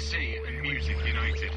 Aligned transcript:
FC 0.00 0.48
and 0.48 0.62
Music 0.62 0.96
United. 1.04 1.52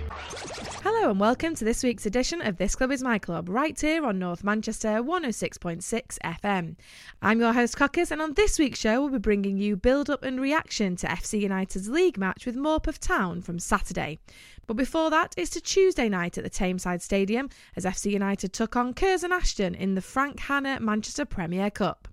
Hello 0.83 1.11
and 1.11 1.17
welcome 1.17 1.55
to 1.55 1.63
this 1.63 1.81
week's 1.81 2.05
edition 2.05 2.41
of 2.41 2.57
This 2.57 2.75
Club 2.75 2.91
is 2.91 3.01
My 3.01 3.17
Club, 3.17 3.47
right 3.47 3.79
here 3.79 4.05
on 4.05 4.19
North 4.19 4.43
Manchester 4.43 5.01
106.6 5.01 6.17
FM. 6.19 6.75
I'm 7.21 7.39
your 7.39 7.53
host 7.53 7.77
Cockers, 7.77 8.11
and 8.11 8.21
on 8.21 8.33
this 8.33 8.59
week's 8.59 8.79
show, 8.79 8.99
we'll 8.99 9.11
be 9.11 9.17
bringing 9.17 9.57
you 9.57 9.77
build 9.77 10.09
up 10.09 10.23
and 10.23 10.41
reaction 10.41 10.97
to 10.97 11.07
FC 11.07 11.39
United's 11.39 11.87
league 11.87 12.17
match 12.17 12.45
with 12.45 12.57
Morpeth 12.57 12.99
Town 12.99 13.41
from 13.41 13.59
Saturday. 13.59 14.19
But 14.67 14.75
before 14.75 15.09
that, 15.09 15.33
it's 15.37 15.51
to 15.51 15.61
Tuesday 15.61 16.09
night 16.09 16.37
at 16.37 16.43
the 16.43 16.49
Tameside 16.49 17.01
Stadium 17.01 17.49
as 17.77 17.85
FC 17.85 18.11
United 18.11 18.51
took 18.51 18.75
on 18.75 18.93
Curzon 18.93 19.31
Ashton 19.31 19.73
in 19.73 19.95
the 19.95 20.01
Frank 20.01 20.41
Hanna 20.41 20.81
Manchester 20.81 21.23
Premier 21.23 21.71
Cup. 21.71 22.09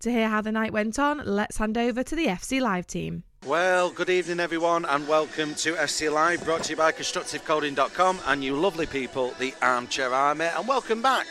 To 0.00 0.12
hear 0.12 0.28
how 0.28 0.42
the 0.42 0.52
night 0.52 0.74
went 0.74 0.98
on, 0.98 1.22
let's 1.24 1.56
hand 1.56 1.78
over 1.78 2.02
to 2.02 2.14
the 2.14 2.26
FC 2.26 2.60
Live 2.60 2.86
team. 2.86 3.22
Well, 3.44 3.90
good 3.90 4.08
evening, 4.08 4.38
everyone, 4.38 4.84
and 4.84 5.08
welcome 5.08 5.56
to 5.56 5.74
FC 5.74 6.12
Live, 6.12 6.44
brought 6.44 6.62
to 6.62 6.70
you 6.70 6.76
by 6.76 6.92
ConstructiveCoding.com 6.92 8.20
and 8.26 8.44
you 8.44 8.54
lovely 8.54 8.86
people, 8.86 9.34
the 9.40 9.52
Armchair 9.60 10.14
Army, 10.14 10.44
and 10.44 10.68
welcome 10.68 11.02
back. 11.02 11.26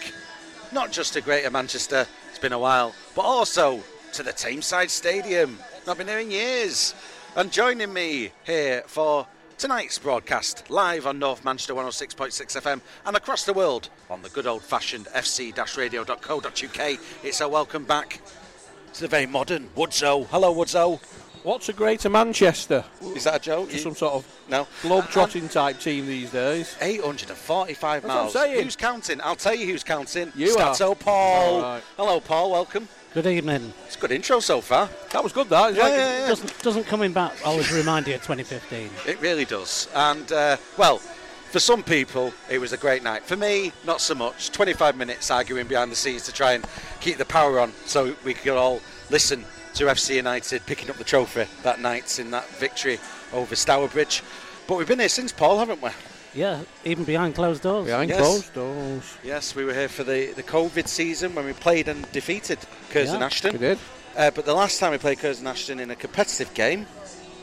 Not 0.74 0.92
just 0.92 1.14
to 1.14 1.22
Greater 1.22 1.50
Manchester, 1.50 2.06
it's 2.30 2.38
been 2.38 2.52
a 2.52 2.60
while, 2.60 2.94
but 3.16 3.22
also 3.22 3.82
to 4.12 4.24
the 4.24 4.34
Tameside 4.34 4.90
Stadium. 4.90 5.58
Not 5.88 6.00
been 6.00 6.10
here 6.10 6.20
in 6.20 6.32
years. 6.32 6.94
And 7.38 7.50
joining 7.50 7.94
me 7.94 8.34
here 8.44 8.84
for 8.88 9.26
tonight's 9.58 9.98
broadcast, 9.98 10.70
live 10.70 11.08
on 11.08 11.18
North 11.18 11.46
Manchester 11.46 11.76
106.6 11.76 12.62
FM 12.62 12.82
and 13.06 13.16
across 13.16 13.46
the 13.46 13.54
world 13.54 13.88
on 14.09 14.22
the 14.22 14.30
good 14.32 14.48
old 14.48 14.64
fashioned 14.64 15.06
fc-radio.co.uk, 15.06 17.00
it's 17.23 17.40
a 17.40 17.48
welcome 17.48 17.86
back 17.86 18.20
to 18.96 19.02
the 19.02 19.08
very 19.08 19.28
modern 19.28 19.70
Woodzo. 19.78 20.28
Hello, 20.28 20.54
Woodzo. 20.54 21.00
What's 21.44 21.70
a 21.70 21.73
Greater 21.73 22.08
Manchester? 22.09 22.86
Is 23.16 23.23
that 23.23 23.36
a 23.38 23.40
joke? 23.40 23.72
Some 23.72 23.95
sort 23.95 24.14
of 24.14 24.42
no. 24.47 24.67
globe-trotting 24.84 25.50
type 25.50 25.80
team 25.80 26.06
these 26.06 26.30
days. 26.31 26.75
845 26.80 28.02
That's 28.03 28.03
what 28.03 28.11
I'm 28.11 28.17
miles. 28.25 28.34
saying. 28.34 28.64
Who's 28.64 28.75
counting? 28.75 29.20
I'll 29.23 29.36
tell 29.36 29.56
you 29.56 29.66
who's 29.66 29.84
counting. 29.84 30.31
You 30.36 30.50
Stato 30.52 30.92
are. 30.92 30.95
Paul. 30.95 31.56
All 31.56 31.62
right. 31.62 31.84
Hello, 31.97 32.19
Paul. 32.19 32.52
Welcome. 32.52 32.88
Good 33.16 33.25
evening. 33.25 33.73
It's 33.88 33.95
a 33.95 34.00
good 34.00 34.12
intro 34.12 34.39
so 34.39 34.62
far. 34.62 34.88
That 35.14 35.23
was 35.23 35.34
good, 35.34 35.50
that. 35.50 35.69
It's 35.69 35.78
Yeah, 35.80 35.84
like- 35.84 35.94
yeah, 35.94 36.19
yeah. 36.19 36.28
Doesn't 36.28 36.62
doesn't 36.62 36.84
coming 36.86 37.12
back 37.12 37.34
always 37.44 37.72
remind 37.72 38.08
you 38.08 38.16
of 38.16 38.22
2015? 38.22 38.89
It 39.08 39.19
really 39.19 39.45
does. 39.45 39.88
And, 39.95 40.31
uh, 40.31 40.58
well, 40.78 41.00
for 41.00 41.59
some 41.59 41.81
people, 41.81 42.34
it 42.52 42.59
was 42.59 42.72
a 42.72 42.78
great 42.78 43.02
night. 43.03 43.23
For 43.23 43.36
me, 43.36 43.73
not 43.84 44.00
so 44.00 44.14
much. 44.14 44.52
25 44.52 44.95
minutes 44.95 45.31
arguing 45.31 45.66
behind 45.67 45.92
the 45.92 45.95
scenes 45.95 46.23
to 46.25 46.31
try 46.31 46.53
and 46.53 46.64
keep 47.02 47.17
the 47.17 47.25
power 47.25 47.59
on 47.59 47.73
so 47.88 48.16
we 48.23 48.36
could 48.36 48.56
all 48.56 48.80
listen 49.09 49.44
to 49.75 49.86
FC 49.86 50.16
United 50.16 50.66
picking 50.66 50.89
up 50.89 50.97
the 50.97 51.03
trophy 51.03 51.45
that 51.64 51.80
night 51.80 52.19
in 52.19 52.31
that 52.31 52.47
victory 52.52 53.00
over 53.33 53.55
Stourbridge. 53.55 54.22
But 54.67 54.78
we've 54.78 54.88
been 54.88 55.00
here 55.00 55.09
since, 55.09 55.31
Paul, 55.31 55.59
haven't 55.59 55.81
we? 55.81 55.89
Yeah, 56.33 56.61
even 56.86 57.03
behind 57.03 57.36
closed 57.36 57.63
doors. 57.63 57.86
Behind 57.88 58.09
Yes. 58.09 58.19
closed 58.19 58.53
doors. 58.53 59.03
Yes, 59.23 59.53
we 59.55 59.66
were 59.66 59.73
here 59.73 59.89
for 59.89 60.03
the, 60.03 60.28
the 60.33 60.44
COVID 60.44 60.88
season 60.88 61.36
when 61.36 61.45
we 61.45 61.53
played 61.53 61.88
and 61.89 62.09
defeated 62.11 62.59
Curzon 62.89 63.19
Yeah. 63.19 63.25
Ashton. 63.25 63.52
We 63.53 63.59
did. 63.59 63.80
Uh, 64.16 64.31
but 64.31 64.45
the 64.45 64.53
last 64.53 64.80
time 64.80 64.91
we 64.91 64.97
played 64.97 65.19
Curzon 65.19 65.45
Ashton 65.47 65.80
in 65.80 65.91
a 65.91 65.95
competitive 65.95 66.53
game, 66.53 66.85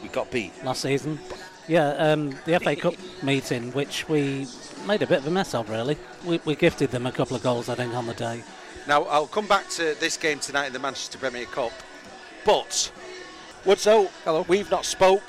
we 0.02 0.08
got 0.08 0.30
beat. 0.30 0.52
Last 0.64 0.82
season. 0.82 1.18
Yeah, 1.66 1.88
um, 1.90 2.30
the 2.46 2.58
FA 2.60 2.74
Cup 2.76 2.94
meeting, 3.22 3.72
which 3.72 4.08
we 4.08 4.46
made 4.86 5.02
a 5.02 5.06
bit 5.06 5.18
of 5.18 5.26
a 5.26 5.30
mess 5.30 5.54
of, 5.54 5.68
really. 5.68 5.98
We, 6.24 6.40
we 6.46 6.54
gifted 6.56 6.90
them 6.90 7.04
a 7.06 7.12
couple 7.12 7.36
of 7.36 7.42
goals, 7.42 7.68
I 7.68 7.74
think, 7.74 7.92
on 7.94 8.06
the 8.06 8.14
day. 8.14 8.42
Now, 8.86 9.02
I'll 9.04 9.26
come 9.26 9.46
back 9.46 9.68
to 9.70 9.94
this 10.00 10.16
game 10.16 10.38
tonight 10.38 10.68
in 10.68 10.72
the 10.72 10.78
Manchester 10.78 11.18
Premier 11.18 11.44
Cup. 11.44 11.72
But, 12.44 12.90
Woodso, 13.64 14.10
Hello. 14.24 14.44
we've 14.48 14.70
not 14.70 14.84
spoke 14.84 15.22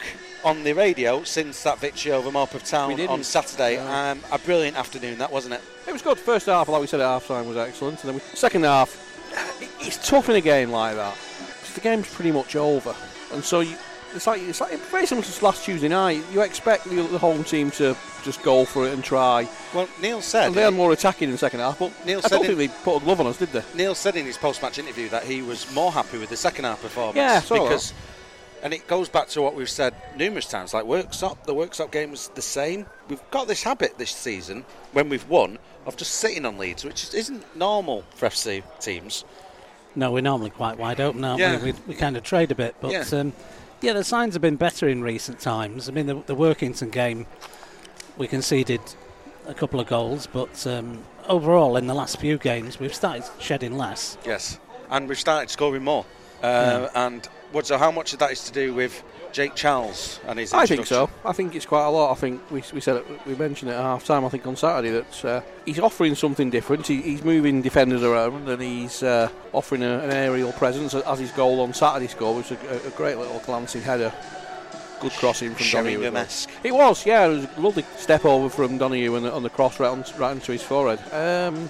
on 0.46 0.64
the 0.64 0.72
radio 0.74 1.24
since 1.24 1.64
that 1.64 1.80
victory 1.80 2.12
over 2.14 2.30
Morpeth 2.32 2.70
Town 2.70 3.00
on 3.08 3.24
Saturday. 3.24 3.76
No. 3.78 3.88
Um, 3.92 4.20
a 4.32 4.40
brilliant 4.40 4.78
afternoon, 4.78 5.18
that 5.18 5.32
wasn't 5.32 5.56
it? 5.56 5.62
It 5.88 5.92
was 5.92 6.02
good. 6.02 6.18
First 6.18 6.46
half, 6.46 6.70
like 6.70 6.80
we 6.82 6.88
said 6.88 7.02
at 7.02 7.06
half 7.08 7.28
time, 7.28 7.48
was 7.48 7.58
excellent. 7.58 8.04
And 8.04 8.10
then 8.10 8.16
we, 8.16 8.22
second 8.38 8.64
half, 8.64 8.96
it's 9.82 10.08
tough 10.08 10.30
in 10.30 10.36
a 10.36 10.42
game 10.42 10.72
like 10.72 10.96
that. 10.96 11.16
'Cause 11.16 11.74
the 11.74 11.82
game's 11.82 12.08
pretty 12.14 12.32
much 12.32 12.56
over. 12.56 12.96
And 13.34 13.44
so 13.44 13.60
you, 13.60 13.76
it's 14.16 14.28
like 14.28 14.42
it's 14.42 14.62
like 14.62 14.72
very 14.92 15.06
similar 15.06 15.26
to 15.26 15.46
last 15.46 15.66
Tuesday 15.66 15.88
night. 15.88 16.24
You 16.32 16.42
expect 16.42 16.86
the, 16.86 17.02
the 17.04 17.18
home 17.18 17.44
team 17.44 17.72
to 17.72 17.96
just 18.24 18.42
go 18.44 18.66
for 18.66 18.88
it 18.88 18.94
and 18.94 19.04
try. 19.04 19.48
Well, 19.74 19.88
Neil 20.02 20.22
said. 20.22 20.48
And 20.48 20.56
they 20.56 20.62
had 20.62 20.74
more 20.74 20.92
attacking 20.92 21.28
in 21.30 21.32
the 21.32 21.38
second 21.38 21.60
half, 21.60 21.80
but 21.80 21.92
Neil 22.06 22.20
I 22.20 22.22
said 22.22 22.30
don't 22.30 22.46
think 22.46 22.58
they 22.58 22.68
put 22.84 22.98
a 22.98 23.00
glove 23.06 23.20
on 23.20 23.28
us, 23.28 23.38
did 23.38 23.50
they? 23.50 23.64
Neil 23.76 23.96
said 23.96 24.16
in 24.16 24.26
his 24.26 24.38
post-match 24.38 24.80
interview 24.80 25.10
that 25.10 25.24
he 25.24 25.42
was 25.42 25.72
more 25.74 25.92
happy 25.92 26.18
with 26.18 26.30
the 26.30 26.38
second 26.38 26.66
half 26.66 26.82
performance. 26.82 27.16
Yeah, 27.18 27.38
I 27.38 27.40
that. 27.40 27.50
because, 27.64 27.94
and 28.64 28.74
it 28.74 28.88
goes 28.88 29.10
back 29.10 29.28
to 29.30 29.42
what 29.42 29.56
we've 29.56 29.70
said 29.70 29.94
numerous 30.18 30.46
times. 30.48 30.74
Like 30.74 30.86
workshop, 30.86 31.46
the 31.46 31.54
workshop 31.54 31.92
game 31.92 32.12
was 32.12 32.30
the 32.30 32.42
same. 32.42 32.86
We've 33.08 33.22
got 33.32 33.48
this 33.48 33.64
habit 33.64 33.98
this 33.98 34.12
season 34.12 34.66
when 34.92 35.10
we've 35.10 35.28
won 35.30 35.58
of 35.86 35.96
just 35.98 36.16
sitting 36.16 36.46
on 36.46 36.58
leads, 36.58 36.84
which 36.84 37.14
isn't 37.14 37.56
normal 37.56 38.04
for 38.16 38.28
FC 38.28 38.64
teams. 38.80 39.24
No, 39.96 40.12
we're 40.12 40.22
normally 40.22 40.52
quite 40.52 40.78
wide 40.78 41.02
open, 41.02 41.24
aren't 41.24 41.40
Yeah. 41.40 41.58
we? 41.58 41.72
we? 41.72 41.78
We 41.88 41.94
kind 41.96 42.16
of 42.16 42.24
trade 42.24 42.52
a 42.52 42.56
bit. 42.56 42.76
But 42.80 42.92
Yeah. 42.92 43.04
yeah, 43.12 43.20
um, 43.20 43.34
yeah 43.82 43.94
the 43.94 44.04
signs 44.04 44.34
have 44.36 44.42
been 44.42 44.56
better 44.58 44.88
in 44.88 45.02
recent 45.02 45.40
times. 45.40 45.90
I 45.90 45.92
mean, 45.92 46.08
the, 46.08 46.16
the 46.26 46.36
Workington 46.36 46.92
game, 46.92 47.26
we 48.18 48.28
conceded 48.28 48.82
a 49.48 49.54
couple 49.54 49.80
of 49.80 49.88
goals, 49.88 50.28
but 50.28 50.66
um, 50.68 51.04
overall, 51.28 51.78
in 51.78 51.88
the 51.88 51.94
last 51.94 52.20
few 52.20 52.38
games, 52.38 52.80
we've 52.80 52.94
started 52.94 53.24
shedding 53.40 53.78
less. 53.78 54.18
Yes, 54.26 54.60
and 54.90 55.08
we've 55.08 55.20
started 55.20 55.50
scoring 55.50 55.84
more. 55.84 56.06
Uh, 56.44 56.88
And 56.96 57.26
what? 57.52 57.66
So 57.68 57.78
how 57.78 57.92
much 57.92 58.14
of 58.14 58.20
that 58.20 58.32
is 58.32 58.44
to 58.46 58.52
do 58.52 58.74
with 58.74 59.04
Jake 59.32 59.56
Charles 59.56 60.20
and 60.28 60.40
his? 60.40 60.54
I 60.54 60.66
think 60.66 60.86
so. 60.86 61.10
I 61.24 61.34
think 61.34 61.56
it's 61.56 61.66
quite 61.66 61.86
a 61.86 61.90
lot. 61.90 62.12
I 62.12 62.16
think 62.16 62.42
we, 62.52 62.64
we 62.74 62.82
said 62.82 62.98
it, 62.98 63.26
we 63.26 63.36
mentioned 63.36 63.72
it 63.72 63.76
at 63.76 63.82
half 63.82 64.06
time. 64.06 64.26
I 64.26 64.30
think 64.30 64.46
on 64.48 64.56
Saturday 64.56 64.90
that 64.92 65.26
uh, 65.26 65.42
he's 65.66 65.80
offering 65.80 66.16
something 66.16 66.50
different. 66.50 66.88
He, 66.88 67.02
he's 67.02 67.24
moving 67.24 67.62
defenders 67.62 68.04
around 68.04 68.48
and 68.50 68.62
he's 68.62 69.04
uh, 69.04 69.30
offering 69.54 69.84
a, 69.84 70.00
an 70.00 70.12
aerial 70.12 70.52
presence 70.54 70.94
as 70.94 71.20
his 71.20 71.32
goal 71.32 71.62
on 71.62 71.74
Saturday 71.74 72.08
score, 72.08 72.36
which 72.36 72.50
was 72.50 72.60
a, 72.64 72.88
a 72.88 72.92
great 72.92 73.18
little 73.18 73.40
glancing 73.46 73.82
header. 73.82 74.14
Good 75.00 75.14
crossing 75.14 75.56
from 75.56 75.60
well. 75.60 75.84
Sheringham-esque. 75.86 76.50
It 76.64 76.74
was, 76.74 77.06
yeah. 77.06 77.26
It 77.26 77.30
was 77.30 77.46
a 77.46 77.62
lovely 77.62 77.86
step 77.96 78.26
over 78.26 78.50
from 78.50 78.78
Donahue 78.78 79.16
on 79.16 79.24
the, 79.24 79.32
on 79.32 79.44
the 79.44 79.50
cross 79.50 79.80
right, 79.80 79.90
on, 79.90 80.04
right 80.18 80.34
into 80.34 80.52
his 80.52 80.62
forehead. 80.62 81.00
Um, 81.14 81.70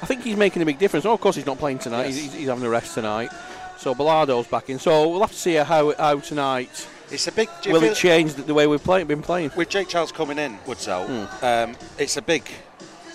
I 0.00 0.06
think 0.06 0.22
he's 0.22 0.36
making 0.36 0.62
a 0.62 0.64
big 0.64 0.78
difference. 0.78 1.04
Oh, 1.04 1.12
of 1.12 1.20
course, 1.20 1.34
he's 1.34 1.46
not 1.46 1.58
playing 1.58 1.80
tonight. 1.80 2.06
Yes. 2.06 2.16
He's, 2.16 2.32
he's 2.34 2.48
having 2.48 2.62
a 2.62 2.68
rest 2.68 2.94
tonight. 2.94 3.30
So 3.78 3.94
Bilardo's 3.94 4.46
back 4.46 4.70
in. 4.70 4.78
So 4.78 5.08
we'll 5.08 5.20
have 5.20 5.30
to 5.30 5.36
see 5.36 5.54
how 5.54 5.94
how 5.94 6.18
tonight 6.18 6.88
It's 7.10 7.26
a 7.26 7.32
big. 7.32 7.48
do 7.62 7.70
you 7.70 7.74
will 7.74 7.82
it 7.84 7.94
change 7.96 8.34
the, 8.34 8.42
the 8.42 8.54
way 8.54 8.66
we've 8.66 8.82
play, 8.82 9.02
been 9.04 9.22
playing. 9.22 9.50
with 9.56 9.68
Jake 9.68 9.88
Charles 9.88 10.12
coming 10.12 10.38
in, 10.38 10.58
Woodsell, 10.66 11.06
Hmm. 11.06 11.44
um, 11.44 11.76
it's 11.98 12.16
a 12.16 12.22
big 12.22 12.42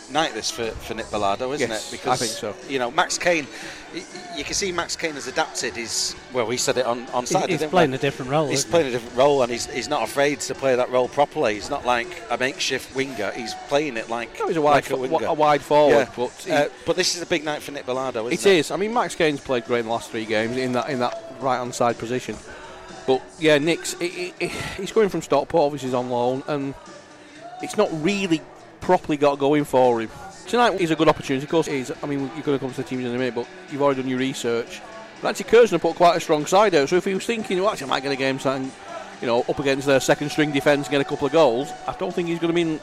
night 0.09 0.33
this 0.33 0.51
for, 0.51 0.65
for 0.65 0.93
Nick 0.93 1.07
Bellado, 1.07 1.53
isn't 1.55 1.69
Yes, 1.69 1.91
it? 1.93 2.07
I 2.07 2.15
think 2.15 2.31
so. 2.31 2.53
You 2.69 2.77
know, 2.77 2.91
Max 2.91 3.17
Kane, 3.17 3.47
y- 3.95 4.03
y- 4.13 4.37
you 4.37 4.43
can 4.43 4.53
see 4.53 4.71
Max 4.71 4.95
Kane 4.95 5.13
has 5.13 5.27
adapted. 5.27 5.75
He's 5.75 6.15
well, 6.33 6.45
we 6.45 6.57
said 6.57 6.77
it 6.77 6.85
on, 6.85 7.07
on 7.13 7.25
Saturday. 7.25 7.57
he's 7.57 7.67
playing 7.69 7.91
we? 7.91 7.95
a 7.97 7.99
different 7.99 8.29
role. 8.29 8.47
He's 8.47 8.59
isn't 8.59 8.69
playing 8.71 8.87
a 8.87 8.91
different 8.91 9.15
role, 9.15 9.41
and 9.41 9.51
he's, 9.51 9.65
he's 9.67 9.87
not 9.87 10.03
afraid 10.03 10.39
to 10.41 10.53
play 10.55 10.75
that 10.75 10.89
role 10.91 11.07
properly. 11.07 11.55
He's 11.55 11.69
not 11.71 11.83
like 11.85 12.07
a 12.29 12.37
makeshift 12.37 12.95
winger. 12.95 13.31
He's 13.31 13.55
playing 13.69 13.97
it 13.97 14.07
like, 14.09 14.37
No, 14.39 14.47
he's 14.49 14.57
a 14.57 14.61
wide, 14.61 14.73
like 14.75 14.85
a 14.87 14.89
fo- 14.89 14.97
winger. 14.97 15.25
a 15.27 15.33
wide 15.33 15.61
forward, 15.63 15.93
yeah. 16.09 16.13
but 16.15 16.31
he- 16.45 16.51
uh, 16.51 16.69
but 16.85 16.95
this 16.95 17.15
is 17.15 17.21
a 17.23 17.25
big 17.27 17.43
night 17.43 17.63
for 17.63 17.71
Nick 17.71 17.85
Bellado, 17.87 18.31
isn't 18.31 18.47
it 18.51 18.55
it? 18.55 18.59
is. 18.59 18.71
I 18.71 18.75
mean, 18.75 18.93
Max 18.93 19.15
Kane's 19.15 19.39
played 19.41 19.65
great 19.65 19.79
in 19.79 19.85
the 19.85 19.91
last 19.91 20.11
three 20.11 20.25
games 20.25 20.57
in 20.57 20.73
that 20.73 20.89
in 20.89 20.99
that 20.99 21.19
right 21.39 21.57
hand 21.57 21.73
side 21.73 21.97
position. 21.97 22.35
But 23.05 23.21
yeah, 23.39 23.57
Nick's 23.57 23.93
he- 23.99 24.33
he- 24.39 24.47
he's 24.77 24.91
going 24.91 25.09
from 25.09 25.21
Stockport. 25.21 25.65
Obviously, 25.65 25.89
he's 25.89 25.93
on 25.95 26.09
loan, 26.09 26.43
and 26.47 26.73
it's 27.61 27.77
not 27.77 27.89
really 28.03 28.41
properly 28.81 29.17
got 29.17 29.39
going 29.39 29.65
for 29.65 30.01
him. 30.01 30.09
Tonight 30.47 30.79
is 30.81 30.91
a 30.91 30.95
good 30.95 31.07
opportunity. 31.07 31.43
Of 31.45 31.49
course, 31.49 31.67
it 31.67 31.75
is. 31.75 31.93
I 32.01 32.05
mean, 32.05 32.19
you're 32.19 32.43
going 32.43 32.57
to 32.57 32.59
come 32.59 32.69
to 32.71 32.77
the 32.77 32.83
teams 32.83 33.05
in 33.05 33.15
a 33.15 33.17
minute, 33.17 33.35
but 33.35 33.47
you've 33.71 33.81
already 33.81 34.01
done 34.01 34.09
your 34.09 34.19
research. 34.19 34.81
And 35.19 35.29
actually, 35.29 35.45
Curzon 35.45 35.79
put 35.79 35.95
quite 35.95 36.17
a 36.17 36.19
strong 36.19 36.45
side 36.45 36.75
out. 36.75 36.89
So 36.89 36.97
if 36.97 37.05
he 37.05 37.13
was 37.13 37.25
thinking, 37.25 37.59
well, 37.61 37.69
actually, 37.69 37.88
I 37.88 37.89
might 37.91 38.03
get 38.03 38.11
a 38.11 38.17
game 38.17 38.39
you 39.21 39.27
know, 39.27 39.39
up 39.47 39.57
against 39.59 39.88
their 39.88 40.01
second 40.01 40.29
string 40.31 40.51
defence 40.51 40.88
and 40.88 40.91
get 40.91 40.99
a 40.99 41.06
couple 41.06 41.25
of 41.27 41.31
goals, 41.31 41.71
I 41.88 41.94
don't 41.94 42.13
think 42.13 42.27
he's 42.27 42.39
going 42.39 42.53
to 42.53 42.65
be 42.65 42.79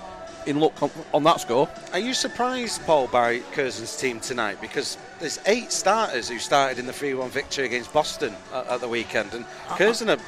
in 0.47 0.61
luck 0.61 0.83
on, 0.83 0.91
on 1.13 1.23
that 1.25 1.41
score. 1.41 1.69
Are 1.93 1.99
you 1.99 2.15
surprised, 2.15 2.83
Paul, 2.87 3.09
by 3.09 3.41
Curzon's 3.53 3.97
team 3.97 4.21
tonight? 4.21 4.61
Because 4.61 4.97
there's 5.19 5.39
eight 5.47 5.73
starters 5.73 6.29
who 6.29 6.39
started 6.39 6.79
in 6.79 6.87
the 6.87 6.93
3-1 6.93 7.29
victory 7.29 7.67
against 7.67 7.93
Boston 7.93 8.35
at, 8.53 8.67
at 8.67 8.81
the 8.81 8.89
weekend, 8.89 9.33
and 9.35 9.45
Curzon 9.77 10.11
are 10.11 10.19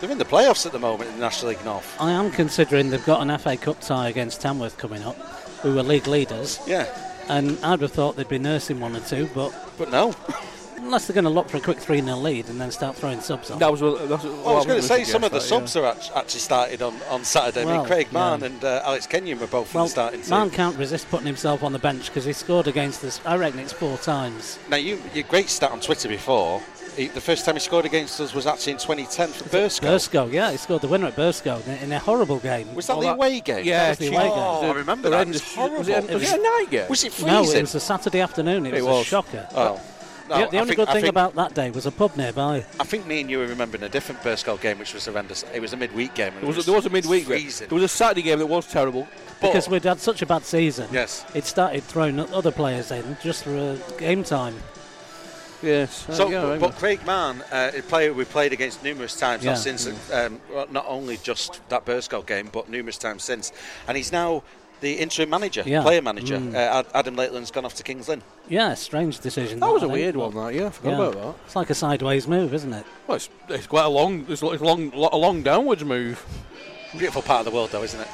they're 0.00 0.10
in 0.10 0.18
the 0.18 0.24
playoffs 0.24 0.66
at 0.66 0.72
the 0.72 0.80
moment 0.80 1.08
in 1.10 1.14
the 1.14 1.20
National 1.20 1.52
League 1.52 1.64
North. 1.64 1.96
I 2.00 2.10
am 2.10 2.32
considering 2.32 2.90
they've 2.90 3.04
got 3.06 3.20
an 3.22 3.38
FA 3.38 3.56
Cup 3.56 3.80
tie 3.80 4.08
against 4.08 4.40
Tamworth 4.40 4.76
coming 4.76 5.04
up, 5.04 5.14
who 5.60 5.78
are 5.78 5.82
league 5.84 6.08
leaders, 6.08 6.58
Yeah, 6.66 6.88
and 7.28 7.56
I'd 7.64 7.80
have 7.82 7.92
thought 7.92 8.16
they'd 8.16 8.28
be 8.28 8.38
nursing 8.38 8.80
one 8.80 8.96
or 8.96 9.00
two, 9.00 9.30
but 9.32 9.54
but 9.78 9.90
no. 9.92 10.12
Unless 10.82 11.06
they're 11.06 11.14
going 11.14 11.24
to 11.24 11.30
look 11.30 11.48
for 11.48 11.56
a 11.56 11.60
quick 11.60 11.78
3 11.78 12.00
0 12.02 12.16
lead 12.16 12.48
and 12.48 12.60
then 12.60 12.70
start 12.70 12.96
throwing 12.96 13.20
subs 13.20 13.50
on. 13.50 13.58
That 13.58 13.70
was. 13.70 13.80
what- 13.82 14.08
That's 14.08 14.24
what 14.24 14.32
Well, 14.44 14.48
I 14.48 14.54
was 14.56 14.66
going 14.66 14.80
to 14.80 14.86
say 14.86 15.04
some 15.04 15.24
of 15.24 15.30
the 15.30 15.38
that, 15.38 15.44
subs 15.44 15.76
are 15.76 15.84
actually 15.86 16.40
started 16.40 16.82
on, 16.82 16.94
on 17.10 17.24
Saturday. 17.24 17.62
I 17.68 17.76
mean, 17.78 17.86
Craig 17.86 18.12
Mann 18.12 18.40
yeah. 18.40 18.46
and 18.46 18.64
uh, 18.64 18.82
Alex 18.84 19.06
Kenyon 19.06 19.38
were 19.40 19.46
both 19.46 19.72
in 19.74 19.78
well, 19.78 19.84
the 19.86 19.90
starting 19.90 20.20
team. 20.20 20.30
Mann 20.30 20.50
can't 20.50 20.76
resist 20.76 21.08
putting 21.10 21.26
himself 21.26 21.62
on 21.62 21.72
the 21.72 21.78
bench 21.78 22.06
because 22.06 22.24
he 22.24 22.32
scored 22.32 22.66
against 22.66 23.04
us. 23.04 23.20
I 23.24 23.36
reckon 23.36 23.60
it's 23.60 23.72
four 23.72 23.96
times. 23.98 24.58
Now, 24.68 24.76
you 24.76 25.00
your 25.14 25.24
great 25.24 25.48
stat 25.48 25.70
on 25.70 25.80
Twitter 25.80 26.08
before 26.08 26.60
he, 26.96 27.06
the 27.08 27.20
first 27.22 27.44
time 27.46 27.54
he 27.54 27.60
scored 27.60 27.86
against 27.86 28.20
us 28.20 28.34
was 28.34 28.46
actually 28.46 28.72
in 28.72 28.78
2010 28.78 29.28
for 29.28 29.44
Burscough. 29.48 29.80
Burscough, 29.88 30.30
yeah, 30.32 30.50
he 30.50 30.56
scored 30.58 30.82
the 30.82 30.88
winner 30.88 31.06
at 31.06 31.16
Burscough 31.16 31.66
in, 31.66 31.84
in 31.84 31.92
a 31.92 31.98
horrible 31.98 32.38
game. 32.38 32.74
Was 32.74 32.86
that 32.88 32.96
Oh, 32.96 33.00
the 33.00 33.06
that- 33.06 33.14
away 33.14 33.40
game? 33.40 33.64
Yeah, 33.64 33.88
was 33.90 33.98
the 33.98 34.08
she- 34.08 34.14
away 34.14 34.24
game. 34.24 34.32
Oh, 34.34 34.70
I 34.70 34.72
remember 34.72 35.08
that. 35.10 35.26
It 35.26 35.32
was 35.32 35.54
horrendous. 35.54 35.54
horrible. 35.54 35.78
Was 35.78 35.88
it, 35.88 35.92
It 36.10 36.14
was 36.14 36.22
was- 36.22 36.32
it 36.32 36.40
a 36.40 36.42
night 36.42 36.66
game? 36.70 36.88
Was 36.90 37.04
it 37.04 37.22
No, 37.26 37.42
it 37.44 37.60
was 37.62 37.74
a 37.74 37.80
Saturday 37.80 38.20
afternoon. 38.20 38.66
It 38.66 38.72
was, 38.84 38.84
It 38.84 39.00
a 39.00 39.04
shocker. 39.04 39.48
Oh. 39.54 39.80
No, 40.28 40.44
the 40.44 40.50
the 40.50 40.58
only 40.58 40.68
think- 40.68 40.76
good 40.76 40.88
thing 40.88 41.02
think- 41.02 41.08
about 41.10 41.34
that 41.34 41.54
day 41.54 41.70
was 41.70 41.86
a 41.86 41.90
pub 41.90 42.16
nearby. 42.16 42.64
I 42.80 42.84
think 42.84 43.06
me 43.06 43.20
and 43.20 43.30
you 43.30 43.38
were 43.38 43.46
remembering 43.46 43.82
a 43.82 43.88
different 43.88 44.22
Burscough 44.22 44.60
game, 44.60 44.78
which 44.78 44.94
was 44.94 45.06
horrendous. 45.06 45.44
It 45.54 45.60
was 45.60 45.72
a 45.72 45.76
midweek 45.76 46.14
game. 46.14 46.28
and 46.28 46.36
There 46.36 46.44
it 46.44 46.46
was, 46.56 46.58
a, 46.58 46.62
there 46.70 46.74
was 46.76 46.86
a 46.86 46.90
midweek 46.90 47.26
game. 47.28 47.38
freezing. 47.40 47.68
There 47.68 47.74
was 47.76 47.84
a 47.84 47.88
Saturday 47.88 48.22
game 48.22 48.38
that 48.38 48.46
was 48.46 48.66
terrible. 48.66 49.06
Because 49.40 49.68
we'd 49.68 49.82
had 49.84 49.98
such 50.00 50.22
a 50.22 50.26
bad 50.26 50.44
season. 50.44 50.88
Yes. 50.92 51.24
It 51.34 51.44
started 51.44 51.82
throwing 51.82 52.18
other 52.20 52.52
players 52.52 52.90
in 52.92 53.16
just 53.22 53.42
for 53.44 53.56
uh, 53.56 53.76
game 53.98 54.22
time. 54.22 54.54
Yes. 55.62 56.06
So, 56.10 56.28
yeah, 56.28 56.42
I 56.44 56.58
but, 56.58 56.60
but 56.60 56.76
Craig 56.76 57.04
Mann, 57.06 57.40
uh, 57.52 57.70
a 57.74 57.82
player 57.82 58.12
we 58.12 58.24
played 58.24 58.52
against 58.52 58.82
numerous 58.82 59.16
times, 59.16 59.44
Yeah. 59.44 59.52
not 59.52 59.58
since 59.60 59.86
um, 60.12 60.40
well, 60.52 60.66
not 60.72 60.86
only 60.88 61.18
just 61.18 61.60
that 61.68 61.84
Burscough 61.84 62.26
game, 62.26 62.48
but 62.52 62.68
numerous 62.68 62.98
times 62.98 63.22
since, 63.22 63.52
and 63.86 63.96
he's 63.96 64.10
now 64.10 64.42
the 64.82 64.92
interim 64.94 65.30
manager, 65.30 65.62
Yeah. 65.64 65.80
player 65.82 66.02
manager. 66.02 66.36
Mm. 66.38 66.54
Uh, 66.54 66.82
Adam 66.92 67.16
Lakeland's 67.16 67.50
gone 67.50 67.64
off 67.64 67.74
to 67.76 67.82
Kings 67.82 68.08
Lynn. 68.08 68.20
Yeah, 68.48 68.74
strange 68.74 69.20
decision. 69.20 69.60
that 69.60 69.72
was 69.72 69.82
a 69.82 69.86
I 69.86 69.88
think, 69.88 69.92
weird 69.94 70.16
one. 70.16 70.34
That 70.34 70.54
yeah, 70.54 70.66
I 70.66 70.70
forgot 70.70 70.90
Yeah. 70.90 71.06
about 71.06 71.14
that. 71.14 71.34
It's 71.46 71.56
like 71.56 71.70
a 71.70 71.74
sideways 71.74 72.28
move, 72.28 72.52
isn't 72.52 72.72
it? 72.72 72.84
Well, 73.06 73.16
it's, 73.16 73.30
it's 73.48 73.66
quite 73.66 73.86
a 73.86 73.88
long, 73.88 74.26
it's 74.28 74.42
it's 74.42 74.62
long, 74.62 74.92
a 74.92 75.16
long 75.16 75.42
downwards 75.42 75.84
move. 75.84 76.22
Beautiful 76.92 77.22
part 77.22 77.40
of 77.40 77.44
the 77.46 77.56
world, 77.56 77.70
though, 77.70 77.82
isn't 77.82 78.00
it? 78.00 78.08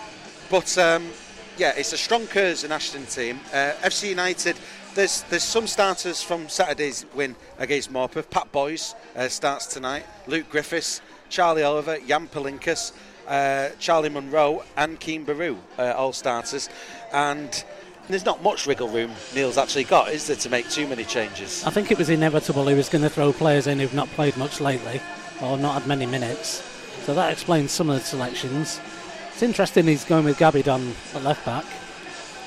But 0.51 0.79
um, 0.79 1.09
yeah, 1.57 1.73
it's 1.77 1.93
a 1.93 1.99
strong 1.99 2.27
Curzon 2.27 2.71
Ashton 2.71 3.07
team. 3.07 3.41
Uh, 3.53 3.73
FC 3.83 4.11
United. 4.11 4.57
There's 4.95 5.23
there's 5.31 5.43
some 5.45 5.67
starters 5.67 6.23
from 6.23 6.49
Saturday's 6.49 7.07
win 7.15 7.35
against 7.59 7.93
Morpeth. 7.93 8.31
Pat 8.31 8.51
Boys 8.53 8.95
uh, 9.17 9.29
starts 9.29 9.67
tonight. 9.67 10.05
Luke 10.27 10.49
Griffiths, 10.51 11.01
Charlie 11.29 11.63
Oliver, 11.63 11.99
Jan 12.07 12.29
Palinkas, 12.29 12.93
uh, 13.29 13.69
Charlie 13.79 14.09
Munro, 14.09 14.65
and 14.77 14.99
Keen 14.99 15.25
Baru, 15.25 15.57
uh, 15.79 15.93
all 15.97 16.13
starters. 16.13 16.69
And 17.13 17.65
there's 18.09 18.25
not 18.25 18.43
much 18.43 18.67
wriggle 18.67 18.89
room 18.89 19.13
Neil's 19.35 19.59
actually 19.59 19.85
got, 19.85 20.11
is 20.11 20.27
there, 20.27 20.37
to 20.37 20.51
make 20.51 20.69
too 20.71 20.87
many 20.87 21.05
changes? 21.05 21.65
I 21.65 21.71
think 21.71 21.91
it 21.91 21.99
was 21.99 22.09
inevitable 22.09 22.67
he 22.67 22.75
was 22.75 22.89
going 22.89 23.03
to 23.03 23.11
throw 23.11 23.33
players 23.33 23.67
in 23.67 23.79
who've 23.79 23.95
not 23.95 24.09
played 24.09 24.37
much 24.37 24.61
lately 24.61 25.01
or 25.43 25.59
not 25.59 25.75
had 25.75 25.87
many 25.87 26.07
minutes. 26.07 26.63
So 27.05 27.15
that 27.15 27.33
explains 27.33 27.71
some 27.71 27.91
of 27.91 27.99
the 27.99 28.05
selections. 28.05 28.81
It's 29.33 29.43
interesting 29.43 29.87
he's 29.87 30.05
going 30.05 30.25
with 30.25 30.39
Gabidon 30.39 30.95
at 31.15 31.23
left 31.23 31.45
back, 31.47 31.65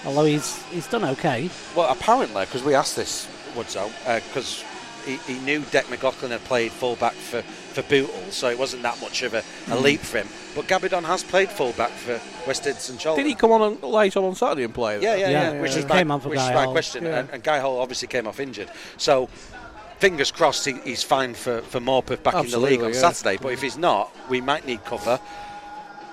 although 0.06 0.26
he's 0.26 0.62
he's 0.66 0.88
done 0.88 1.06
okay. 1.06 1.50
Well, 1.76 1.92
apparently, 1.92 2.46
because 2.46 2.64
we 2.64 2.76
asked 2.76 2.96
this 2.96 3.28
Woodzo, 3.56 3.90
because 4.28 4.64
he, 5.06 5.18
he 5.18 5.40
knew 5.40 5.62
Deck 5.72 5.90
McLaughlin 5.90 6.32
had 6.32 6.44
played 6.46 6.72
fullback 6.72 7.14
for, 7.14 7.42
for 7.42 7.82
Bootle, 7.84 8.22
so 8.32 8.50
it 8.50 8.58
wasn't 8.60 8.84
that 8.84 9.00
much 9.02 9.22
of 9.24 9.34
a, 9.34 9.40
a 9.40 9.42
Hmm. 9.42 9.84
leap 9.84 10.00
for 10.00 10.20
him. 10.20 10.28
But 10.56 10.68
Gabidon 10.68 11.04
has 11.04 11.24
played 11.24 11.50
fullback 11.50 11.92
for 11.92 12.20
West 12.48 12.66
Id 12.68 12.76
St. 12.76 13.00
Cholton. 13.00 13.16
Did 13.18 13.26
he 13.28 13.36
come 13.36 13.52
on 13.52 13.62
and 13.62 13.84
late 13.84 14.18
on 14.18 14.24
on 14.26 14.36
Saturday 14.36 14.64
and 14.64 14.74
play? 14.74 15.02
Yeah, 15.02 15.16
yeah, 15.16 15.30
yeah. 15.30 15.52
Yeah, 15.54 15.62
Which 15.62 15.72
yeah. 15.72 15.78
is 15.78 15.84
He 15.84 15.90
my, 15.90 15.96
came 15.98 16.12
on 16.12 16.20
for 16.22 16.30
which 16.30 16.40
is 16.40 16.50
my 16.52 16.66
question. 16.68 17.04
Yeah. 17.06 17.20
And, 17.20 17.30
and 17.32 17.44
Guy 17.44 17.60
Hall 17.60 17.80
obviously 17.80 18.08
came 18.08 18.28
off 18.28 18.40
injured. 18.40 18.70
So, 18.98 19.28
fingers 20.00 20.32
crossed 20.32 20.66
he, 20.66 20.74
he's 20.84 21.04
fine 21.04 21.34
for, 21.34 21.62
for 21.62 21.80
Morpeth 21.80 22.24
back 22.24 22.34
in 22.36 22.50
the 22.50 22.60
league 22.60 22.82
on 22.82 22.94
yeah. 22.94 23.00
Saturday. 23.00 23.38
But 23.42 23.50
if 23.54 23.62
he's 23.62 23.78
not, 23.78 24.12
we 24.30 24.42
might 24.42 24.66
need 24.66 24.84
cover. 24.84 25.20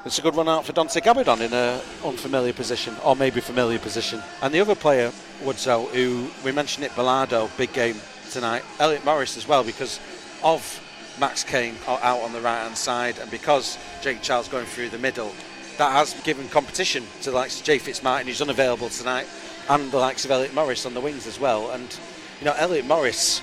It's 0.05 0.19
a 0.19 0.23
good 0.23 0.37
run 0.37 0.49
out 0.49 0.65
for 0.65 0.73
Dante 0.73 1.01
Gabidon 1.01 1.41
in 1.41 1.53
a 1.53 1.81
unfamiliar 2.07 2.53
position, 2.53 2.95
or 3.05 3.17
maybe 3.17 3.41
familiar 3.41 3.79
position. 3.79 4.23
And 4.41 4.55
the 4.55 4.61
other 4.61 4.75
player, 4.77 5.13
Woodzo, 5.43 5.89
who 5.89 6.31
we 6.45 6.53
mentioned 6.53 6.85
it, 6.87 6.93
Bellardo, 6.93 7.51
big 7.59 7.73
game 7.73 7.97
tonight. 8.31 8.63
Elliot 8.79 9.05
Morris 9.05 9.37
as 9.37 9.47
well, 9.49 9.65
because 9.65 10.01
of 10.43 10.85
Max 11.19 11.43
Kane 11.45 11.75
out 11.87 12.21
on 12.21 12.33
the 12.33 12.41
right 12.41 12.59
hand 12.63 12.77
side, 12.77 13.19
and 13.19 13.31
because 13.31 13.79
Jake 14.03 14.23
Charles 14.23 14.49
going 14.49 14.67
through 14.67 14.91
the 14.91 14.99
middle, 14.99 15.33
that 15.79 15.93
has 15.93 16.15
given 16.23 16.49
competition 16.49 17.05
to 17.23 17.31
the 17.31 17.37
likes 17.37 17.59
of 17.61 17.65
Jay 17.67 17.79
Fitzmartin, 17.79 18.25
who's 18.25 18.43
unavailable 18.43 18.89
tonight, 18.89 19.27
and 19.69 19.91
the 19.91 19.99
likes 19.99 20.25
of 20.25 20.31
Elliot 20.31 20.55
Morris 20.55 20.87
on 20.87 20.95
the 20.95 21.01
wings 21.01 21.27
as 21.27 21.39
well. 21.41 21.71
And 21.71 21.97
you 22.41 22.45
know, 22.47 22.55
Elliot 22.57 22.87
Morris 22.87 23.41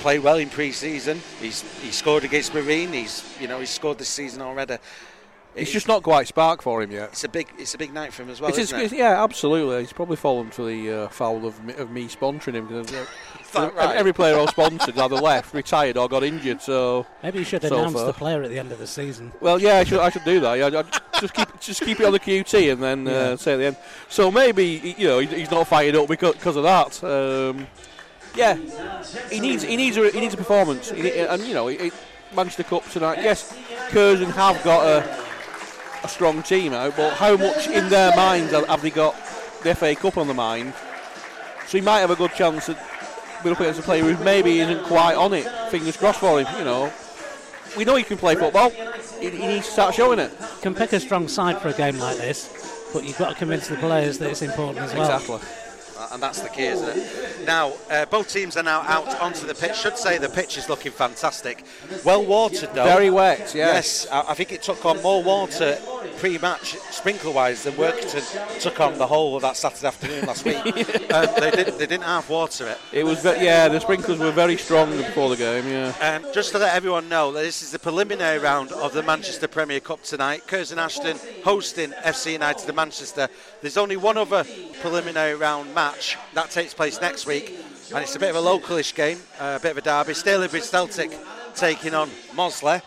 played 0.00 0.20
well 0.20 0.36
in 0.36 0.48
pre-season. 0.48 1.20
He's 1.40 1.62
he 1.82 1.90
scored 1.90 2.24
against 2.24 2.54
Marine. 2.54 2.92
He's 2.92 3.24
you 3.40 3.48
know 3.48 3.58
he's 3.60 3.70
scored 3.70 3.98
this 3.98 4.08
season 4.08 4.40
already. 4.42 4.78
It's 5.56 5.72
just 5.72 5.88
not 5.88 6.04
quite 6.04 6.28
spark 6.28 6.62
for 6.62 6.80
him 6.80 6.92
yet. 6.92 7.08
It's 7.10 7.24
a 7.24 7.28
big 7.28 7.48
it's 7.58 7.74
a 7.74 7.78
big 7.78 7.92
night 7.92 8.12
for 8.12 8.22
him 8.22 8.30
as 8.30 8.40
well, 8.40 8.50
isn't 8.52 8.62
it's- 8.78 8.92
it? 8.92 8.96
yeah, 8.98 9.22
absolutely. 9.22 9.80
He's 9.80 9.92
probably 9.92 10.16
fallen 10.16 10.50
for 10.50 10.64
the 10.64 10.90
uh, 10.92 11.08
foul 11.08 11.44
of 11.44 11.62
me, 11.64 11.74
of 11.74 11.90
me 11.90 12.06
sponsoring 12.06 12.54
him. 12.54 13.06
'Cause, 13.52 13.62
uh, 13.62 13.66
that 13.66 13.74
right? 13.74 13.96
Every 13.96 14.12
player 14.12 14.38
I've 14.38 14.50
sponsored 14.50 14.98
either 14.98 15.16
left, 15.16 15.52
retired, 15.54 15.96
or 15.96 16.08
got 16.08 16.22
injured. 16.24 16.62
So, 16.62 17.06
Maybe 17.22 17.40
you 17.40 17.44
should 17.44 17.62
So 17.62 17.68
announce 17.78 17.94
far. 17.94 18.06
the 18.06 18.12
player 18.12 18.42
at 18.42 18.50
the 18.50 18.58
end 18.58 18.72
of 18.72 18.78
the 18.78 18.86
season. 18.86 19.32
well, 19.40 19.60
yeah, 19.60 19.76
I 19.78 19.84
should, 19.84 20.00
I 20.00 20.10
should 20.10 20.24
do 20.24 20.40
that. 20.40 20.54
Yeah, 20.54 20.66
I'd 20.80 21.20
just 21.20 21.34
keep 21.34 21.60
just 21.60 21.82
keep 21.82 22.00
it 22.00 22.06
on 22.06 22.12
the 22.12 22.20
QT 22.20 22.72
and 22.72 22.82
then 22.82 23.06
uh, 23.08 23.36
say 23.36 23.52
at 23.54 23.56
the 23.58 23.64
end. 23.66 23.76
So 24.08 24.30
maybe 24.30 24.94
you 24.98 25.06
know 25.08 25.18
he's 25.18 25.50
not 25.50 25.66
fired 25.68 25.94
up 25.96 26.08
because 26.08 26.34
because 26.34 26.56
of 26.56 26.62
that. 26.64 27.02
Um, 27.04 27.66
yeah, 28.36 28.56
he 29.30 29.40
needs 29.40 29.62
he 29.64 29.76
needs 29.76 29.96
a 29.96 30.08
he 30.10 30.20
needs 30.20 30.34
a 30.34 30.36
performance. 30.36 30.90
He, 30.90 31.10
and 31.18 31.42
you 31.42 31.52
know, 31.54 31.66
he, 31.66 31.76
he- 31.78 31.92
Manchester 32.34 32.62
Cup 32.62 32.88
tonight. 32.90 33.18
Yes, 33.22 33.52
Curzon 33.88 34.30
have 34.30 34.62
got 34.62 34.86
a 34.86 35.24
a 36.04 36.08
strong 36.08 36.42
team 36.42 36.72
out, 36.72 36.96
but 36.96 37.12
how 37.14 37.36
much 37.36 37.66
in 37.68 37.88
their 37.90 38.14
minds 38.16 38.52
have, 38.52 38.66
have 38.68 38.80
they 38.82 38.90
got 38.90 39.14
the 39.62 39.74
FA 39.74 39.94
Cup 39.94 40.16
on 40.16 40.28
the 40.28 40.32
mind? 40.34 40.72
So 41.66 41.76
he 41.76 41.82
might 41.82 41.98
have 42.00 42.10
a 42.10 42.16
good 42.16 42.32
chance 42.32 42.68
at 42.70 42.76
we're 43.44 43.52
up 43.52 43.60
against 43.60 43.80
a 43.80 43.82
player 43.82 44.02
who 44.02 44.22
maybe 44.24 44.60
isn't 44.60 44.84
quite 44.84 45.14
on 45.14 45.32
it. 45.32 45.46
Fingers 45.70 45.96
crossed 45.96 46.20
for 46.20 46.40
him. 46.40 46.46
You 46.58 46.64
know, 46.64 46.92
we 47.76 47.84
know 47.84 47.96
he 47.96 48.04
can 48.04 48.16
play 48.18 48.34
football. 48.34 48.70
He, 49.20 49.30
he 49.30 49.46
needs 49.46 49.66
to 49.66 49.72
start 49.72 49.94
showing 49.94 50.18
it. 50.18 50.32
Can 50.62 50.74
pick 50.74 50.92
a 50.92 51.00
strong 51.00 51.28
side 51.28 51.60
for 51.60 51.68
a 51.68 51.72
game 51.72 51.98
like 51.98 52.16
this, 52.16 52.90
but 52.92 53.04
you've 53.04 53.18
got 53.18 53.30
to 53.30 53.34
convince 53.34 53.68
the 53.68 53.76
players 53.76 54.18
that 54.18 54.30
it's 54.30 54.42
important 54.42 54.78
as 54.78 54.94
well. 54.94 55.14
Exactly. 55.14 55.48
Uh, 55.98 56.08
and 56.12 56.22
that's 56.22 56.40
the 56.40 56.48
key, 56.48 56.66
isn't 56.66 56.88
it? 56.88 57.29
Now, 57.46 57.72
uh, 57.90 58.06
both 58.06 58.32
teams 58.32 58.56
are 58.56 58.62
now 58.62 58.80
out 58.82 59.20
onto 59.20 59.46
the 59.46 59.54
pitch. 59.54 59.76
Should 59.76 59.96
say 59.96 60.18
the 60.18 60.28
pitch 60.28 60.58
is 60.58 60.68
looking 60.68 60.92
fantastic. 60.92 61.64
Well 62.04 62.24
watered 62.24 62.70
though. 62.74 62.84
Very 62.84 63.10
wet. 63.10 63.52
Yes. 63.54 63.54
Yes, 63.54 64.06
I, 64.10 64.30
I 64.30 64.34
think 64.34 64.52
it 64.52 64.62
took 64.62 64.84
on 64.84 65.02
more 65.02 65.22
water 65.22 65.78
pre-match, 66.18 66.76
sprinkle-wise, 66.90 67.64
than 67.64 67.74
Workington 67.74 68.60
took 68.60 68.78
on 68.78 68.98
the 68.98 69.06
whole 69.06 69.36
of 69.36 69.42
that 69.42 69.56
Saturday 69.56 69.86
afternoon 69.86 70.26
last 70.26 70.44
week. 70.44 70.58
um, 71.12 71.26
they, 71.38 71.50
did, 71.50 71.66
they 71.78 71.86
didn't 71.86 72.02
half 72.02 72.28
water 72.28 72.68
it. 72.68 72.78
It 72.92 73.04
was. 73.04 73.22
Ve- 73.22 73.42
yeah, 73.44 73.68
the 73.68 73.80
sprinklers 73.80 74.18
were 74.18 74.30
very 74.30 74.56
strong 74.56 74.94
before 74.96 75.30
the 75.30 75.36
game. 75.36 75.66
Yeah. 75.66 75.94
Um, 76.00 76.30
just 76.34 76.52
to 76.52 76.58
let 76.58 76.74
everyone 76.74 77.08
know 77.08 77.32
that 77.32 77.40
this 77.40 77.62
is 77.62 77.70
the 77.70 77.78
preliminary 77.78 78.38
round 78.38 78.70
of 78.72 78.92
the 78.92 79.02
Manchester 79.02 79.48
Premier 79.48 79.80
Cup 79.80 80.02
tonight. 80.02 80.46
Curzon 80.46 80.78
Ashton 80.78 81.18
hosting 81.42 81.90
FC 81.92 82.32
United 82.32 82.68
of 82.68 82.74
Manchester. 82.74 83.28
There's 83.62 83.76
only 83.76 83.96
one 83.96 84.18
other 84.18 84.44
preliminary 84.80 85.34
round 85.34 85.74
match 85.74 86.18
that 86.34 86.50
takes 86.50 86.74
place 86.74 87.00
next 87.00 87.26
week, 87.26 87.29
and 87.38 88.02
it's 88.02 88.16
a 88.16 88.18
bit 88.18 88.34
of 88.34 88.36
a 88.36 88.40
localish 88.40 88.94
game, 88.94 89.18
uh, 89.38 89.56
a 89.58 89.62
bit 89.62 89.72
of 89.72 89.78
a 89.78 89.82
derby. 89.82 90.14
Stalybridge 90.14 90.62
Celtic 90.62 91.16
taking 91.54 91.94
on 91.94 92.10
Mossley. 92.34 92.82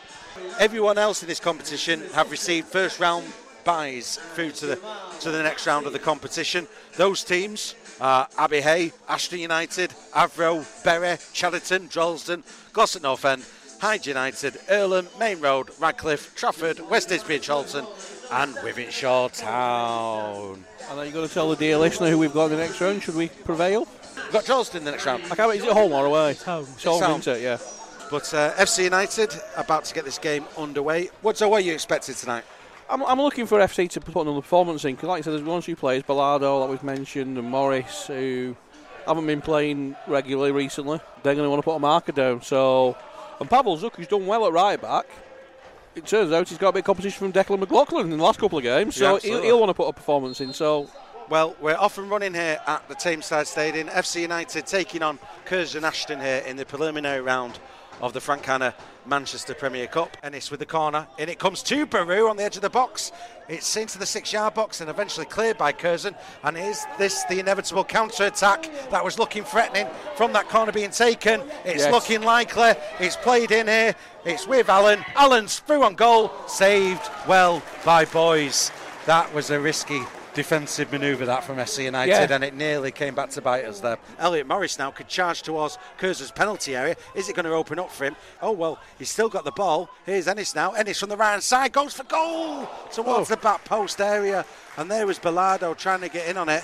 Everyone 0.59 0.97
else 0.97 1.23
in 1.23 1.29
this 1.29 1.39
competition 1.39 2.01
have 2.13 2.29
received 2.29 2.67
first 2.67 2.99
round 2.99 3.25
buys 3.63 4.17
through 4.33 4.51
to 4.51 4.65
the 4.65 4.79
to 5.21 5.31
the 5.31 5.41
next 5.41 5.65
round 5.65 5.87
of 5.87 5.93
the 5.93 5.99
competition. 5.99 6.67
Those 6.97 7.23
teams 7.23 7.75
are 8.01 8.27
Abbey 8.37 8.59
Hey, 8.59 8.91
Ashton 9.07 9.39
United, 9.39 9.91
Avro, 10.13 10.65
Bury, 10.83 11.17
Chadderton, 11.33 11.89
Droylsden, 11.89 12.43
Glossop 12.73 13.03
North 13.03 13.23
End, 13.23 13.45
Hyde 13.79 14.05
United, 14.05 14.55
Irlam, 14.69 15.07
Maine 15.19 15.39
Road, 15.39 15.69
Radcliffe, 15.79 16.35
Trafford, 16.35 16.81
West 16.89 17.09
Didsbury 17.09 17.35
and 17.35 17.45
Chorlton, 17.45 17.85
and 18.31 18.55
Wythenshawe 18.55 19.31
Town. 19.39 20.65
And 20.89 20.99
then 20.99 21.05
you're 21.05 21.13
going 21.13 21.27
to 21.27 21.33
tell 21.33 21.49
the 21.49 21.55
dear 21.55 21.77
listener 21.77 22.09
who 22.09 22.17
we've 22.17 22.33
got 22.33 22.45
in 22.45 22.51
the 22.51 22.57
next 22.57 22.81
round. 22.81 23.03
Should 23.03 23.15
we 23.15 23.29
prevail? 23.29 23.87
We've 24.33 24.41
got 24.41 24.47
Charleston 24.47 24.79
in 24.79 24.85
the 24.85 24.89
next 24.89 25.05
round. 25.05 25.21
I 25.29 25.35
can't. 25.35 25.53
Is 25.53 25.63
it 25.63 25.71
home 25.71 25.91
or 25.91 26.07
away? 26.07 26.31
It's 26.31 26.41
home. 26.41 26.65
It's 26.73 26.83
home, 26.83 27.03
home. 27.03 27.19
isn't 27.19 27.37
it? 27.37 27.43
Yeah. 27.43 27.59
But 28.09 28.33
uh, 28.33 28.51
FC 28.55 28.85
United 28.85 29.31
about 29.55 29.85
to 29.85 29.93
get 29.93 30.05
this 30.05 30.17
game 30.17 30.45
underway. 30.57 31.11
What's 31.21 31.41
what 31.41 31.51
are 31.51 31.59
you 31.59 31.71
expected 31.71 32.15
tonight? 32.15 32.43
I'm, 32.89 33.03
I'm 33.03 33.21
looking 33.21 33.45
for 33.45 33.59
FC 33.59 33.87
to 33.91 34.01
put 34.01 34.21
another 34.21 34.41
performance 34.41 34.85
in 34.85 34.95
because, 34.95 35.07
like 35.07 35.19
I 35.19 35.21
said, 35.21 35.33
there's 35.33 35.43
one 35.43 35.59
or 35.59 35.61
two 35.61 35.75
players, 35.75 36.01
Ballardo, 36.01 36.61
that 36.61 36.71
we've 36.71 36.81
mentioned, 36.81 37.37
and 37.37 37.47
Morris, 37.47 38.07
who 38.07 38.55
haven't 39.05 39.27
been 39.27 39.39
playing 39.39 39.95
regularly 40.07 40.51
recently. 40.51 40.99
They're 41.21 41.35
going 41.35 41.45
to 41.45 41.49
want 41.51 41.59
to 41.61 41.65
put 41.65 41.75
a 41.75 41.79
marker 41.79 42.11
down. 42.11 42.41
So, 42.41 42.97
and 43.39 43.47
Pavel 43.47 43.77
Zuk, 43.77 43.97
who's 43.97 44.07
done 44.07 44.25
well 44.25 44.47
at 44.47 44.51
right 44.51 44.81
back, 44.81 45.05
it 45.93 46.07
turns 46.07 46.31
out 46.31 46.49
he's 46.49 46.57
got 46.57 46.69
a 46.69 46.71
bit 46.71 46.79
of 46.79 46.85
competition 46.85 47.19
from 47.19 47.33
Declan 47.33 47.59
McLaughlin 47.59 48.11
in 48.11 48.17
the 48.17 48.23
last 48.23 48.39
couple 48.39 48.57
of 48.57 48.63
games. 48.63 48.99
Yeah, 48.99 49.19
So 49.19 49.27
he'll, 49.27 49.43
he'll 49.43 49.59
want 49.59 49.69
to 49.69 49.75
put 49.75 49.87
a 49.87 49.93
performance 49.93 50.41
in. 50.41 50.53
So 50.53 50.89
Well, 51.29 51.55
we're 51.61 51.75
off 51.77 51.97
and 51.97 52.09
running 52.09 52.33
here 52.33 52.59
at 52.67 52.87
the 52.89 52.95
Tameside 52.95 53.47
Stadium. 53.47 53.87
FC 53.87 54.21
United 54.21 54.65
taking 54.65 55.01
on 55.01 55.19
Curzon 55.45 55.85
Ashton 55.85 56.19
here 56.19 56.43
in 56.45 56.57
the 56.57 56.65
preliminary 56.65 57.21
round 57.21 57.59
of 58.01 58.11
the 58.13 58.19
Frank 58.19 58.45
Hanna 58.45 58.75
Manchester 59.05 59.53
Premier 59.53 59.87
Cup. 59.87 60.17
Ennis 60.21 60.51
with 60.51 60.59
the 60.59 60.65
corner. 60.65 61.07
In 61.17 61.29
it 61.29 61.39
comes 61.39 61.63
to 61.63 61.85
Baru 61.85 62.27
on 62.29 62.35
the 62.37 62.43
edge 62.43 62.55
of 62.57 62.61
the 62.61 62.69
box. 62.69 63.11
It's 63.47 63.75
into 63.77 63.97
the 63.97 64.05
six 64.05 64.33
yard 64.33 64.53
box 64.53 64.81
and 64.81 64.89
eventually 64.89 65.25
cleared 65.25 65.57
by 65.57 65.71
Curzon. 65.71 66.15
And 66.43 66.57
is 66.57 66.85
this 66.97 67.23
the 67.25 67.39
inevitable 67.39 67.85
counter 67.85 68.25
attack 68.25 68.69
that 68.91 69.03
was 69.03 69.17
looking 69.17 69.43
threatening 69.43 69.87
from 70.15 70.33
that 70.33 70.49
corner 70.49 70.71
being 70.71 70.91
taken? 70.91 71.41
It's 71.63 71.83
Yes. 71.83 71.91
looking 71.91 72.21
likely. 72.21 72.73
It's 72.99 73.15
played 73.15 73.51
in 73.51 73.67
here. 73.67 73.95
It's 74.25 74.45
with 74.45 74.69
Allen. 74.69 75.03
Allen's 75.15 75.59
through 75.59 75.83
on 75.83 75.95
goal. 75.95 76.31
Saved 76.47 77.09
well 77.27 77.61
by 77.85 78.05
boys. 78.05 78.71
That 79.05 79.33
was 79.33 79.49
a 79.49 79.59
risky 79.59 80.01
defensive 80.33 80.91
manoeuvre 80.91 81.25
that 81.25 81.43
from 81.43 81.57
FC 81.57 81.85
United 81.85 82.11
Yeah. 82.11 82.35
and 82.35 82.43
it 82.43 82.53
nearly 82.53 82.91
came 82.91 83.15
back 83.15 83.29
to 83.31 83.41
bite 83.41 83.65
us 83.65 83.79
there. 83.79 83.97
Elliot 84.19 84.47
Morris 84.47 84.79
now 84.79 84.91
could 84.91 85.07
charge 85.07 85.41
towards 85.41 85.77
Curzon's 85.97 86.31
penalty 86.31 86.75
area. 86.75 86.95
Is 87.15 87.29
it 87.29 87.35
going 87.35 87.45
to 87.45 87.53
open 87.53 87.79
up 87.79 87.91
for 87.91 88.05
him? 88.05 88.15
Oh 88.41 88.51
well, 88.51 88.79
he's 88.97 89.09
still 89.09 89.29
got 89.29 89.45
the 89.45 89.51
ball. 89.51 89.89
Here's 90.05 90.27
Ennis 90.27 90.55
now. 90.55 90.71
Ennis 90.71 90.99
from 90.99 91.09
the 91.09 91.17
right 91.17 91.31
hand 91.31 91.43
side 91.43 91.71
goes 91.71 91.93
for 91.93 92.03
goal 92.03 92.67
towards 92.91 93.31
oh. 93.31 93.35
the 93.35 93.37
back 93.37 93.63
post 93.65 94.01
area. 94.01 94.45
And 94.77 94.89
there 94.89 95.05
was 95.05 95.19
Bellardo 95.19 95.77
trying 95.77 96.01
to 96.01 96.09
get 96.09 96.27
in 96.27 96.37
on 96.37 96.49
it. 96.49 96.63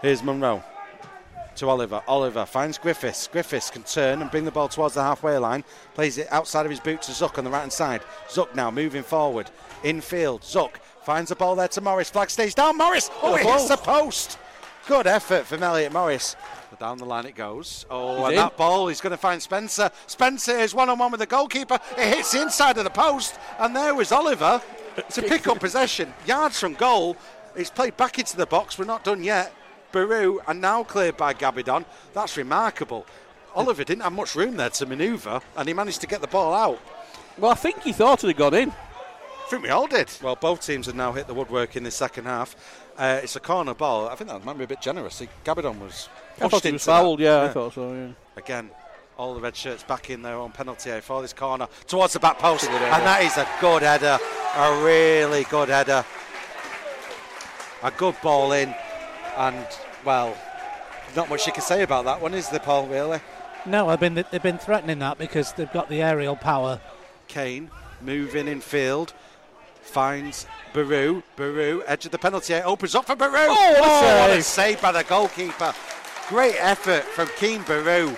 Here's 0.00 0.22
Munro 0.22 0.62
to 1.58 1.68
Oliver. 1.68 2.02
Oliver 2.06 2.46
finds 2.46 2.78
Griffiths. 2.78 3.26
Griffiths 3.26 3.70
can 3.70 3.82
turn 3.82 4.22
and 4.22 4.30
bring 4.30 4.44
the 4.44 4.50
ball 4.50 4.68
towards 4.68 4.94
the 4.94 5.02
halfway 5.02 5.36
line. 5.38 5.64
Plays 5.94 6.18
it 6.18 6.28
outside 6.30 6.64
of 6.64 6.70
his 6.70 6.78
boot 6.80 7.02
to 7.02 7.12
Zuck 7.12 7.36
on 7.36 7.44
the 7.44 7.50
right 7.50 7.60
hand 7.60 7.72
side. 7.72 8.02
Zuck 8.28 8.54
now 8.54 8.70
moving 8.70 9.02
forward. 9.02 9.50
Infield. 9.82 10.42
Zuck 10.42 10.76
finds 11.08 11.30
the 11.30 11.36
ball 11.36 11.56
there 11.56 11.68
to 11.68 11.80
Morris. 11.80 12.10
Flag 12.10 12.28
stays 12.28 12.54
down. 12.54 12.76
Morris. 12.76 13.08
Oh, 13.22 13.34
it 13.34 13.40
hits 13.40 13.66
the 13.66 13.78
post. 13.78 14.38
Good 14.86 15.06
effort 15.06 15.46
from 15.46 15.62
Elliot 15.62 15.90
Morris. 15.90 16.36
But 16.68 16.80
down 16.80 16.98
the 16.98 17.06
line 17.06 17.24
it 17.24 17.34
goes. 17.34 17.86
Oh, 17.88 18.16
He's 18.16 18.24
and 18.24 18.32
in. 18.34 18.36
that 18.40 18.58
ball, 18.58 18.88
he's 18.88 19.00
going 19.00 19.12
to 19.12 19.16
find 19.16 19.40
Spencer. 19.40 19.90
Spencer 20.06 20.58
is 20.58 20.74
one 20.74 20.90
on 20.90 20.98
one 20.98 21.10
with 21.10 21.20
the 21.20 21.26
goalkeeper. 21.26 21.78
It 21.96 22.14
hits 22.14 22.32
the 22.32 22.42
inside 22.42 22.76
of 22.76 22.84
the 22.84 22.90
post. 22.90 23.38
And 23.58 23.74
there 23.74 23.94
was 23.94 24.12
Oliver 24.12 24.60
to 25.12 25.22
pick 25.22 25.48
up 25.48 25.60
possession. 25.60 26.12
Yards 26.26 26.60
from 26.60 26.74
goal. 26.74 27.16
It's 27.56 27.70
played 27.70 27.96
back 27.96 28.18
into 28.18 28.36
the 28.36 28.44
box. 28.44 28.78
We're 28.78 28.84
not 28.84 29.02
done 29.02 29.24
yet. 29.24 29.54
Baru 29.92 30.40
and 30.46 30.60
now 30.60 30.84
cleared 30.84 31.16
by 31.16 31.32
Gabidon. 31.32 31.86
That's 32.12 32.36
remarkable. 32.36 33.06
Oliver 33.54 33.82
didn't 33.82 34.02
have 34.02 34.12
much 34.12 34.34
room 34.34 34.58
there 34.58 34.68
to 34.68 34.84
manoeuvre 34.84 35.40
and 35.56 35.68
he 35.68 35.72
managed 35.72 36.02
to 36.02 36.06
get 36.06 36.20
the 36.20 36.26
ball 36.26 36.52
out. 36.52 36.82
Well, 37.38 37.50
I 37.50 37.54
think 37.54 37.80
he 37.82 37.94
thought 37.94 38.22
it 38.24 38.26
had 38.26 38.36
gone 38.36 38.52
in. 38.52 38.74
I 39.48 39.50
think 39.50 39.62
we 39.62 39.70
all 39.70 39.86
did. 39.86 40.10
Well, 40.22 40.36
both 40.36 40.60
teams 40.66 40.84
have 40.86 40.94
now 40.94 41.12
hit 41.12 41.26
the 41.26 41.32
woodwork 41.32 41.74
in 41.74 41.82
the 41.82 41.90
second 41.90 42.26
half. 42.26 42.54
Uh, 42.98 43.20
it's 43.22 43.34
a 43.34 43.40
corner 43.40 43.72
ball. 43.72 44.06
I 44.06 44.14
think 44.14 44.28
that 44.28 44.44
might 44.44 44.58
be 44.58 44.64
a 44.64 44.66
bit 44.66 44.82
generous. 44.82 45.20
He- 45.20 45.28
Gabidon 45.42 45.78
was 45.80 46.10
I 46.36 46.40
pushed 46.40 46.50
thought 46.50 46.62
he 46.64 46.68
into 46.68 46.74
was 46.74 46.84
fouled, 46.84 47.18
that. 47.20 47.24
yeah, 47.24 47.42
I 47.44 47.48
thought 47.48 47.72
so, 47.72 47.94
yeah. 47.94 48.08
Again, 48.36 48.68
all 49.16 49.34
the 49.34 49.40
red 49.40 49.56
shirts 49.56 49.82
back 49.84 50.10
in 50.10 50.20
their 50.20 50.34
own 50.34 50.52
penalty 50.52 50.90
area 50.90 51.00
for 51.00 51.22
this 51.22 51.32
corner 51.32 51.66
towards 51.86 52.12
the 52.12 52.20
back 52.20 52.38
post, 52.38 52.64
and 52.64 52.74
header. 52.74 53.04
that 53.04 53.22
is 53.22 53.38
a 53.38 53.48
good 53.58 53.80
header, 53.80 54.18
a 54.54 54.84
really 54.84 55.44
good 55.44 55.70
header, 55.70 56.04
a 57.82 57.90
good 57.92 58.16
ball 58.22 58.52
in, 58.52 58.74
and 59.38 59.66
well, 60.04 60.36
not 61.16 61.30
much 61.30 61.46
you 61.46 61.54
can 61.54 61.62
say 61.62 61.82
about 61.82 62.04
that 62.04 62.20
one, 62.20 62.34
is 62.34 62.50
there, 62.50 62.60
Paul? 62.60 62.86
Really? 62.86 63.20
No, 63.64 63.88
I've 63.88 63.98
been, 64.00 64.12
they've 64.12 64.42
been 64.42 64.58
threatening 64.58 64.98
that 64.98 65.16
because 65.16 65.54
they've 65.54 65.72
got 65.72 65.88
the 65.88 66.02
aerial 66.02 66.36
power. 66.36 66.80
Kane 67.28 67.70
moving 68.02 68.46
in 68.46 68.60
field. 68.60 69.14
Finds 69.88 70.46
Baru. 70.72 71.22
Baru, 71.36 71.82
edge 71.86 72.04
of 72.04 72.12
the 72.12 72.18
penalty 72.18 72.54
area, 72.54 72.66
opens 72.66 72.94
up 72.94 73.06
for 73.06 73.16
Baru. 73.16 73.32
Oh, 73.34 73.76
what 73.80 74.04
a 74.04 74.28
what 74.28 74.38
a 74.38 74.42
save. 74.42 74.80
by 74.82 74.92
the 74.92 75.02
goalkeeper. 75.02 75.74
Great 76.28 76.56
effort 76.58 77.04
from 77.04 77.28
Keen 77.38 77.62
Baru. 77.62 78.14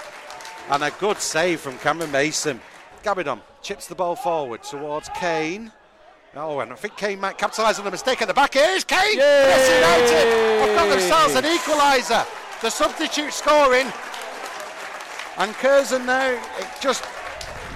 And 0.68 0.82
a 0.82 0.90
good 0.92 1.18
save 1.18 1.60
from 1.60 1.78
Cameron 1.78 2.10
Mason. 2.10 2.60
Gabidon 3.02 3.40
chips 3.62 3.86
the 3.86 3.94
ball 3.94 4.16
forward 4.16 4.62
towards 4.62 5.08
Kane. 5.10 5.72
Oh, 6.36 6.60
and 6.60 6.72
I 6.72 6.76
think 6.76 6.96
Kane 6.96 7.20
might 7.20 7.38
capitalise 7.38 7.78
on 7.78 7.84
the 7.84 7.90
mistake 7.90 8.22
at 8.22 8.28
the 8.28 8.34
back. 8.34 8.54
Here's 8.54 8.84
Kane! 8.84 9.16
Yes, 9.16 9.68
United 9.68 10.68
have 10.68 10.76
got 10.76 10.88
themselves 10.88 11.34
an 11.34 11.44
equaliser. 11.44 12.26
The 12.62 12.70
substitute 12.70 13.32
scoring. 13.32 13.86
And 15.38 15.54
Curzon 15.54 16.06
now, 16.06 16.30
it 16.30 16.68
just 16.80 17.04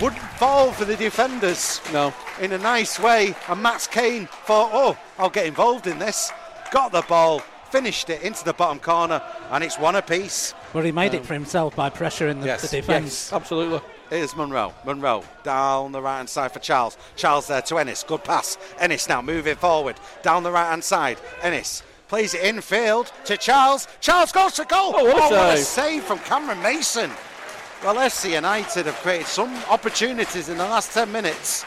wouldn't 0.01 0.23
fall 0.39 0.73
for 0.73 0.85
the 0.85 0.97
defenders 0.97 1.81
No. 1.93 2.13
In 2.41 2.53
a 2.53 2.59
nice 2.59 2.99
way. 2.99 3.35
And 3.49 3.63
Max 3.63 3.87
Kane 3.87 4.27
thought, 4.47 4.71
oh, 4.73 4.99
I'll 5.19 5.31
get 5.31 5.47
involved 5.47 5.87
in 5.87 5.99
this. 5.99 6.33
Got 6.71 6.93
the 6.93 7.03
ball, 7.03 7.41
finished 7.71 8.11
it 8.11 8.23
into 8.23 8.45
the 8.45 8.53
bottom 8.53 8.79
corner, 8.79 9.23
and 9.51 9.63
it's 9.63 9.79
one 9.79 9.97
apiece. 9.97 10.55
But 10.73 10.85
he 10.85 10.93
made 10.93 11.15
it 11.15 11.19
um, 11.19 11.25
for 11.25 11.35
himself 11.35 11.77
by 11.77 11.91
pressuring 11.91 12.41
the, 12.41 12.47
Yes, 12.47 12.63
the 12.63 12.81
defence. 12.81 13.05
Yes, 13.05 13.33
absolutely. 13.33 13.81
Here's 14.11 14.37
Munro. 14.37 14.75
Munro 14.85 15.25
down 15.43 15.93
the 15.93 16.03
right 16.03 16.19
hand 16.19 16.29
side 16.29 16.53
for 16.53 16.59
Charles. 16.59 16.97
Charles 17.17 17.47
there 17.47 17.63
to 17.63 17.79
Ennis. 17.79 18.03
Good 18.03 18.23
pass. 18.23 18.59
Ennis 18.79 19.09
now 19.09 19.23
moving 19.23 19.57
forward 19.57 19.97
down 20.23 20.43
the 20.43 20.53
right 20.53 20.69
hand 20.69 20.85
side. 20.85 21.19
Ennis 21.43 21.83
plays 22.09 22.35
it 22.35 22.45
infield 22.45 23.11
to 23.25 23.37
Charles. 23.37 23.89
Charles 24.01 24.31
goes 24.31 24.57
for 24.57 24.65
goal. 24.67 24.93
Oh, 24.95 25.05
what 25.05 25.17
a 25.17 25.35
oh, 25.35 25.39
what 25.39 25.55
a 25.55 25.57
save. 25.57 25.67
save 25.67 26.05
from 26.05 26.19
Cameron 26.21 26.63
Mason. 26.63 27.11
Well, 27.83 27.97
FC 27.97 28.35
United 28.35 28.87
have 28.87 28.95
created 28.97 29.27
some 29.27 29.55
opportunities 29.69 30.49
in 30.49 30.59
the 30.59 30.65
last 30.65 30.93
10 30.93 31.11
minutes. 31.11 31.65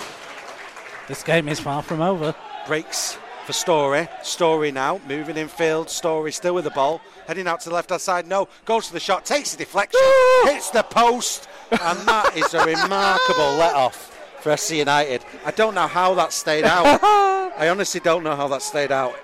This 1.07 1.23
game 1.23 1.47
is 1.47 1.59
far 1.59 1.81
from 1.81 2.01
over. 2.01 2.35
breaks 2.65 3.17
for 3.45 3.53
Story. 3.53 4.09
Story 4.23 4.71
now 4.73 4.99
moving 5.07 5.37
in 5.37 5.47
field. 5.47 5.89
Story 5.89 6.33
still 6.33 6.53
with 6.55 6.65
the 6.65 6.71
ball, 6.71 6.99
heading 7.27 7.47
out 7.47 7.61
to 7.61 7.69
the 7.69 7.75
left 7.75 7.91
hand 7.91 8.01
side. 8.01 8.27
No, 8.27 8.49
goes 8.65 8.87
for 8.87 8.93
the 8.93 8.99
shot, 8.99 9.23
takes 9.23 9.51
the 9.51 9.57
deflection, 9.57 10.01
hits 10.43 10.69
the 10.69 10.83
post, 10.83 11.47
and 11.71 11.97
that 11.99 12.35
is 12.35 12.53
a 12.53 12.65
remarkable 12.65 13.53
let 13.55 13.73
off 13.73 14.13
for 14.41 14.51
FC 14.51 14.79
United. 14.79 15.23
I 15.45 15.51
don't 15.51 15.75
know 15.75 15.87
how 15.87 16.13
that 16.15 16.33
stayed 16.33 16.65
out. 16.65 16.99
I 17.57 17.69
honestly 17.69 18.01
don't 18.01 18.23
know 18.23 18.35
how 18.35 18.49
that 18.49 18.61
stayed 18.61 18.91
out. 18.91 19.15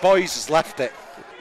Boys 0.00 0.34
has 0.34 0.48
left 0.48 0.78
it. 0.78 0.92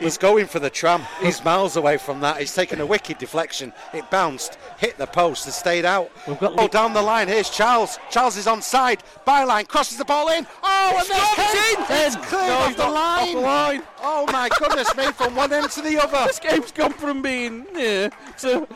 He's 0.04 0.18
going 0.18 0.48
for 0.48 0.60
the 0.60 0.70
tram. 0.70 1.02
He's 1.22 1.44
miles 1.46 1.78
away 1.78 1.96
from 1.98 2.20
that. 2.20 2.38
He's 2.38 2.54
taken 2.54 2.82
a 2.82 2.86
wicked 2.86 3.18
deflection. 3.20 3.72
It 3.94 4.10
bounced, 4.12 4.58
hit 4.78 4.98
the 4.98 5.08
post, 5.08 5.46
and 5.46 5.54
stayed 5.54 5.86
out. 5.86 6.12
We've 6.28 6.38
got 6.40 6.56
oh, 6.58 6.68
down 6.68 6.94
the 6.94 7.02
line. 7.02 7.30
Here's 7.30 7.50
Charles. 7.50 7.98
Charles 8.12 8.36
is 8.36 8.46
onside. 8.46 9.00
Byline 9.26 9.66
crosses 9.68 9.98
the 9.98 10.04
ball 10.04 10.30
in. 10.30 10.46
Oh, 10.62 10.98
and 11.00 11.08
there's 11.08 11.54
Kane. 11.54 12.06
It's 12.06 12.16
cleared 12.28 12.48
No, 12.48 12.58
off 12.58 12.76
the 12.76 12.84
not 12.84 12.90
off 12.90 12.94
line. 12.94 13.36
the 13.36 13.42
line. 13.42 13.84
Oh 14.02 14.26
my 14.32 14.50
goodness 14.60 14.96
me, 14.98 15.06
from 15.14 15.36
one 15.36 15.54
end 15.54 15.72
to 15.72 15.82
the 15.82 15.98
other. 15.98 16.28
This 16.28 16.40
game's 16.40 16.74
gone 16.74 16.92
from 16.92 17.22
being 17.22 17.66
yeah, 17.74 18.10
to 18.40 18.68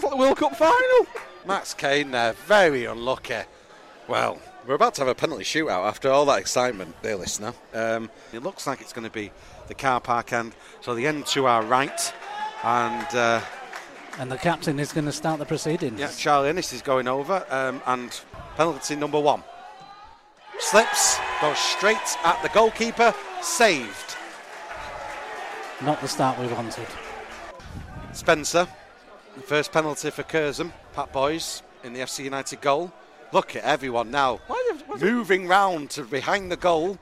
the 0.00 0.16
World 0.16 0.36
Cup 0.36 0.54
final. 0.54 1.06
Max 1.44 1.74
Kane 1.74 2.12
there, 2.12 2.34
very 2.46 2.84
unlucky. 2.84 3.42
Well, 4.06 4.38
we're 4.66 4.74
about 4.74 4.94
to 4.94 5.00
have 5.02 5.08
a 5.08 5.14
penalty 5.14 5.44
shootout 5.44 5.86
after 5.86 6.10
all 6.10 6.26
that 6.26 6.38
excitement, 6.38 6.94
dear 7.02 7.16
listener. 7.16 7.54
Um, 7.74 8.10
it 8.32 8.42
looks 8.42 8.66
like 8.66 8.80
it's 8.80 8.92
going 8.92 9.06
to 9.06 9.12
be 9.12 9.30
the 9.68 9.74
car 9.74 10.00
park 10.00 10.32
end, 10.32 10.52
so 10.80 10.94
the 10.94 11.06
end 11.06 11.26
to 11.26 11.46
our 11.46 11.62
right. 11.62 12.14
And 12.62 13.14
uh, 13.14 13.40
And 14.18 14.30
the 14.30 14.38
captain 14.38 14.78
is 14.80 14.92
going 14.92 15.06
to 15.06 15.12
start 15.12 15.38
the 15.38 15.46
proceedings. 15.46 16.00
yeah, 16.00 16.10
Charlie 16.16 16.48
Ennis 16.48 16.72
is 16.72 16.82
going 16.82 17.08
over, 17.08 17.44
um, 17.50 17.82
and 17.86 18.18
penalty 18.56 18.96
number 18.96 19.20
one. 19.20 19.42
Slips, 20.58 21.18
goes 21.40 21.58
straight 21.58 22.16
at 22.24 22.40
the 22.42 22.48
goalkeeper, 22.48 23.14
saved. 23.42 24.16
Not 25.82 26.00
the 26.00 26.08
start 26.08 26.38
we 26.38 26.46
wanted. 26.46 26.86
Spencer, 28.12 28.66
the 29.36 29.42
first 29.42 29.70
penalty 29.70 30.10
for 30.10 30.22
Curzon, 30.22 30.72
Pat 30.94 31.12
Boys 31.12 31.62
in 31.84 31.92
the 31.92 32.00
FC 32.00 32.24
United 32.24 32.62
goal. 32.62 32.90
Look 33.32 33.54
at 33.54 33.64
everyone 33.64 34.10
now 34.10 34.40
moving 34.98 35.46
round 35.46 35.90
to 35.90 36.04
behind 36.04 36.50
the 36.50 36.56
goal 36.56 36.98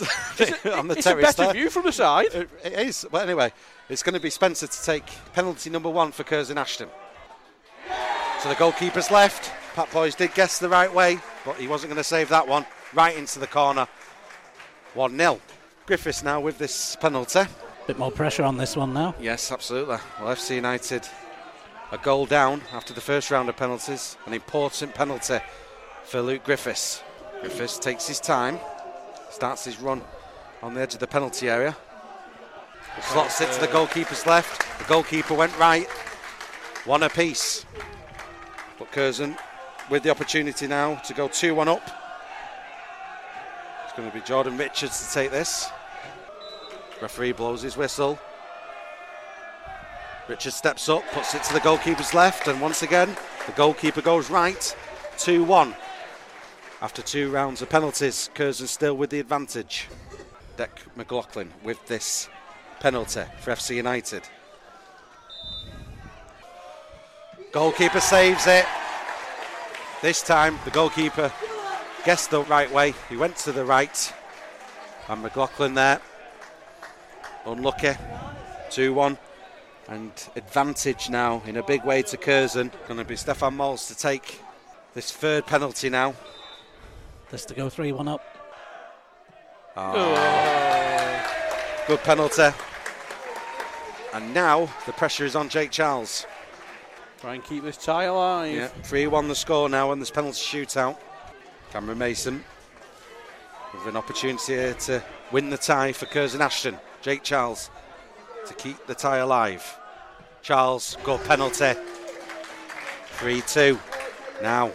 on 0.72 0.88
the 0.88 0.94
it's 0.96 1.06
a 1.06 1.14
better 1.14 1.44
there. 1.44 1.52
view 1.52 1.70
from 1.70 1.84
the 1.84 1.92
side. 1.92 2.26
It- 2.34 2.50
it 2.64 2.72
is. 2.74 3.06
But 3.10 3.22
anyway, 3.22 3.52
it's 3.88 4.02
going 4.02 4.14
to 4.14 4.20
be 4.20 4.30
Spencer 4.30 4.66
to 4.66 4.82
take 4.82 5.04
penalty 5.32 5.70
number 5.70 5.88
one 5.90 6.12
for 6.12 6.24
Curzon 6.24 6.58
Ashton. 6.58 6.88
So 8.40 8.48
the 8.48 8.54
goalkeeper's 8.54 9.10
left. 9.10 9.52
Pat 9.74 9.90
Boys 9.92 10.14
did 10.14 10.34
guess 10.34 10.58
the 10.58 10.68
right 10.68 10.92
way, 10.92 11.18
but 11.44 11.56
he 11.56 11.66
wasn't 11.68 11.90
going 11.90 11.98
to 12.00 12.04
save 12.04 12.28
that 12.28 12.46
one. 12.46 12.66
Right 12.94 13.16
into 13.16 13.38
the 13.38 13.46
corner. 13.46 13.86
1 14.94 15.16
0. 15.16 15.40
Griffiths 15.86 16.22
now 16.22 16.40
with 16.40 16.58
this 16.58 16.96
penalty. 16.96 17.42
Bit 17.86 17.98
more 17.98 18.10
pressure 18.10 18.42
on 18.44 18.56
this 18.56 18.76
one 18.76 18.92
now. 18.92 19.14
Yes, 19.20 19.50
absolutely. 19.52 19.96
Well, 20.20 20.34
FC 20.34 20.56
United 20.56 21.06
a 21.90 21.98
goal 21.98 22.26
down 22.26 22.60
after 22.72 22.92
the 22.92 23.00
first 23.00 23.30
round 23.30 23.48
of 23.48 23.56
penalties. 23.56 24.16
An 24.26 24.34
important 24.34 24.94
penalty 24.94 25.38
for 26.04 26.20
Luke 26.20 26.44
Griffiths. 26.44 27.02
Griffiths 27.40 27.78
takes 27.78 28.06
his 28.06 28.20
time, 28.20 28.58
starts 29.30 29.64
his 29.64 29.78
run 29.78 30.02
on 30.62 30.74
the 30.74 30.80
edge 30.80 30.94
of 30.94 31.00
the 31.00 31.06
penalty 31.06 31.48
area. 31.48 31.76
Slots 33.02 33.40
it 33.40 33.52
to 33.52 33.60
the 33.60 33.68
goalkeeper's 33.68 34.26
left. 34.26 34.66
The 34.78 34.84
goalkeeper 34.84 35.34
went 35.34 35.56
right. 35.58 35.88
One 36.84 37.02
apiece. 37.02 37.64
But 38.78 38.90
Curzon 38.92 39.36
with 39.90 40.02
the 40.02 40.10
opportunity 40.10 40.66
now 40.66 40.96
to 40.96 41.14
go 41.14 41.28
2 41.28 41.54
1 41.54 41.68
up. 41.68 41.82
It's 43.84 43.96
going 43.96 44.10
to 44.10 44.14
be 44.14 44.22
Jordan 44.22 44.56
Richards 44.56 45.06
to 45.06 45.14
take 45.14 45.30
this. 45.30 45.68
Referee 47.00 47.32
blows 47.32 47.62
his 47.62 47.76
whistle. 47.76 48.18
Richard 50.28 50.52
steps 50.52 50.88
up, 50.88 51.02
puts 51.12 51.34
it 51.34 51.42
to 51.44 51.54
the 51.54 51.60
goalkeeper's 51.60 52.12
left, 52.12 52.48
and 52.48 52.60
once 52.60 52.82
again, 52.82 53.16
the 53.46 53.52
goalkeeper 53.52 54.02
goes 54.02 54.28
right. 54.28 54.76
2 55.18 55.44
1. 55.44 55.74
After 56.80 57.02
two 57.02 57.28
rounds 57.30 57.60
of 57.60 57.68
penalties, 57.68 58.30
Curzon 58.34 58.68
still 58.68 58.96
with 58.96 59.10
the 59.10 59.18
advantage. 59.18 59.88
Deck 60.56 60.80
McLaughlin 60.94 61.52
with 61.64 61.84
this 61.88 62.28
penalty 62.78 63.24
for 63.40 63.50
FC 63.50 63.74
United. 63.74 64.22
Goalkeeper 67.50 67.98
saves 67.98 68.46
it. 68.46 68.64
This 70.02 70.22
time 70.22 70.56
the 70.64 70.70
goalkeeper 70.70 71.32
guessed 72.04 72.30
the 72.30 72.44
right 72.44 72.72
way. 72.72 72.94
He 73.08 73.16
went 73.16 73.36
to 73.38 73.50
the 73.50 73.64
right. 73.64 74.14
And 75.08 75.22
McLaughlin 75.22 75.74
there. 75.74 76.00
Unlucky. 77.44 77.94
2 78.70 78.94
1. 78.94 79.18
And 79.88 80.12
advantage 80.36 81.10
now 81.10 81.42
in 81.44 81.56
a 81.56 81.62
big 81.64 81.84
way 81.84 82.02
to 82.02 82.16
Curzon. 82.16 82.70
Going 82.86 82.98
to 82.98 83.04
be 83.04 83.16
Stefan 83.16 83.56
Mols 83.56 83.88
to 83.88 83.96
take 83.96 84.40
this 84.94 85.10
third 85.10 85.44
penalty 85.44 85.90
now. 85.90 86.14
This 87.30 87.44
to 87.46 87.54
go 87.54 87.68
3 87.68 87.92
1 87.92 88.08
up. 88.08 88.22
Ah. 89.76 91.84
Good 91.86 92.00
penalty. 92.00 92.48
And 94.14 94.32
now 94.32 94.68
the 94.86 94.92
pressure 94.92 95.24
is 95.24 95.36
on 95.36 95.48
Jake 95.48 95.70
Charles. 95.70 96.26
Try 97.20 97.34
and 97.34 97.44
keep 97.44 97.64
this 97.64 97.76
tie 97.76 98.04
alive. 98.04 98.54
Yeah, 98.54 98.68
3 98.84 99.08
1 99.08 99.28
the 99.28 99.34
score 99.34 99.68
now 99.68 99.92
and 99.92 100.00
this 100.00 100.10
penalty 100.10 100.38
shootout. 100.38 100.96
Cameron 101.70 101.98
Mason 101.98 102.42
with 103.74 103.86
an 103.86 103.96
opportunity 103.96 104.54
here 104.54 104.74
to 104.74 105.02
win 105.30 105.50
the 105.50 105.58
tie 105.58 105.92
for 105.92 106.06
Curzon 106.06 106.40
Ashton. 106.40 106.78
Jake 107.02 107.22
Charles 107.22 107.70
to 108.46 108.54
keep 108.54 108.86
the 108.86 108.94
tie 108.94 109.18
alive. 109.18 109.78
Charles, 110.40 110.96
good 111.04 111.22
penalty. 111.24 111.74
3 113.18 113.42
2. 113.42 113.78
Now 114.42 114.70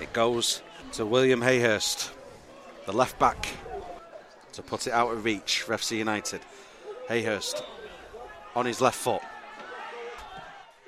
it 0.00 0.12
goes 0.12 0.62
to 0.92 1.06
William 1.06 1.40
Hayhurst, 1.40 2.10
the 2.84 2.92
left 2.92 3.18
back, 3.18 3.48
to 4.52 4.62
put 4.62 4.86
it 4.86 4.92
out 4.92 5.10
of 5.10 5.24
reach 5.24 5.62
for 5.62 5.74
FC 5.74 5.96
United. 5.96 6.42
Hayhurst 7.08 7.62
on 8.54 8.66
his 8.66 8.82
left 8.82 8.98
foot. 8.98 9.22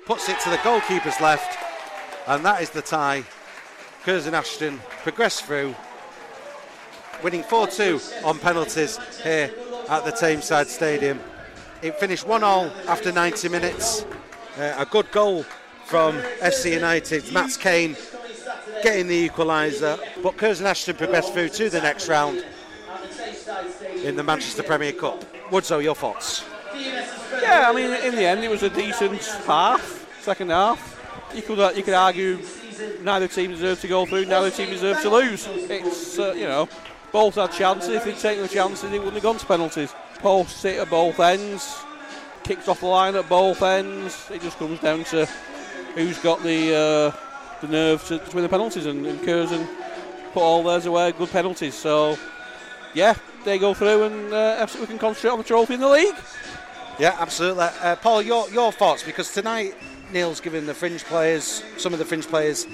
Puts 0.05 0.29
it 0.29 0.39
to 0.41 0.51
the 0.51 0.57
goalkeeper's 0.57 1.19
left, 1.19 1.57
and 2.27 2.45
that 2.45 2.61
is 2.61 2.69
the 2.69 2.83
tie. 2.83 3.23
Curzon 4.03 4.35
Ashton 4.35 4.79
progress 5.01 5.41
through, 5.41 5.73
winning 7.23 7.41
4 7.41 7.65
2 7.65 7.99
on 8.23 8.37
penalties 8.37 8.99
here 9.23 9.51
at 9.89 10.05
the 10.05 10.11
Tameside 10.11 10.67
Stadium. 10.67 11.19
It 11.81 11.99
finished 11.99 12.27
1 12.27 12.41
0 12.41 12.71
after 12.87 13.11
90 13.11 13.49
minutes. 13.49 14.05
Uh, 14.55 14.75
a 14.77 14.85
good 14.85 15.11
goal 15.11 15.43
from 15.85 16.15
FC 16.41 16.73
United. 16.73 17.31
Max 17.33 17.57
Kane 17.57 17.95
getting 18.85 19.07
the 19.07 19.27
equaliser, 19.29 19.99
but 20.21 20.37
Curzon 20.37 20.67
Ashton 20.67 20.95
progressed 20.95 21.33
through 21.33 21.49
to 21.49 21.71
the 21.71 21.81
next 21.81 22.07
round 22.07 22.45
in 24.03 24.15
the 24.15 24.23
Manchester 24.23 24.61
Premier 24.61 24.91
Cup. 24.91 25.25
Woodso, 25.49 25.81
your 25.81 25.95
thoughts? 25.95 26.45
Yeah, 27.41 27.65
I 27.67 27.73
mean, 27.73 27.91
in 28.05 28.13
the 28.15 28.23
end, 28.23 28.43
it 28.43 28.51
was 28.51 28.61
a 28.61 28.69
decent 28.69 29.23
half, 29.47 30.07
second 30.21 30.51
half. 30.51 31.01
You 31.33 31.41
could 31.41 31.59
uh, 31.59 31.71
you 31.75 31.81
could 31.81 31.95
argue 31.95 32.39
neither 33.01 33.27
team 33.27 33.49
deserved 33.49 33.81
to 33.81 33.87
go 33.87 34.05
through, 34.05 34.25
neither 34.25 34.51
team 34.51 34.69
deserved 34.69 35.01
to 35.01 35.09
lose. 35.09 35.47
It's 35.47 36.19
uh, 36.19 36.33
you 36.33 36.45
know, 36.45 36.69
both 37.11 37.35
had 37.35 37.53
chances. 37.53 37.89
If 37.89 38.05
they'd 38.05 38.15
taken 38.17 38.43
the 38.43 38.49
chances, 38.49 38.91
they 38.91 38.99
wouldn't 38.99 39.15
have 39.15 39.23
gone 39.23 39.39
to 39.39 39.45
penalties. 39.47 39.95
Posts 40.19 40.61
hit 40.61 40.79
at 40.79 40.91
both 40.91 41.19
ends, 41.19 41.75
kicked 42.43 42.67
off 42.67 42.81
the 42.81 42.85
line 42.85 43.15
at 43.15 43.27
both 43.27 43.63
ends. 43.63 44.29
It 44.31 44.43
just 44.43 44.59
comes 44.59 44.79
down 44.79 45.05
to 45.05 45.25
who's 45.95 46.19
got 46.19 46.43
the 46.43 46.75
uh, 47.15 47.24
the 47.65 47.71
nerve 47.71 48.05
to, 48.07 48.19
to 48.19 48.35
win 48.35 48.43
the 48.43 48.49
penalties, 48.49 48.85
and, 48.85 49.05
and 49.05 49.21
Curzon 49.23 49.67
put 50.33 50.41
all 50.41 50.63
theirs 50.63 50.85
away, 50.85 51.11
good 51.13 51.29
penalties. 51.29 51.75
So 51.75 52.17
yeah, 52.93 53.15
they 53.43 53.59
go 53.59 53.73
through, 53.73 54.03
and 54.03 54.33
uh, 54.33 54.65
FC 54.65 54.79
we 54.79 54.87
can 54.87 54.97
concentrate 54.97 55.31
on 55.31 55.37
the 55.37 55.43
trophy 55.43 55.75
in 55.75 55.79
the 55.79 55.89
league. 55.89 56.15
Yeah, 56.97 57.15
absolutely. 57.19 57.65
Uh, 57.81 57.95
Paul, 57.97 58.21
your, 58.21 58.49
your 58.49 58.71
thoughts? 58.71 59.03
Because 59.03 59.33
tonight 59.33 59.75
Neil's 60.13 60.39
given 60.39 60.65
the 60.65 60.73
fringe 60.73 61.03
players, 61.03 61.63
some 61.77 61.91
of 61.91 61.99
the 61.99 62.05
fringe 62.05 62.25
players, 62.25 62.65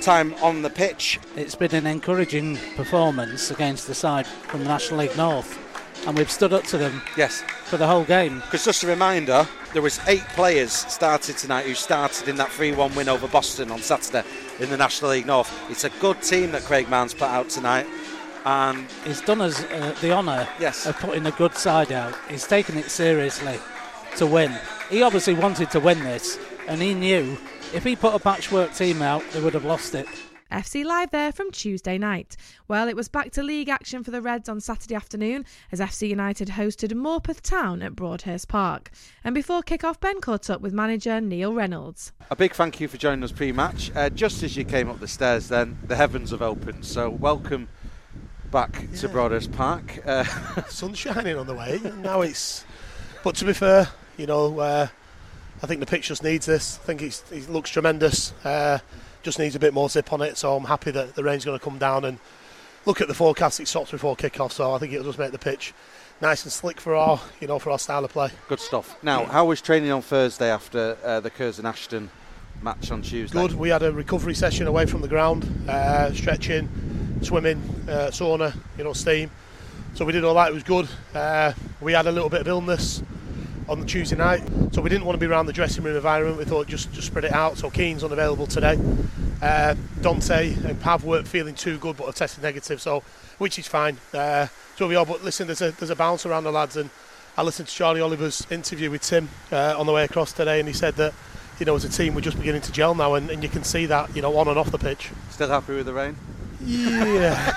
time 0.00 0.34
on 0.42 0.62
the 0.62 0.70
pitch. 0.70 1.18
It's 1.36 1.54
been 1.54 1.74
an 1.74 1.86
encouraging 1.86 2.56
performance 2.76 3.50
against 3.50 3.86
the 3.86 3.94
side 3.94 4.26
from 4.26 4.60
the 4.60 4.68
National 4.68 5.00
League 5.00 5.16
North, 5.16 5.58
and 6.06 6.16
we've 6.16 6.30
stood 6.30 6.52
up 6.52 6.64
to 6.64 6.78
them 6.78 7.02
Yes, 7.16 7.42
for 7.64 7.76
the 7.76 7.86
whole 7.86 8.04
game. 8.04 8.36
because 8.40 8.64
just 8.64 8.82
a 8.82 8.86
reminder, 8.86 9.46
there 9.72 9.82
was 9.82 10.00
eight 10.06 10.24
players 10.30 10.72
started 10.72 11.36
tonight 11.36 11.66
who 11.66 11.74
started 11.74 12.28
in 12.28 12.36
that 12.36 12.48
3-1 12.48 12.94
win 12.96 13.08
over 13.08 13.28
Boston 13.28 13.70
on 13.70 13.80
Saturday 13.80 14.24
in 14.60 14.70
the 14.70 14.76
National 14.76 15.10
League 15.10 15.26
North. 15.26 15.52
It's 15.70 15.84
a 15.84 15.90
good 16.00 16.22
team 16.22 16.52
that 16.52 16.62
Craig 16.62 16.88
Mann's 16.88 17.12
put 17.14 17.28
out 17.28 17.48
tonight, 17.50 17.86
and 18.46 18.86
He's 19.04 19.20
done 19.20 19.40
us 19.42 19.62
uh, 19.64 19.94
the 20.00 20.12
honour 20.12 20.48
Yes. 20.58 20.86
of 20.86 20.96
putting 20.98 21.26
a 21.26 21.30
good 21.32 21.54
side 21.54 21.92
out. 21.92 22.14
He's 22.30 22.46
taken 22.46 22.76
it 22.78 22.90
seriously 22.90 23.58
to 24.16 24.26
win. 24.26 24.56
He 24.90 25.02
obviously 25.02 25.34
wanted 25.34 25.70
to 25.72 25.80
win 25.80 26.00
this, 26.00 26.38
and 26.66 26.80
he 26.80 26.94
knew 26.94 27.36
if 27.74 27.84
he 27.84 27.94
put 27.96 28.14
a 28.14 28.18
patchwork 28.18 28.72
team 28.72 29.02
out, 29.02 29.22
they 29.32 29.40
would 29.42 29.52
have 29.54 29.64
lost 29.66 29.94
it. 29.94 30.06
FC 30.50 30.82
Live 30.82 31.10
there 31.10 31.30
from 31.30 31.50
Tuesday 31.50 31.98
night. 31.98 32.34
Well, 32.68 32.88
it 32.88 32.96
was 32.96 33.08
back 33.08 33.32
to 33.32 33.42
league 33.42 33.68
action 33.68 34.02
for 34.02 34.10
the 34.10 34.22
Reds 34.22 34.48
on 34.48 34.60
Saturday 34.60 34.94
afternoon 34.94 35.44
as 35.70 35.78
FC 35.78 36.08
United 36.08 36.48
hosted 36.48 36.92
Morpeth 36.92 37.42
Town 37.42 37.82
at 37.82 37.94
Broadhurst 37.94 38.48
Park. 38.48 38.90
And 39.22 39.34
before 39.34 39.62
kick-off, 39.62 40.00
Ben 40.00 40.22
caught 40.22 40.48
up 40.48 40.62
with 40.62 40.72
manager 40.72 41.20
Neil 41.20 41.52
Reynolds. 41.52 42.12
a 42.30 42.36
big 42.36 42.54
thank 42.54 42.80
you 42.80 42.88
for 42.88 42.96
joining 42.96 43.22
us 43.22 43.32
pre-match. 43.32 43.90
Uh, 43.94 44.08
just 44.08 44.42
as 44.42 44.56
you 44.56 44.64
came 44.64 44.88
up 44.88 45.00
the 45.00 45.08
stairs, 45.08 45.48
then 45.48 45.76
the 45.86 45.96
heavens 45.96 46.30
have 46.30 46.40
opened. 46.42 46.86
So 46.86 47.10
welcome 47.10 47.68
back 48.50 48.90
to 48.96 49.08
Broadhurst 49.08 49.52
Park. 49.52 50.02
Uh, 50.06 50.24
sun 50.68 50.94
shining 50.94 51.36
on 51.36 51.46
the 51.46 51.54
way. 51.54 51.78
Now 51.98 52.22
it's. 52.22 52.64
But 53.22 53.34
to 53.36 53.44
be 53.44 53.52
fair, 53.52 53.88
you 54.16 54.26
know, 54.26 54.58
uh, 54.60 54.86
I 55.62 55.66
think 55.66 55.80
the 55.80 55.86
pitch 55.86 56.08
just 56.08 56.22
needs 56.22 56.46
this. 56.46 56.78
I 56.82 56.86
think 56.86 57.02
it's, 57.02 57.30
it 57.30 57.50
looks 57.50 57.68
tremendous. 57.68 58.32
Uh, 58.44 58.78
just 59.22 59.38
needs 59.38 59.54
a 59.54 59.58
bit 59.58 59.74
more 59.74 59.88
zip 59.88 60.12
on 60.12 60.22
it. 60.22 60.36
So 60.36 60.56
I'm 60.56 60.64
happy 60.64 60.90
that 60.90 61.14
the 61.14 61.24
rain's 61.24 61.44
going 61.44 61.58
to 61.58 61.64
come 61.64 61.78
down. 61.78 62.04
And 62.04 62.18
look 62.86 63.00
at 63.00 63.08
the 63.08 63.14
forecast; 63.14 63.60
it 63.60 63.68
stops 63.68 63.90
before 63.90 64.16
kick-off. 64.16 64.52
So 64.52 64.72
I 64.72 64.78
think 64.78 64.92
it'll 64.92 65.06
just 65.06 65.18
make 65.18 65.32
the 65.32 65.38
pitch 65.38 65.74
nice 66.20 66.42
and 66.44 66.52
slick 66.52 66.80
for 66.80 66.94
our, 66.94 67.20
you 67.40 67.46
know, 67.46 67.58
for 67.58 67.70
our 67.70 67.78
style 67.78 68.04
of 68.04 68.12
play. 68.12 68.30
good 68.48 68.60
stuff. 68.60 68.96
Now, 69.02 69.24
how 69.24 69.44
was 69.44 69.60
training 69.60 69.90
on 69.90 70.02
Thursday 70.02 70.50
after 70.50 70.96
uh, 71.04 71.20
the 71.20 71.30
Curzon 71.30 71.66
Ashton 71.66 72.10
match 72.62 72.90
on 72.90 73.02
Tuesday? 73.02 73.38
Good. 73.38 73.54
We 73.54 73.68
had 73.68 73.82
a 73.82 73.92
recovery 73.92 74.34
session 74.34 74.66
away 74.66 74.86
from 74.86 75.00
the 75.00 75.08
ground, 75.08 75.46
uh, 75.68 76.12
stretching, 76.12 76.68
swimming, 77.22 77.58
uh, 77.88 78.10
sauna, 78.10 78.56
you 78.76 78.84
know, 78.84 78.92
steam. 78.92 79.30
So 79.94 80.04
we 80.04 80.12
did 80.12 80.24
all 80.24 80.34
that. 80.34 80.50
It 80.50 80.54
was 80.54 80.62
good. 80.62 80.88
Uh, 81.14 81.52
we 81.80 81.92
had 81.92 82.06
a 82.06 82.12
little 82.12 82.28
bit 82.28 82.40
of 82.40 82.48
illness 82.48 83.02
on 83.68 83.80
the 83.80 83.86
Tuesday 83.86 84.16
night. 84.16 84.42
So 84.72 84.80
we 84.80 84.90
didn't 84.90 85.04
want 85.04 85.14
to 85.14 85.26
be 85.26 85.30
around 85.30 85.46
the 85.46 85.52
dressing 85.52 85.84
room 85.84 85.96
environment. 85.96 86.38
We 86.38 86.44
thought 86.44 86.66
just 86.66 86.92
just 86.92 87.06
spread 87.06 87.24
it 87.24 87.32
out. 87.32 87.58
So 87.58 87.70
Keane's 87.70 88.04
unavailable 88.04 88.46
today. 88.46 88.78
Uh, 89.40 89.74
Dante 90.00 90.54
and 90.64 90.80
Pav 90.80 91.04
weren't 91.04 91.28
feeling 91.28 91.54
too 91.54 91.78
good, 91.78 91.96
but 91.96 92.06
have 92.06 92.14
tested 92.14 92.42
negative, 92.42 92.80
so 92.80 93.02
which 93.38 93.58
is 93.58 93.66
fine. 93.66 93.96
Uh, 94.12 94.48
so 94.76 94.88
we 94.88 94.96
are. 94.96 95.06
But 95.06 95.22
listen, 95.22 95.46
there's 95.46 95.62
a 95.62 95.70
there's 95.72 95.90
a 95.90 95.96
bounce 95.96 96.26
around 96.26 96.44
the 96.44 96.52
lads, 96.52 96.76
and 96.76 96.90
I 97.36 97.42
listened 97.42 97.68
to 97.68 97.74
Charlie 97.74 98.00
Oliver's 98.00 98.46
interview 98.50 98.90
with 98.90 99.02
Tim 99.02 99.28
uh, 99.52 99.78
on 99.78 99.86
the 99.86 99.92
way 99.92 100.04
across 100.04 100.32
today, 100.32 100.58
and 100.58 100.68
he 100.68 100.74
said 100.74 100.96
that 100.96 101.14
you 101.58 101.66
know 101.66 101.74
as 101.74 101.84
a 101.84 101.88
team 101.88 102.14
we're 102.14 102.20
just 102.20 102.38
beginning 102.38 102.62
to 102.62 102.72
gel 102.72 102.94
now, 102.94 103.14
and, 103.14 103.30
and 103.30 103.42
you 103.42 103.48
can 103.48 103.64
see 103.64 103.86
that 103.86 104.14
you 104.14 104.22
know 104.22 104.36
on 104.36 104.48
and 104.48 104.58
off 104.58 104.70
the 104.70 104.78
pitch. 104.78 105.10
Still 105.30 105.48
happy 105.48 105.74
with 105.74 105.86
the 105.86 105.92
rain? 105.92 106.16
Yeah, 106.64 107.54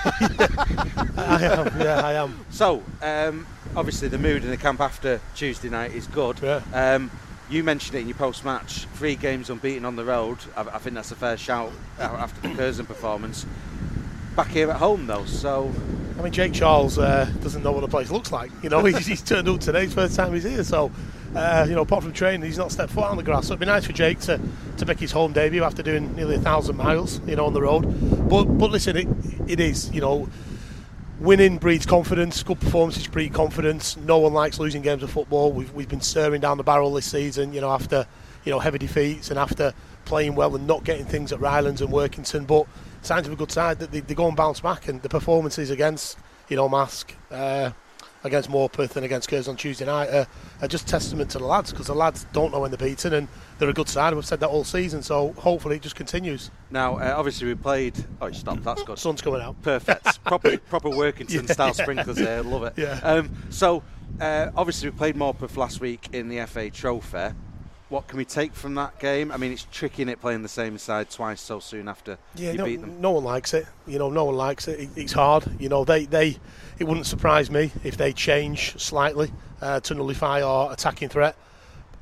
I 1.16 1.40
am. 1.42 1.80
Yeah, 1.80 2.00
I 2.04 2.12
am. 2.14 2.44
So, 2.50 2.82
um, 3.02 3.46
obviously, 3.74 4.08
the 4.08 4.18
mood 4.18 4.44
in 4.44 4.50
the 4.50 4.56
camp 4.56 4.80
after 4.80 5.20
Tuesday 5.34 5.68
night 5.68 5.92
is 5.92 6.06
good. 6.06 6.38
Yeah. 6.40 6.62
Um, 6.72 7.10
you 7.50 7.64
mentioned 7.64 7.96
it 7.96 8.00
in 8.00 8.08
your 8.08 8.16
post-match. 8.16 8.86
Three 8.94 9.16
games 9.16 9.50
unbeaten 9.50 9.84
on 9.84 9.96
the 9.96 10.04
road. 10.04 10.38
I, 10.56 10.62
I 10.62 10.78
think 10.78 10.94
that's 10.94 11.10
a 11.10 11.16
fair 11.16 11.36
shout 11.36 11.70
after 11.98 12.48
the 12.48 12.54
Curzon 12.54 12.86
performance. 12.86 13.44
Back 14.36 14.48
here 14.48 14.70
at 14.70 14.76
home, 14.76 15.06
though. 15.06 15.26
So, 15.26 15.70
I 16.18 16.22
mean, 16.22 16.32
Jake 16.32 16.54
Charles 16.54 16.98
uh, 16.98 17.30
doesn't 17.42 17.62
know 17.62 17.72
what 17.72 17.82
the 17.82 17.88
place 17.88 18.10
looks 18.10 18.32
like. 18.32 18.50
You 18.62 18.70
know, 18.70 18.84
he's, 18.84 19.04
he's 19.04 19.22
turned 19.22 19.48
up 19.48 19.60
today. 19.60 19.84
It's 19.84 19.94
first 19.94 20.16
time 20.16 20.32
he's 20.32 20.44
here. 20.44 20.64
So, 20.64 20.90
uh, 21.34 21.64
you 21.68 21.74
know, 21.74 21.82
apart 21.82 22.02
from 22.02 22.12
training, 22.12 22.42
he's 22.42 22.58
not 22.58 22.70
stepped 22.70 22.92
foot 22.92 23.04
on 23.04 23.16
the 23.16 23.22
grass. 23.22 23.46
So 23.46 23.52
it'd 23.52 23.60
be 23.60 23.66
nice 23.66 23.86
for 23.86 23.92
Jake 23.92 24.20
to, 24.20 24.40
to 24.76 24.86
make 24.86 24.98
his 24.98 25.12
home 25.12 25.32
debut 25.32 25.64
after 25.64 25.82
doing 25.82 26.14
nearly 26.14 26.36
a 26.36 26.40
thousand 26.40 26.76
miles, 26.76 27.20
you 27.26 27.36
know, 27.36 27.46
on 27.46 27.54
the 27.54 27.62
road. 27.62 27.82
But 28.28 28.44
but 28.44 28.70
listen, 28.70 28.96
it, 28.96 29.08
it 29.46 29.60
is, 29.60 29.90
you 29.92 30.00
know, 30.00 30.28
winning 31.20 31.58
breeds 31.58 31.86
confidence. 31.86 32.42
Good 32.42 32.60
performances 32.60 33.06
breed 33.06 33.32
confidence. 33.32 33.96
No 33.96 34.18
one 34.18 34.34
likes 34.34 34.58
losing 34.58 34.82
games 34.82 35.02
of 35.02 35.10
football. 35.10 35.52
We've 35.52 35.72
we've 35.72 35.88
been 35.88 36.00
staring 36.00 36.40
down 36.40 36.58
the 36.58 36.64
barrel 36.64 36.92
this 36.92 37.10
season. 37.10 37.54
You 37.54 37.62
know, 37.62 37.70
after 37.70 38.06
you 38.44 38.50
know 38.50 38.58
heavy 38.58 38.78
defeats 38.78 39.30
and 39.30 39.38
after 39.38 39.72
playing 40.04 40.34
well 40.34 40.54
and 40.54 40.66
not 40.66 40.84
getting 40.84 41.06
things 41.06 41.32
at 41.32 41.40
Rylands 41.40 41.80
and 41.80 41.90
Workington. 41.90 42.46
But 42.46 42.66
signs 43.02 43.26
of 43.26 43.32
a 43.32 43.36
good 43.36 43.50
side 43.50 43.78
that 43.78 43.90
they, 43.92 44.00
they 44.00 44.14
go 44.14 44.28
and 44.28 44.36
bounce 44.36 44.60
back. 44.60 44.88
And 44.88 45.00
the 45.00 45.08
performances 45.08 45.70
against 45.70 46.18
you 46.48 46.56
know 46.56 46.68
Marske, 46.68 47.14
uh, 47.30 47.70
against 48.24 48.48
Morpeth 48.50 48.94
and 48.96 49.04
against 49.04 49.28
Curzon 49.28 49.52
on 49.52 49.56
Tuesday 49.56 49.84
night 49.84 50.08
are, 50.10 50.26
are 50.60 50.68
just 50.68 50.86
testament 50.86 51.30
to 51.32 51.38
the 51.38 51.44
lads 51.44 51.70
because 51.72 51.86
the 51.88 51.94
lads 51.94 52.24
don't 52.32 52.52
know 52.52 52.60
when 52.60 52.70
they're 52.70 52.78
beaten 52.78 53.12
and 53.14 53.28
they're 53.58 53.68
a 53.68 53.72
good 53.72 53.88
side. 53.88 54.14
We've 54.14 54.24
said 54.24 54.40
that 54.40 54.48
all 54.48 54.64
season, 54.64 55.02
so 55.02 55.32
hopefully 55.32 55.76
it 55.76 55.82
just 55.82 55.96
continues. 55.96 56.50
Now, 56.70 56.98
uh, 56.98 57.14
obviously, 57.16 57.48
we 57.48 57.54
played. 57.54 57.94
Oh, 58.20 58.26
you 58.28 58.34
stopped. 58.34 58.62
That's 58.64 58.82
good. 58.82 58.98
Sun's 58.98 59.22
coming 59.22 59.40
out. 59.40 59.60
Perfect. 59.62 60.22
proper, 60.24 60.56
proper 60.58 60.88
Workington 60.88 61.46
Yeah. 61.48 61.52
style 61.52 61.74
sprinklers 61.74 62.16
there. 62.16 62.42
Love 62.42 62.64
it. 62.64 62.74
Yeah. 62.76 63.00
Um, 63.02 63.30
so, 63.50 63.82
uh, 64.20 64.50
obviously, 64.56 64.90
we 64.90 64.96
played 64.96 65.16
Morpeth 65.16 65.56
last 65.56 65.80
week 65.80 66.08
in 66.12 66.28
the 66.28 66.44
FA 66.46 66.70
Trophy. 66.70 67.34
What 67.88 68.08
can 68.08 68.16
we 68.16 68.24
take 68.24 68.54
from 68.54 68.74
that 68.76 68.98
game? 69.00 69.30
I 69.30 69.36
mean, 69.36 69.52
it's 69.52 69.66
tricky 69.70 70.00
in 70.00 70.08
it 70.08 70.18
playing 70.18 70.40
the 70.42 70.48
same 70.48 70.78
side 70.78 71.10
twice 71.10 71.42
so 71.42 71.60
soon 71.60 71.88
after 71.88 72.16
Yeah, 72.36 72.52
you 72.52 72.58
no, 72.58 72.64
beat 72.64 72.80
them. 72.80 72.98
no 73.02 73.10
one 73.10 73.24
likes 73.24 73.52
it. 73.52 73.66
You 73.86 73.98
know, 73.98 74.08
no 74.08 74.24
one 74.24 74.34
likes 74.34 74.66
it. 74.66 74.80
it. 74.80 74.88
It's 74.96 75.12
hard. 75.12 75.44
You 75.60 75.68
know, 75.68 75.84
they, 75.84 76.06
they 76.06 76.38
it 76.82 76.88
wouldn't 76.88 77.06
surprise 77.06 77.48
me 77.48 77.70
if 77.84 77.96
they 77.96 78.12
change 78.12 78.76
slightly 78.76 79.30
uh, 79.60 79.78
to 79.78 79.94
nullify 79.94 80.42
our 80.42 80.72
attacking 80.72 81.08
threat. 81.08 81.36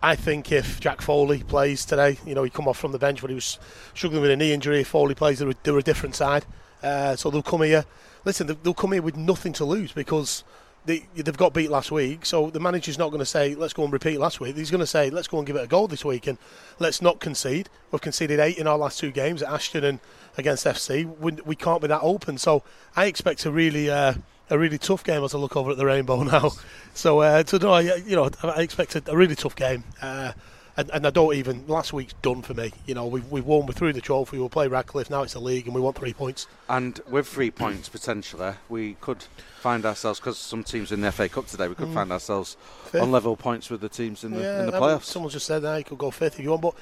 I 0.02 0.16
think 0.16 0.50
if 0.50 0.80
Jack 0.80 1.02
Foley 1.02 1.42
plays 1.42 1.84
today, 1.84 2.16
you 2.24 2.34
know, 2.34 2.42
he 2.42 2.48
come 2.48 2.66
off 2.66 2.78
from 2.78 2.92
the 2.92 2.98
bench 2.98 3.20
when 3.20 3.28
he 3.28 3.34
was 3.34 3.58
struggling 3.94 4.22
with 4.22 4.30
a 4.30 4.36
knee 4.36 4.54
injury. 4.54 4.80
If 4.80 4.88
Foley 4.88 5.14
plays, 5.14 5.38
they're, 5.40 5.50
a- 5.50 5.54
they're 5.64 5.76
a 5.76 5.82
different 5.82 6.14
side. 6.14 6.46
Uh, 6.82 7.14
so 7.14 7.30
they'll 7.30 7.42
come 7.42 7.60
here. 7.60 7.84
Listen, 8.24 8.46
they- 8.46 8.56
they'll 8.62 8.72
come 8.72 8.92
here 8.92 9.02
with 9.02 9.18
nothing 9.18 9.52
to 9.52 9.66
lose 9.66 9.92
because 9.92 10.44
they, 10.86 11.04
they've 11.14 11.36
got 11.36 11.52
beat 11.52 11.68
last 11.70 11.92
week. 11.92 12.24
So 12.24 12.48
the 12.48 12.58
manager's 12.60 12.96
not 12.96 13.08
going 13.10 13.18
to 13.18 13.26
say, 13.26 13.54
let's 13.54 13.74
go 13.74 13.84
and 13.84 13.92
repeat 13.92 14.18
last 14.18 14.40
week. 14.40 14.56
He's 14.56 14.70
going 14.70 14.80
to 14.80 14.86
say, 14.86 15.10
let's 15.10 15.28
go 15.28 15.36
and 15.36 15.46
give 15.46 15.56
it 15.56 15.64
a 15.64 15.66
go 15.66 15.86
this 15.86 16.06
week 16.06 16.26
and 16.26 16.38
let's 16.78 17.02
not 17.02 17.20
concede. 17.20 17.68
We've 17.92 18.00
conceded 18.00 18.40
eight 18.40 18.56
in 18.56 18.66
our 18.66 18.78
last 18.78 18.98
two 18.98 19.10
games 19.10 19.42
at 19.42 19.52
Ashton 19.52 19.84
and 19.84 20.00
against 20.38 20.64
FC. 20.64 21.04
We, 21.18 21.32
we 21.44 21.56
can't 21.56 21.82
be 21.82 21.88
that 21.88 22.00
open. 22.00 22.38
So 22.38 22.62
I 22.96 23.04
expect 23.04 23.44
a 23.44 23.50
really. 23.50 23.90
Uh, 23.90 24.14
a 24.50 24.58
really 24.58 24.78
tough 24.78 25.04
game 25.04 25.24
as 25.24 25.34
I 25.34 25.38
look 25.38 25.56
over 25.56 25.70
at 25.70 25.76
the 25.76 25.86
rainbow 25.86 26.22
now. 26.24 26.50
So, 26.94 27.20
uh, 27.20 27.44
so 27.46 27.58
no, 27.58 27.72
I, 27.72 27.80
you 27.80 28.16
know, 28.16 28.30
I 28.42 28.62
expect 28.62 28.96
a, 28.96 29.16
really 29.16 29.36
tough 29.36 29.56
game. 29.56 29.84
Uh, 30.02 30.32
and, 30.76 30.90
and 30.90 31.06
I 31.06 31.10
don't 31.10 31.34
even. 31.34 31.66
Last 31.66 31.92
week's 31.92 32.14
done 32.22 32.42
for 32.42 32.54
me. 32.54 32.72
You 32.86 32.94
know, 32.94 33.06
we've, 33.06 33.30
we've 33.30 33.44
won. 33.44 33.66
We're 33.66 33.72
through 33.72 33.92
the 33.92 34.00
trophy. 34.00 34.38
We'll 34.38 34.48
play 34.48 34.68
Radcliffe. 34.68 35.10
Now 35.10 35.22
it's 35.22 35.34
a 35.34 35.40
league, 35.40 35.66
and 35.66 35.74
we 35.74 35.80
want 35.80 35.96
three 35.96 36.12
points. 36.12 36.46
And 36.68 37.00
with 37.10 37.26
three 37.26 37.50
points 37.50 37.88
potentially, 37.88 38.54
we 38.68 38.94
could 39.00 39.24
find 39.60 39.84
ourselves 39.84 40.18
because 40.20 40.38
some 40.38 40.64
teams 40.64 40.90
in 40.90 41.02
the 41.02 41.12
FA 41.12 41.28
Cup 41.28 41.46
today, 41.46 41.68
we 41.68 41.74
could 41.74 41.92
find 41.92 42.10
ourselves 42.10 42.56
Fifth. 42.84 43.02
on 43.02 43.12
level 43.12 43.36
points 43.36 43.68
with 43.68 43.82
the 43.82 43.90
teams 43.90 44.24
in 44.24 44.30
the, 44.30 44.60
in 44.60 44.66
the 44.66 44.72
playoffs. 44.72 45.04
someone 45.04 45.30
just 45.30 45.44
said 45.44 45.60
that 45.60 45.76
you 45.76 45.84
could 45.84 45.98
go 45.98 46.10
fifth 46.10 46.38
if 46.38 46.44
you 46.44 46.50
want, 46.50 46.62
but 46.62 46.74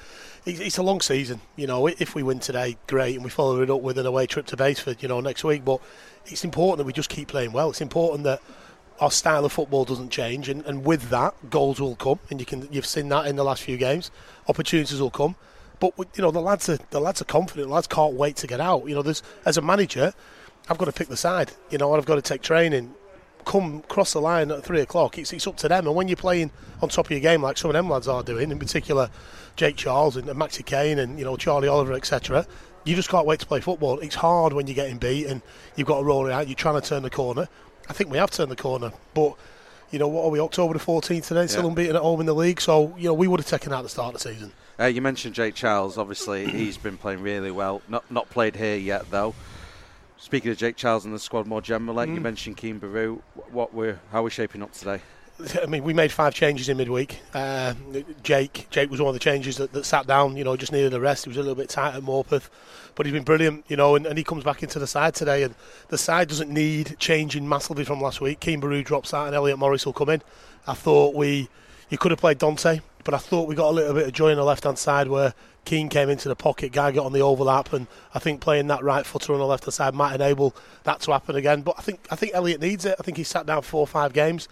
it's, 0.45 0.61
it's 0.61 0.77
a 0.77 0.83
long 0.83 1.01
season. 1.01 1.41
You 1.57 1.67
know, 1.67 1.87
if 1.87 2.15
we 2.15 2.23
win 2.23 2.39
today, 2.39 2.77
great, 2.87 3.15
and 3.15 3.23
we 3.23 3.29
follow 3.29 3.61
it 3.61 3.69
up 3.69 3.81
with 3.81 3.97
an 3.97 4.05
away 4.05 4.27
trip 4.27 4.45
to 4.47 4.57
Basford, 4.57 5.03
you 5.03 5.09
know, 5.09 5.19
next 5.19 5.43
week. 5.43 5.65
But 5.65 5.81
it's 6.31 6.43
important 6.43 6.77
that 6.79 6.85
we 6.85 6.93
just 6.93 7.09
keep 7.09 7.27
playing 7.27 7.51
well. 7.51 7.69
It's 7.69 7.81
important 7.81 8.23
that 8.23 8.41
our 8.99 9.11
style 9.11 9.45
of 9.45 9.51
football 9.51 9.85
doesn't 9.85 10.09
change, 10.09 10.49
and, 10.49 10.65
and 10.65 10.85
with 10.85 11.09
that, 11.09 11.49
goals 11.49 11.79
will 11.79 11.95
come, 11.95 12.19
and 12.29 12.39
you 12.39 12.45
can 12.45 12.67
you've 12.71 12.85
seen 12.85 13.09
that 13.09 13.27
in 13.27 13.35
the 13.35 13.43
last 13.43 13.63
few 13.63 13.77
games. 13.77 14.11
Opportunities 14.47 14.99
will 14.99 15.09
come, 15.09 15.35
but 15.79 15.93
you 16.15 16.21
know 16.21 16.31
the 16.31 16.41
lads 16.41 16.69
are 16.69 16.79
the 16.89 16.99
lads 16.99 17.21
are 17.21 17.25
confident. 17.25 17.67
The 17.67 17.73
lads 17.73 17.87
can't 17.87 18.13
wait 18.13 18.35
to 18.37 18.47
get 18.47 18.59
out. 18.59 18.87
You 18.87 18.95
know, 18.95 19.01
there's 19.01 19.23
as 19.45 19.57
a 19.57 19.61
manager, 19.61 20.13
I've 20.69 20.77
got 20.77 20.85
to 20.85 20.91
pick 20.91 21.07
the 21.07 21.17
side. 21.17 21.51
You 21.69 21.77
know, 21.77 21.93
I've 21.93 22.05
got 22.05 22.15
to 22.15 22.21
take 22.21 22.41
training 22.41 22.93
come 23.45 23.81
cross 23.83 24.13
the 24.13 24.21
line 24.21 24.51
at 24.51 24.63
three 24.63 24.81
o'clock, 24.81 25.17
it's, 25.17 25.33
it's 25.33 25.47
up 25.47 25.57
to 25.57 25.67
them. 25.67 25.87
And 25.87 25.95
when 25.95 26.07
you're 26.07 26.17
playing 26.17 26.51
on 26.81 26.89
top 26.89 27.05
of 27.05 27.11
your 27.11 27.19
game, 27.19 27.41
like 27.41 27.57
some 27.57 27.69
of 27.69 27.73
them 27.73 27.89
lads 27.89 28.07
are 28.07 28.21
doing, 28.23 28.51
in 28.51 28.59
particular 28.59 29.09
Jake 29.55 29.75
Charles 29.75 30.15
and, 30.15 30.29
and 30.29 30.39
Maxi 30.39 30.63
Kane 30.63 30.99
and 30.99 31.17
you 31.17 31.25
know 31.25 31.35
Charlie 31.35 31.67
Oliver, 31.67 31.93
etc., 31.93 32.45
you 32.89 32.95
just 32.95 33.09
can't 33.09 33.25
wait 33.25 33.39
to 33.39 33.45
play 33.45 33.59
football. 33.61 33.99
It's 33.99 34.15
hard 34.15 34.53
when 34.53 34.67
you're 34.67 34.75
getting 34.75 34.97
beat 34.97 35.27
and 35.27 35.41
you've 35.75 35.87
got 35.87 35.99
to 35.99 36.03
roll 36.03 36.25
it 36.25 36.31
out. 36.31 36.47
You're 36.47 36.55
trying 36.55 36.81
to 36.81 36.87
turn 36.87 37.03
the 37.03 37.09
corner. 37.09 37.47
I 37.89 37.93
think 37.93 38.09
we 38.11 38.17
have 38.17 38.31
turned 38.31 38.51
the 38.51 38.55
corner, 38.55 38.91
but 39.13 39.33
you 39.91 39.99
know 39.99 40.07
what 40.07 40.25
are 40.25 40.29
we? 40.29 40.39
October 40.39 40.73
the 40.73 40.79
14th 40.83 41.27
today, 41.27 41.47
still 41.47 41.63
Yeah. 41.63 41.69
unbeaten 41.69 41.95
at 41.95 42.01
home 42.01 42.19
in 42.19 42.25
the 42.25 42.35
league. 42.35 42.59
So 42.61 42.93
you 42.97 43.05
know 43.07 43.13
we 43.13 43.27
would 43.27 43.39
have 43.39 43.47
taken 43.47 43.71
out 43.73 43.83
the 43.83 43.89
start 43.89 44.15
of 44.15 44.21
the 44.21 44.29
season. 44.33 44.51
Uh, 44.79 44.85
you 44.85 45.01
mentioned 45.01 45.35
Jake 45.35 45.55
Charles. 45.55 45.97
Obviously, 45.97 46.45
he's 46.51 46.77
been 46.77 46.97
playing 46.97 47.21
really 47.21 47.51
well. 47.51 47.81
Not 47.87 48.09
not 48.11 48.29
played 48.29 48.55
here 48.55 48.77
yet 48.77 49.09
though. 49.11 49.33
Speaking 50.17 50.51
of 50.51 50.57
Jake 50.57 50.75
Charles 50.75 51.05
and 51.05 51.13
the 51.13 51.19
squad 51.19 51.47
more 51.47 51.61
generally, 51.61 52.05
Mm. 52.07 52.15
you 52.15 52.21
mentioned 52.21 52.57
Keen 52.57 52.77
Baru. 52.77 53.21
What 53.51 53.73
we're 53.73 53.99
how 54.11 54.19
are 54.19 54.23
we 54.23 54.29
shaping 54.31 54.61
up 54.61 54.73
today? 54.73 55.01
I 55.61 55.65
mean, 55.67 55.83
we 55.83 55.93
made 55.93 56.11
five 56.11 56.33
changes 56.33 56.67
in 56.69 56.77
midweek. 56.77 57.21
Uh, 57.33 57.73
Jake, 58.23 58.67
Jake 58.69 58.91
was 58.91 58.99
one 58.99 59.09
of 59.09 59.13
the 59.13 59.19
changes 59.19 59.57
that, 59.57 59.71
that 59.73 59.85
sat 59.85 60.05
down. 60.05 60.35
You 60.35 60.43
know, 60.43 60.57
just 60.57 60.71
needed 60.71 60.93
a 60.93 60.99
rest. 60.99 61.25
He 61.25 61.29
was 61.29 61.37
a 61.37 61.41
little 61.41 61.55
bit 61.55 61.69
tight 61.69 61.95
at 61.95 62.03
Morpeth, 62.03 62.49
but 62.95 63.05
he's 63.05 63.13
been 63.13 63.23
brilliant. 63.23 63.65
You 63.67 63.77
know, 63.77 63.95
and, 63.95 64.05
and 64.05 64.17
he 64.17 64.23
comes 64.23 64.43
back 64.43 64.63
into 64.63 64.79
the 64.79 64.87
side 64.87 65.15
today. 65.15 65.43
And 65.43 65.55
the 65.87 65.97
side 65.97 66.27
doesn't 66.27 66.49
need 66.49 66.97
changing 66.99 67.47
massively 67.47 67.85
from 67.85 68.01
last 68.01 68.19
week. 68.19 68.39
Keen 68.41 68.59
Baru 68.59 68.83
drops 68.83 69.13
out, 69.13 69.27
and 69.27 69.35
Elliot 69.35 69.57
Morris 69.57 69.85
will 69.85 69.93
come 69.93 70.09
in. 70.09 70.21
I 70.67 70.73
thought 70.73 71.15
we, 71.15 71.47
you 71.89 71.97
could 71.97 72.11
have 72.11 72.19
played 72.19 72.37
Dante, 72.37 72.81
but 73.05 73.13
I 73.13 73.17
thought 73.17 73.47
we 73.47 73.55
got 73.55 73.69
a 73.69 73.71
little 73.71 73.93
bit 73.93 74.07
of 74.07 74.13
joy 74.13 74.31
on 74.31 74.37
the 74.37 74.43
left 74.43 74.65
hand 74.65 74.77
side 74.77 75.07
where 75.07 75.33
Keane 75.65 75.89
came 75.89 76.09
into 76.09 76.27
the 76.27 76.35
pocket, 76.35 76.71
Guy 76.71 76.91
got 76.91 77.05
on 77.05 77.13
the 77.13 77.21
overlap, 77.21 77.73
and 77.73 77.87
I 78.13 78.19
think 78.19 78.41
playing 78.41 78.67
that 78.67 78.83
right 78.83 79.05
footer 79.05 79.33
on 79.33 79.39
the 79.39 79.45
left 79.45 79.65
hand 79.65 79.73
side 79.73 79.93
might 79.93 80.15
enable 80.15 80.55
that 80.83 80.99
to 81.01 81.11
happen 81.11 81.35
again. 81.35 81.61
But 81.61 81.75
I 81.77 81.81
think 81.81 82.07
I 82.11 82.15
think 82.15 82.33
Elliot 82.33 82.61
needs 82.61 82.85
it. 82.85 82.95
I 82.99 83.03
think 83.03 83.17
he's 83.17 83.27
sat 83.27 83.45
down 83.45 83.61
four 83.61 83.81
or 83.81 83.87
five 83.87 84.13
games 84.13 84.47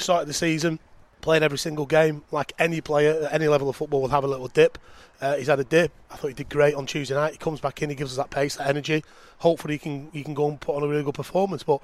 started 0.00 0.28
the 0.28 0.34
season 0.34 0.78
playing 1.20 1.42
every 1.42 1.58
single 1.58 1.86
game 1.86 2.22
like 2.30 2.52
any 2.56 2.80
player 2.80 3.24
at 3.24 3.32
any 3.32 3.48
level 3.48 3.68
of 3.68 3.74
football 3.74 4.00
will 4.00 4.08
have 4.08 4.22
a 4.22 4.28
little 4.28 4.48
dip. 4.48 4.78
Uh, 5.20 5.34
he's 5.36 5.48
had 5.48 5.58
a 5.58 5.64
dip. 5.64 5.90
I 6.10 6.16
thought 6.16 6.28
he 6.28 6.34
did 6.34 6.48
great 6.48 6.74
on 6.74 6.86
Tuesday 6.86 7.14
night. 7.14 7.32
He 7.32 7.38
comes 7.38 7.58
back 7.58 7.82
in 7.82 7.90
he 7.90 7.96
gives 7.96 8.12
us 8.12 8.16
that 8.16 8.30
pace 8.30 8.56
that 8.56 8.68
energy. 8.68 9.02
Hopefully 9.38 9.74
he 9.74 9.78
can 9.78 10.08
he 10.12 10.22
can 10.22 10.34
go 10.34 10.48
and 10.48 10.60
put 10.60 10.76
on 10.76 10.82
a 10.82 10.86
really 10.86 11.02
good 11.02 11.14
performance 11.14 11.62
but 11.62 11.80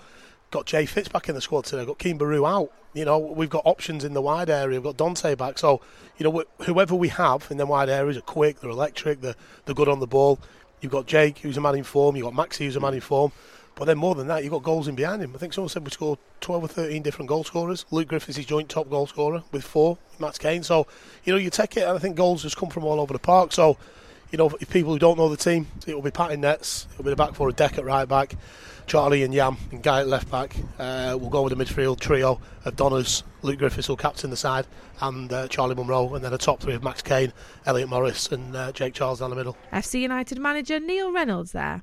got 0.51 0.67
Jay 0.67 0.87
Fitz 0.87 1.09
back 1.09 1.29
in 1.29 1.35
the 1.35 1.41
squad 1.41 1.65
today. 1.65 1.85
Got 1.85 1.99
Keen 1.99 2.19
Baru 2.19 2.47
out. 2.47 2.71
You 2.95 3.05
know 3.05 3.19
we've 3.19 3.51
got 3.51 3.63
options 3.65 4.05
in 4.05 4.13
the 4.13 4.23
wide 4.23 4.51
area. 4.51 4.79
We've 4.79 4.85
got 4.85 4.97
Dante 4.97 5.35
back. 5.35 5.59
So 5.59 5.81
you 6.19 6.25
know 6.25 6.41
wh- 6.41 6.65
whoever 6.65 6.95
we 6.95 7.09
have 7.09 7.49
in 7.51 7.57
the 7.57 7.67
wide 7.67 7.89
areas 7.89 8.17
are 8.17 8.23
quick 8.23 8.61
they're 8.61 8.71
electric 8.71 9.23
they're, 9.23 9.35
they're 9.65 9.75
good 9.75 9.89
on 9.89 9.99
the 9.99 10.07
ball. 10.07 10.39
You've 10.81 10.93
got 10.93 11.07
Jake 11.07 11.39
who's 11.39 11.57
a 11.57 11.61
man 11.61 11.75
in 11.75 11.85
form. 11.85 12.15
You've 12.15 12.33
got 12.33 12.35
Maxi 12.35 12.59
who's 12.59 12.77
a 12.77 12.81
man 12.81 12.95
in 12.95 13.01
form 13.01 13.33
but 13.75 13.87
then 13.87 13.99
more 13.99 14.15
than 14.15 14.27
that, 14.29 14.43
you've 14.43 14.53
got 14.53 14.63
goals 14.63 14.89
in 14.89 14.95
behind 14.95 15.23
him. 15.23 15.33
I 15.35 15.39
think 15.39 15.53
someone 15.53 15.69
said 15.69 15.85
we 15.85 15.91
scored 15.91 16.19
12 16.41 16.65
or 16.65 16.69
13 16.69 17.03
different 17.03 17.29
goal 17.29 17.45
scorers. 17.45 17.87
Luke 17.91 18.09
Griffiths 18.09 18.31
is 18.31 18.37
his 18.37 18.47
joint 18.47 18.69
top 18.69 18.91
goal 18.91 19.07
scorer 19.07 19.43
with 19.51 19.65
four, 19.65 19.99
Max 20.19 20.39
Kane. 20.39 20.63
So, 20.63 20.87
you 21.25 21.33
know, 21.33 21.39
you 21.39 21.51
take 21.51 21.77
it, 21.77 21.83
and 21.83 21.97
I 21.97 21.99
think 21.99 22.17
goals 22.17 22.43
just 22.43 22.57
come 22.57 22.69
from 22.69 22.85
all 22.85 23.01
over 23.01 23.13
the 23.13 23.19
park. 23.19 23.53
So, 23.53 23.79
you 24.31 24.39
know, 24.39 24.51
if 24.61 24.71
people 24.71 24.93
who 24.93 24.99
don't 24.99 25.19
know 25.19 25.29
the 25.29 25.37
team, 25.37 25.67
it 25.87 25.95
will 25.95 26.03
be 26.03 26.11
Pat 26.11 26.33
in 26.33 26.41
nets, 26.41 26.87
it'll 26.93 27.05
be 27.05 27.11
the 27.11 27.17
back 27.17 27.35
four 27.35 27.49
a 27.49 27.53
deck 27.53 27.77
at 27.79 27.85
right 27.85 28.09
back, 28.09 28.35
Charlie 28.87 29.23
and 29.23 29.33
Yam 29.33 29.57
and 29.71 29.83
Guy 29.83 30.01
at 30.01 30.09
left 30.09 30.31
back. 30.31 30.57
Uh, 30.79 31.17
we'll 31.21 31.31
go 31.31 31.43
with 31.43 31.57
the 31.57 31.65
midfield 31.65 32.01
trio 32.01 32.41
of 32.65 32.77
Donners. 32.77 33.25
Luke 33.43 33.59
Griffiths 33.59 33.89
will 33.89 33.97
captain 33.97 34.31
the 34.31 34.37
side, 34.37 34.67
and 35.01 35.33
uh, 35.33 35.49
Charlie 35.49 35.75
Munro, 35.75 36.15
and 36.15 36.25
then 36.25 36.33
a 36.33 36.39
top 36.39 36.61
three 36.61 36.75
of 36.75 36.83
Max 36.83 37.03
Kane, 37.03 37.33
Elliot 37.67 37.89
Morris, 37.89 38.33
and 38.33 38.57
uh, 38.57 38.73
Jake 38.73 38.95
Charles 38.95 39.21
down 39.21 39.31
the 39.31 39.37
middle. 39.37 39.57
FC 39.73 40.01
United 40.01 40.39
manager 40.39 40.81
Neil 40.81 41.13
Reynolds 41.13 41.53
there. 41.53 41.83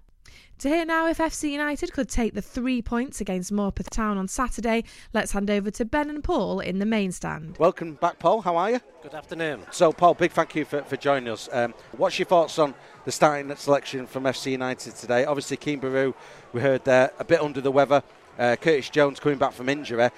To 0.60 0.68
hear 0.68 0.84
now 0.84 1.08
if 1.08 1.20
FC 1.20 1.52
United 1.52 1.94
could 1.94 2.10
take 2.10 2.34
the 2.34 2.42
three 2.42 2.82
points 2.82 3.22
against 3.22 3.50
Morpeth 3.50 3.90
Town 3.90 4.18
on 4.18 4.28
Saturday, 4.28 4.84
let's 5.14 5.32
hand 5.32 5.50
over 5.50 5.72
to 5.72 5.86
Ben 5.86 6.10
and 6.10 6.22
Paul 6.22 6.60
in 6.60 6.80
the 6.80 6.86
main 6.86 7.14
stand. 7.14 7.58
Welcome 7.58 7.94
back, 7.94 8.20
Paul. 8.20 8.42
How 8.42 8.58
are 8.58 8.72
you? 8.72 8.82
Good 9.02 9.14
afternoon. 9.14 9.62
So, 9.72 9.94
Paul, 9.94 10.16
big 10.16 10.34
thank 10.34 10.56
you 10.56 10.66
for, 10.66 10.82
for 10.82 10.98
joining 10.98 11.32
us. 11.32 11.48
Um, 11.54 11.74
what's 11.94 12.20
your 12.20 12.26
thoughts 12.26 12.60
on 12.60 12.76
the 13.06 13.12
starting 13.14 13.56
selection 13.56 14.06
from 14.06 14.26
FC 14.26 14.52
United 14.52 14.98
today? 14.98 15.24
Obviously, 15.24 15.56
Keen 15.56 15.80
Baru, 15.80 16.14
we 16.52 16.60
heard 16.60 16.84
there, 16.84 17.14
a 17.20 17.24
bit 17.24 17.40
under 17.40 17.62
the 17.62 17.72
weather. 17.72 18.04
Uh, 18.38 18.58
Curtis 18.58 18.90
Jones 18.90 19.22
coming 19.22 19.38
back 19.38 19.54
from 19.54 19.70
injury. 19.70 20.10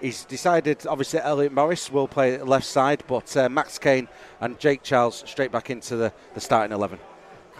He's 0.00 0.24
decided, 0.24 0.86
obviously, 0.86 1.20
Elliot 1.20 1.52
Morris 1.52 1.92
will 1.92 2.08
play 2.08 2.38
left 2.38 2.64
side, 2.64 3.04
but 3.06 3.36
uh, 3.36 3.50
Max 3.50 3.78
Kane 3.78 4.08
and 4.40 4.58
Jake 4.58 4.82
Charles 4.82 5.22
straight 5.26 5.52
back 5.52 5.68
into 5.68 5.96
the, 5.96 6.14
the 6.32 6.40
starting 6.40 6.72
11. 6.72 6.98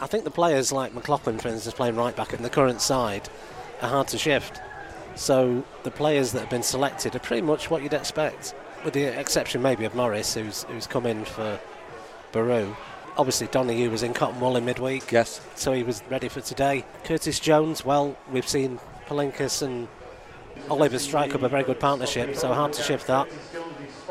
I 0.00 0.07
think 0.07 0.24
the 0.24 0.30
players 0.30 0.72
like 0.72 0.92
McLaughlin, 0.94 1.38
for 1.38 1.48
instance, 1.48 1.74
playing 1.74 1.96
right 1.96 2.14
back 2.16 2.33
in 2.33 2.42
the 2.42 2.50
current 2.50 2.80
side, 2.80 3.28
are 3.80 3.88
hard 3.88 4.09
to 4.09 4.18
shift. 4.18 4.61
So 5.14 5.64
the 5.85 5.90
players 5.90 6.33
that 6.33 6.40
have 6.40 6.50
been 6.50 6.62
selected 6.64 7.14
are 7.14 7.20
pretty 7.20 7.42
much 7.42 7.70
what 7.70 7.83
you'd 7.83 7.92
expect, 7.94 8.54
with 8.85 8.94
the 8.94 9.04
exception 9.04 9.62
maybe 9.62 9.85
of 9.85 9.94
Morris, 9.94 10.35
who's 10.35 10.64
who's 10.64 10.87
come 10.87 11.07
in 11.07 11.24
for 11.24 11.61
Baru. 12.33 12.74
Obviously, 13.16 13.46
Donahue 13.46 13.90
was 13.90 14.02
in 14.02 14.12
cotton 14.12 14.40
wool 14.40 14.57
in 14.57 14.64
midweek, 14.64 15.12
Yes. 15.12 15.40
so 15.54 15.72
he 15.72 15.85
was 15.85 16.02
ready 16.11 16.28
for 16.28 16.40
today. 16.40 16.85
Curtis 17.04 17.38
Jones, 17.38 17.85
well, 17.85 18.16
we've 18.33 18.48
seen 18.48 18.80
Palinkas 19.07 19.62
and 19.62 19.87
Oliver 20.68 20.98
strike 20.98 21.33
up 21.33 21.42
a 21.42 21.48
very 21.48 21.62
good 21.62 21.78
partnership, 21.78 22.35
so 22.35 22.52
hard 22.52 22.72
to 22.72 22.83
shift 22.83 23.07
that. 23.07 23.28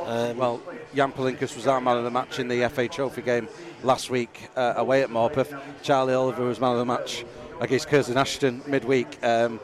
Um, 0.06 0.38
Well, 0.38 0.62
Jan 0.96 1.12
Palinkas 1.12 1.54
was 1.54 1.68
our 1.68 1.82
man 1.82 1.98
of 1.98 2.06
the 2.06 2.12
match 2.12 2.40
in 2.40 2.48
the 2.48 2.64
FA 2.70 2.88
Trophy 2.88 3.22
game 3.24 3.50
last 3.84 4.10
week 4.10 4.50
uh, 4.56 4.74
away 4.78 5.04
at 5.04 5.10
Morpeth. 5.10 5.60
Charlie 5.82 6.14
Oliver 6.14 6.46
was 6.46 6.60
man 6.60 6.72
of 6.74 6.78
the 6.80 6.86
match 6.86 7.26
against 7.60 7.88
Curzon 7.88 8.18
Ashton 8.18 8.62
midweek. 8.68 9.18
Um, 9.24 9.60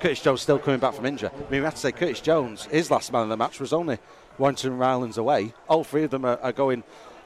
Curtis 0.00 0.20
Jones 0.22 0.40
still 0.42 0.58
coming 0.58 0.80
back 0.80 0.94
from 0.94 1.06
injury. 1.06 1.30
I 1.34 1.38
mean, 1.50 1.60
we 1.60 1.64
have 1.64 1.74
to 1.74 1.80
say 1.80 1.92
Curtis 1.92 2.20
Jones, 2.20 2.64
his 2.66 2.90
last 2.90 3.12
man 3.12 3.22
of 3.22 3.28
the 3.28 3.36
match 3.36 3.58
was 3.60 3.72
only 3.72 3.98
Warrington 4.38 4.78
Rylands 4.78 5.18
away. 5.18 5.52
All 5.68 5.82
three 5.84 6.04
of 6.04 6.10
them 6.10 6.24
are, 6.24 6.38
are 6.40 6.52
going 6.52 6.84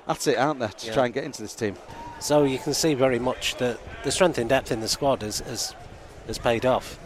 at 0.09 0.26
it, 0.26 0.37
aren't 0.38 0.61
they, 0.61 0.68
to 0.68 0.87
Yeah. 0.87 0.94
try 0.94 1.05
and 1.07 1.14
get 1.14 1.24
into 1.24 1.42
this 1.42 1.55
team? 1.55 1.76
So 2.18 2.44
you 2.44 2.59
can 2.59 2.72
see 2.74 2.94
very 2.94 3.18
much 3.18 3.57
that 3.57 3.78
the 4.05 4.11
strength 4.11 4.38
and 4.38 4.48
depth 4.48 4.72
in 4.72 4.81
the 4.81 4.88
squad 4.88 5.22
has 5.22 5.40
has, 5.40 5.74
has 6.26 6.38
paid 6.38 6.64
off. 6.64 6.98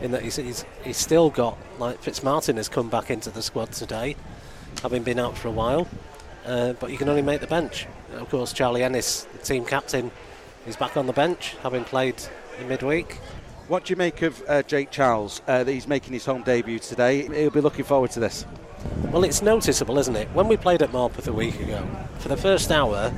in 0.00 0.10
that 0.10 0.22
he's, 0.22 0.34
he's, 0.36 0.64
he's 0.82 0.96
still 0.96 1.30
got, 1.30 1.56
like 1.78 2.02
Fitzmartin 2.02 2.56
has 2.56 2.68
come 2.68 2.88
back 2.88 3.08
into 3.08 3.30
the 3.30 3.40
squad 3.42 3.70
today, 3.70 4.16
having 4.82 5.04
been 5.04 5.20
out 5.20 5.38
for 5.38 5.46
a 5.46 5.52
while, 5.52 5.86
uh, 6.46 6.72
but 6.74 6.90
you 6.90 6.98
can 6.98 7.08
only 7.08 7.22
make 7.22 7.40
the 7.40 7.46
bench. 7.46 7.86
Of 8.14 8.28
course, 8.30 8.52
Charlie 8.52 8.82
Ennis, 8.82 9.24
the 9.32 9.38
team 9.38 9.64
captain, 9.64 10.10
is 10.66 10.76
back 10.76 10.96
on 10.96 11.06
the 11.06 11.12
bench, 11.12 11.56
having 11.62 11.84
played 11.84 12.22
in 12.60 12.68
midweek. 12.68 13.18
What 13.68 13.84
do 13.84 13.92
you 13.92 13.96
make 13.96 14.22
of 14.22 14.42
uh, 14.48 14.62
Jake 14.62 14.90
Charles 14.90 15.40
uh, 15.46 15.64
that 15.64 15.72
he's 15.72 15.86
making 15.86 16.12
his 16.12 16.24
home 16.24 16.42
debut 16.42 16.78
today? 16.78 17.26
He'll 17.26 17.50
be 17.50 17.60
looking 17.60 17.84
forward 17.84 18.10
to 18.12 18.20
this. 18.20 18.44
Well, 19.10 19.24
it's 19.24 19.42
noticeable, 19.42 19.98
isn't 19.98 20.16
it? 20.16 20.28
When 20.34 20.48
we 20.48 20.56
played 20.56 20.82
at 20.82 20.90
Morpeth 20.90 21.28
a 21.28 21.32
week 21.32 21.58
ago, 21.60 21.86
for 22.18 22.28
the 22.28 22.36
first 22.36 22.70
hour, 22.70 23.12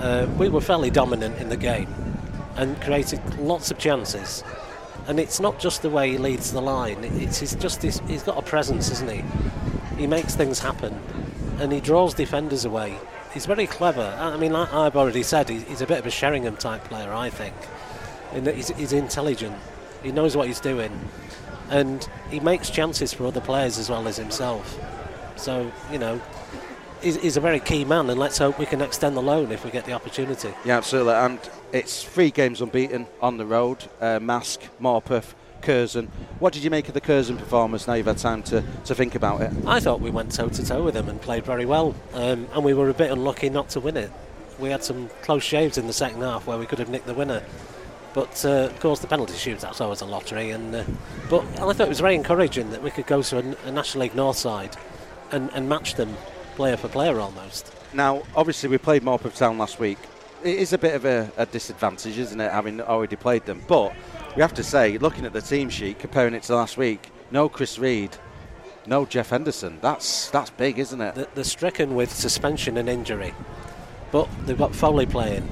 uh, 0.00 0.26
we 0.38 0.48
were 0.48 0.60
fairly 0.60 0.90
dominant 0.90 1.38
in 1.38 1.48
the 1.48 1.56
game 1.56 1.92
and 2.56 2.80
created 2.80 3.20
lots 3.38 3.70
of 3.70 3.78
chances. 3.78 4.42
And 5.06 5.20
it's 5.20 5.38
not 5.38 5.60
just 5.60 5.82
the 5.82 5.90
way 5.90 6.12
he 6.12 6.18
leads 6.18 6.52
the 6.52 6.60
line; 6.60 7.04
it's 7.04 7.38
his, 7.38 7.54
just 7.54 7.82
his, 7.82 8.00
he's 8.08 8.22
got 8.22 8.38
a 8.38 8.42
presence, 8.42 8.90
isn't 8.90 9.10
he? 9.10 9.22
He 9.96 10.06
makes 10.06 10.34
things 10.34 10.58
happen, 10.58 11.00
and 11.58 11.72
he 11.72 11.80
draws 11.80 12.14
defenders 12.14 12.64
away. 12.64 12.98
He's 13.32 13.46
very 13.46 13.66
clever. 13.66 14.16
I 14.18 14.36
mean, 14.36 14.52
like 14.52 14.72
I've 14.72 14.96
already 14.96 15.22
said, 15.22 15.48
he's 15.48 15.80
a 15.80 15.86
bit 15.86 15.98
of 15.98 16.06
a 16.06 16.10
Sheringham 16.10 16.56
type 16.56 16.84
player, 16.84 17.12
I 17.12 17.30
think. 17.30 17.54
In 18.32 18.44
that 18.44 18.54
he's, 18.54 18.68
he's 18.68 18.92
intelligent, 18.92 19.56
he 20.02 20.12
knows 20.12 20.36
what 20.36 20.46
he's 20.48 20.60
doing, 20.60 20.92
and 21.70 22.08
he 22.30 22.40
makes 22.40 22.70
chances 22.70 23.12
for 23.12 23.26
other 23.26 23.40
players 23.40 23.78
as 23.78 23.88
well 23.88 24.06
as 24.08 24.16
himself. 24.16 24.78
So, 25.36 25.70
you 25.90 25.98
know, 25.98 26.20
he's, 27.02 27.36
a 27.36 27.40
very 27.40 27.60
key 27.60 27.84
man, 27.84 28.10
and 28.10 28.18
let's 28.18 28.38
hope 28.38 28.58
we 28.58 28.66
can 28.66 28.80
extend 28.80 29.16
the 29.16 29.22
loan 29.22 29.52
if 29.52 29.64
we 29.64 29.70
get 29.70 29.84
the 29.84 29.92
opportunity. 29.92 30.52
Yeah, 30.64 30.78
absolutely. 30.78 31.14
And 31.14 31.38
it's 31.72 32.02
three 32.02 32.30
games 32.30 32.60
unbeaten 32.60 33.06
on 33.20 33.36
the 33.36 33.46
road 33.46 33.84
uh, 34.00 34.18
Marske, 34.18 34.68
Morpeth, 34.80 35.34
Curzon. 35.66 36.08
What 36.38 36.52
did 36.52 36.62
you 36.62 36.70
make 36.70 36.86
of 36.86 36.94
the 36.94 37.00
Curzon 37.00 37.36
performance 37.36 37.88
now 37.88 37.94
you've 37.94 38.06
had 38.06 38.18
time 38.18 38.44
to, 38.44 38.62
to 38.84 38.94
think 38.94 39.16
about 39.16 39.40
it? 39.40 39.52
I 39.66 39.80
thought 39.80 40.00
we 40.00 40.10
went 40.10 40.32
toe 40.32 40.48
to 40.48 40.64
toe 40.64 40.84
with 40.84 40.94
them 40.94 41.08
and 41.08 41.20
played 41.20 41.44
very 41.44 41.66
well, 41.66 41.92
um, 42.14 42.46
and 42.54 42.64
we 42.64 42.72
were 42.72 42.88
a 42.88 42.94
bit 42.94 43.10
unlucky 43.10 43.50
not 43.50 43.68
to 43.70 43.80
win 43.80 43.96
it. 43.96 44.12
We 44.60 44.70
had 44.70 44.84
some 44.84 45.10
close 45.22 45.42
shaves 45.42 45.76
in 45.76 45.88
the 45.88 45.92
second 45.92 46.22
half 46.22 46.46
where 46.46 46.56
we 46.56 46.66
could 46.66 46.78
have 46.78 46.88
nicked 46.88 47.06
the 47.06 47.14
winner. 47.14 47.42
But 48.14 48.44
uh, 48.44 48.70
of 48.70 48.78
course, 48.78 49.00
the 49.00 49.08
penalty 49.08 49.34
shootout's 49.34 49.80
always 49.80 50.02
a 50.02 50.06
lottery. 50.06 50.52
And 50.52 50.72
uh, 50.72 50.84
but 51.28 51.44
I 51.60 51.72
thought 51.72 51.80
it 51.80 51.88
was 51.88 52.00
very 52.00 52.14
encouraging 52.14 52.70
that 52.70 52.82
we 52.82 52.92
could 52.92 53.06
go 53.06 53.20
to 53.22 53.38
a, 53.38 53.68
a 53.68 53.72
National 53.72 54.02
League 54.02 54.14
North 54.14 54.38
side 54.38 54.76
and, 55.32 55.50
and 55.52 55.68
match 55.68 55.96
them 55.96 56.16
player 56.54 56.76
for 56.76 56.86
player 56.88 57.18
almost. 57.18 57.74
Now, 57.92 58.22
obviously, 58.36 58.68
we 58.68 58.78
played 58.78 59.02
Morpeth 59.02 59.36
Town 59.36 59.58
last 59.58 59.80
week. 59.80 59.98
It 60.44 60.58
is 60.58 60.72
a 60.72 60.78
bit 60.78 60.94
of 60.94 61.04
a, 61.04 61.30
a, 61.36 61.44
disadvantage, 61.44 62.16
isn't 62.18 62.40
it, 62.40 62.52
having 62.52 62.80
already 62.80 63.16
played 63.16 63.44
them? 63.46 63.62
But 63.66 63.94
we 64.36 64.42
have 64.42 64.54
to 64.54 64.62
say, 64.62 64.98
looking 64.98 65.24
at 65.24 65.32
the 65.32 65.40
team 65.40 65.70
sheet, 65.70 65.98
comparing 65.98 66.34
it 66.34 66.42
to 66.44 66.54
last 66.54 66.76
week, 66.76 67.10
no 67.30 67.48
Chris 67.48 67.78
Reed, 67.78 68.10
no 68.86 69.06
Jeff 69.06 69.30
Henderson. 69.30 69.78
That's 69.80 70.28
that's 70.30 70.50
big, 70.50 70.78
isn't 70.78 71.00
it? 71.00 71.34
They're 71.34 71.42
stricken 71.42 71.94
with 71.94 72.12
suspension 72.12 72.76
and 72.76 72.88
injury, 72.88 73.34
but 74.12 74.28
they've 74.44 74.58
got 74.58 74.74
Foley 74.74 75.06
playing 75.06 75.48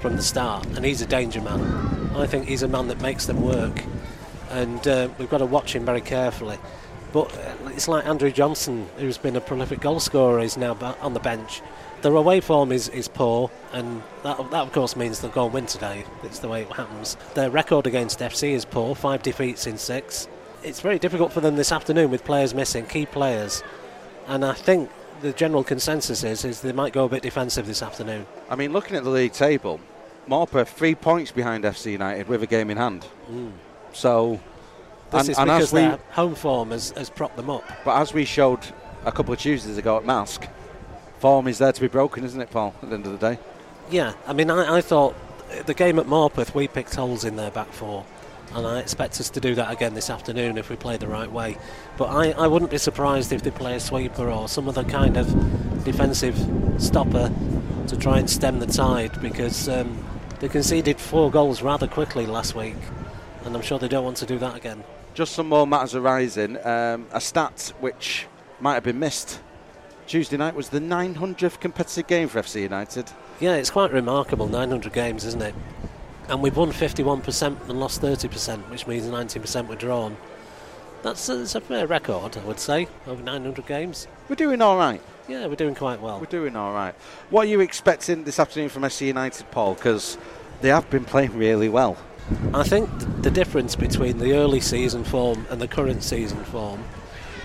from 0.00 0.16
the 0.16 0.22
start, 0.22 0.64
and 0.66 0.84
he's 0.84 1.02
a 1.02 1.06
danger 1.06 1.40
man. 1.40 1.60
I 2.14 2.26
think 2.26 2.46
he's 2.46 2.62
a 2.62 2.68
man 2.68 2.86
that 2.88 3.00
makes 3.00 3.26
them 3.26 3.42
work, 3.42 3.82
and 4.50 4.86
uh, 4.86 5.08
we've 5.18 5.30
got 5.30 5.38
to 5.38 5.46
watch 5.46 5.74
him 5.74 5.84
very 5.84 6.00
carefully. 6.00 6.58
But 7.12 7.36
uh, 7.36 7.70
it's 7.70 7.88
like 7.88 8.06
Andrew 8.06 8.30
Johnson, 8.30 8.88
who's 8.98 9.18
been 9.18 9.36
a 9.36 9.40
prolific 9.40 9.80
goal 9.80 9.98
scorer, 9.98 10.40
is 10.40 10.56
now 10.56 10.74
on 11.00 11.12
the 11.12 11.20
bench. 11.20 11.60
Their 12.02 12.16
away 12.16 12.40
form 12.40 12.72
is, 12.72 12.88
is 12.88 13.06
poor, 13.06 13.48
and 13.72 14.02
that, 14.24 14.36
that 14.50 14.60
of 14.60 14.72
course 14.72 14.96
means 14.96 15.20
they'll 15.20 15.30
go 15.30 15.44
and 15.44 15.54
win 15.54 15.66
today. 15.66 16.04
It's 16.24 16.40
the 16.40 16.48
way 16.48 16.62
it 16.62 16.72
happens. 16.72 17.16
Their 17.34 17.48
record 17.48 17.86
against 17.86 18.18
FC 18.18 18.50
is 18.50 18.64
poor, 18.64 18.96
five 18.96 19.22
defeats 19.22 19.68
in 19.68 19.78
six. 19.78 20.26
It's 20.64 20.80
very 20.80 20.98
difficult 20.98 21.32
for 21.32 21.40
them 21.40 21.54
this 21.54 21.70
afternoon 21.70 22.10
with 22.10 22.24
players 22.24 22.54
missing, 22.54 22.86
key 22.86 23.06
players. 23.06 23.62
And 24.26 24.44
I 24.44 24.52
think 24.52 24.90
the 25.20 25.32
general 25.32 25.62
consensus 25.62 26.24
is 26.24 26.44
is 26.44 26.60
they 26.60 26.72
might 26.72 26.92
go 26.92 27.04
a 27.04 27.08
bit 27.08 27.22
defensive 27.22 27.66
this 27.66 27.82
afternoon. 27.82 28.26
I 28.50 28.56
mean, 28.56 28.72
looking 28.72 28.96
at 28.96 29.04
the 29.04 29.10
league 29.10 29.32
table, 29.32 29.80
Morpeth 30.28 30.68
three 30.68 30.96
points 30.96 31.30
behind 31.30 31.62
FC 31.64 31.92
United 31.92 32.26
with 32.26 32.42
a 32.42 32.46
game 32.46 32.70
in 32.70 32.76
hand. 32.76 33.06
Mm. 33.30 33.52
So, 33.92 34.40
this 35.10 35.20
and, 35.22 35.30
is 35.30 35.38
and 35.38 35.46
because 35.46 35.70
their 35.70 35.98
home 36.10 36.34
form 36.34 36.72
has, 36.72 36.90
has 36.92 37.10
propped 37.10 37.36
them 37.36 37.50
up. 37.50 37.64
But 37.84 38.00
as 38.00 38.12
we 38.12 38.24
showed 38.24 38.60
a 39.04 39.12
couple 39.12 39.32
of 39.32 39.38
Tuesdays 39.38 39.78
ago 39.78 39.96
at 39.96 40.04
Marske, 40.04 40.48
form 41.22 41.46
is 41.46 41.58
there 41.58 41.72
to 41.72 41.80
be 41.80 41.86
broken, 41.86 42.24
isn't 42.24 42.40
it, 42.40 42.50
Paul? 42.50 42.74
At 42.82 42.88
the 42.88 42.96
end 42.96 43.06
of 43.06 43.12
the 43.18 43.30
day. 43.30 43.38
Yeah, 43.90 44.14
I 44.26 44.32
mean, 44.32 44.50
I, 44.50 44.78
I 44.78 44.80
thought 44.80 45.14
the 45.66 45.72
game 45.72 46.00
at 46.00 46.06
Morpeth 46.06 46.52
we 46.52 46.66
picked 46.66 46.96
holes 46.96 47.24
in 47.24 47.36
their 47.36 47.52
back 47.52 47.72
four. 47.72 48.04
And 48.54 48.66
I 48.66 48.80
expect 48.80 49.18
us 49.20 49.30
to 49.30 49.40
do 49.40 49.54
that 49.54 49.72
again 49.72 49.94
this 49.94 50.10
afternoon 50.10 50.58
if 50.58 50.68
we 50.68 50.76
play 50.76 50.96
the 50.96 51.06
right 51.06 51.30
way. 51.30 51.56
But 51.96 52.06
I, 52.06 52.32
I 52.32 52.48
wouldn't 52.48 52.72
be 52.72 52.76
surprised 52.76 53.32
if 53.32 53.42
they 53.42 53.52
play 53.52 53.76
a 53.76 53.80
sweeper 53.80 54.28
or 54.28 54.48
some 54.48 54.68
other 54.68 54.82
kind 54.82 55.16
of 55.16 55.84
defensive 55.84 56.36
stopper 56.76 57.32
to 57.86 57.96
try 57.96 58.18
and 58.18 58.28
stem 58.28 58.58
the 58.58 58.66
tide 58.66 59.22
because 59.22 59.68
um, 59.68 60.04
they 60.40 60.48
conceded 60.48 60.98
four 60.98 61.30
goals 61.30 61.62
rather 61.62 61.86
quickly 61.86 62.26
last 62.26 62.56
week, 62.56 62.76
and 63.44 63.54
I'm 63.56 63.62
sure 63.62 63.78
they 63.78 63.88
don't 63.88 64.04
want 64.04 64.16
to 64.18 64.26
do 64.26 64.38
that 64.38 64.56
again. 64.56 64.82
Just 65.14 65.32
some 65.34 65.48
more 65.48 65.66
matters 65.66 65.94
arising. 65.94 66.58
Um, 66.66 67.06
a 67.12 67.20
stat 67.20 67.72
which 67.80 68.26
might 68.60 68.74
have 68.74 68.84
been 68.84 68.98
missed. 68.98 69.40
Tuesday 70.12 70.36
night 70.36 70.54
was 70.54 70.68
the 70.68 70.78
900th 70.78 71.58
competitive 71.58 72.06
game 72.06 72.28
for 72.28 72.38
FC 72.38 72.60
United. 72.60 73.10
Yeah, 73.40 73.54
it's 73.54 73.70
quite 73.70 73.92
remarkable, 73.92 74.46
900 74.46 74.92
games, 74.92 75.24
isn't 75.24 75.40
it? 75.40 75.54
And 76.28 76.42
we've 76.42 76.54
won 76.54 76.70
51% 76.70 77.70
and 77.70 77.80
lost 77.80 78.02
30%, 78.02 78.58
which 78.68 78.86
means 78.86 79.06
90% 79.06 79.68
were 79.68 79.74
drawn. 79.74 80.18
That's 81.02 81.30
uh, 81.30 81.32
a, 81.32 81.36
that's 81.38 81.54
a 81.54 81.62
fair 81.62 81.86
record, 81.86 82.36
I 82.36 82.44
would 82.44 82.60
say, 82.60 82.88
over 83.06 83.22
900 83.22 83.66
games. 83.66 84.06
We're 84.28 84.36
doing 84.36 84.60
all 84.60 84.76
right. 84.76 85.00
Yeah, 85.28 85.46
we're 85.46 85.54
doing 85.54 85.74
quite 85.74 86.02
well. 86.02 86.20
We're 86.20 86.26
doing 86.26 86.56
all 86.56 86.74
right. 86.74 86.94
What 87.30 87.46
are 87.46 87.50
you 87.50 87.60
expecting 87.60 88.24
this 88.24 88.38
afternoon 88.38 88.68
from 88.68 88.82
FC 88.82 89.06
United, 89.06 89.50
Paul? 89.50 89.76
Because 89.76 90.18
they 90.60 90.68
have 90.68 90.90
been 90.90 91.06
playing 91.06 91.38
really 91.38 91.70
well. 91.70 91.96
I 92.52 92.64
think 92.64 92.90
the 93.22 93.30
difference 93.30 93.76
between 93.76 94.18
the 94.18 94.34
early 94.34 94.60
season 94.60 95.04
form 95.04 95.46
and 95.48 95.58
the 95.58 95.68
current 95.68 96.02
season 96.02 96.44
form 96.44 96.84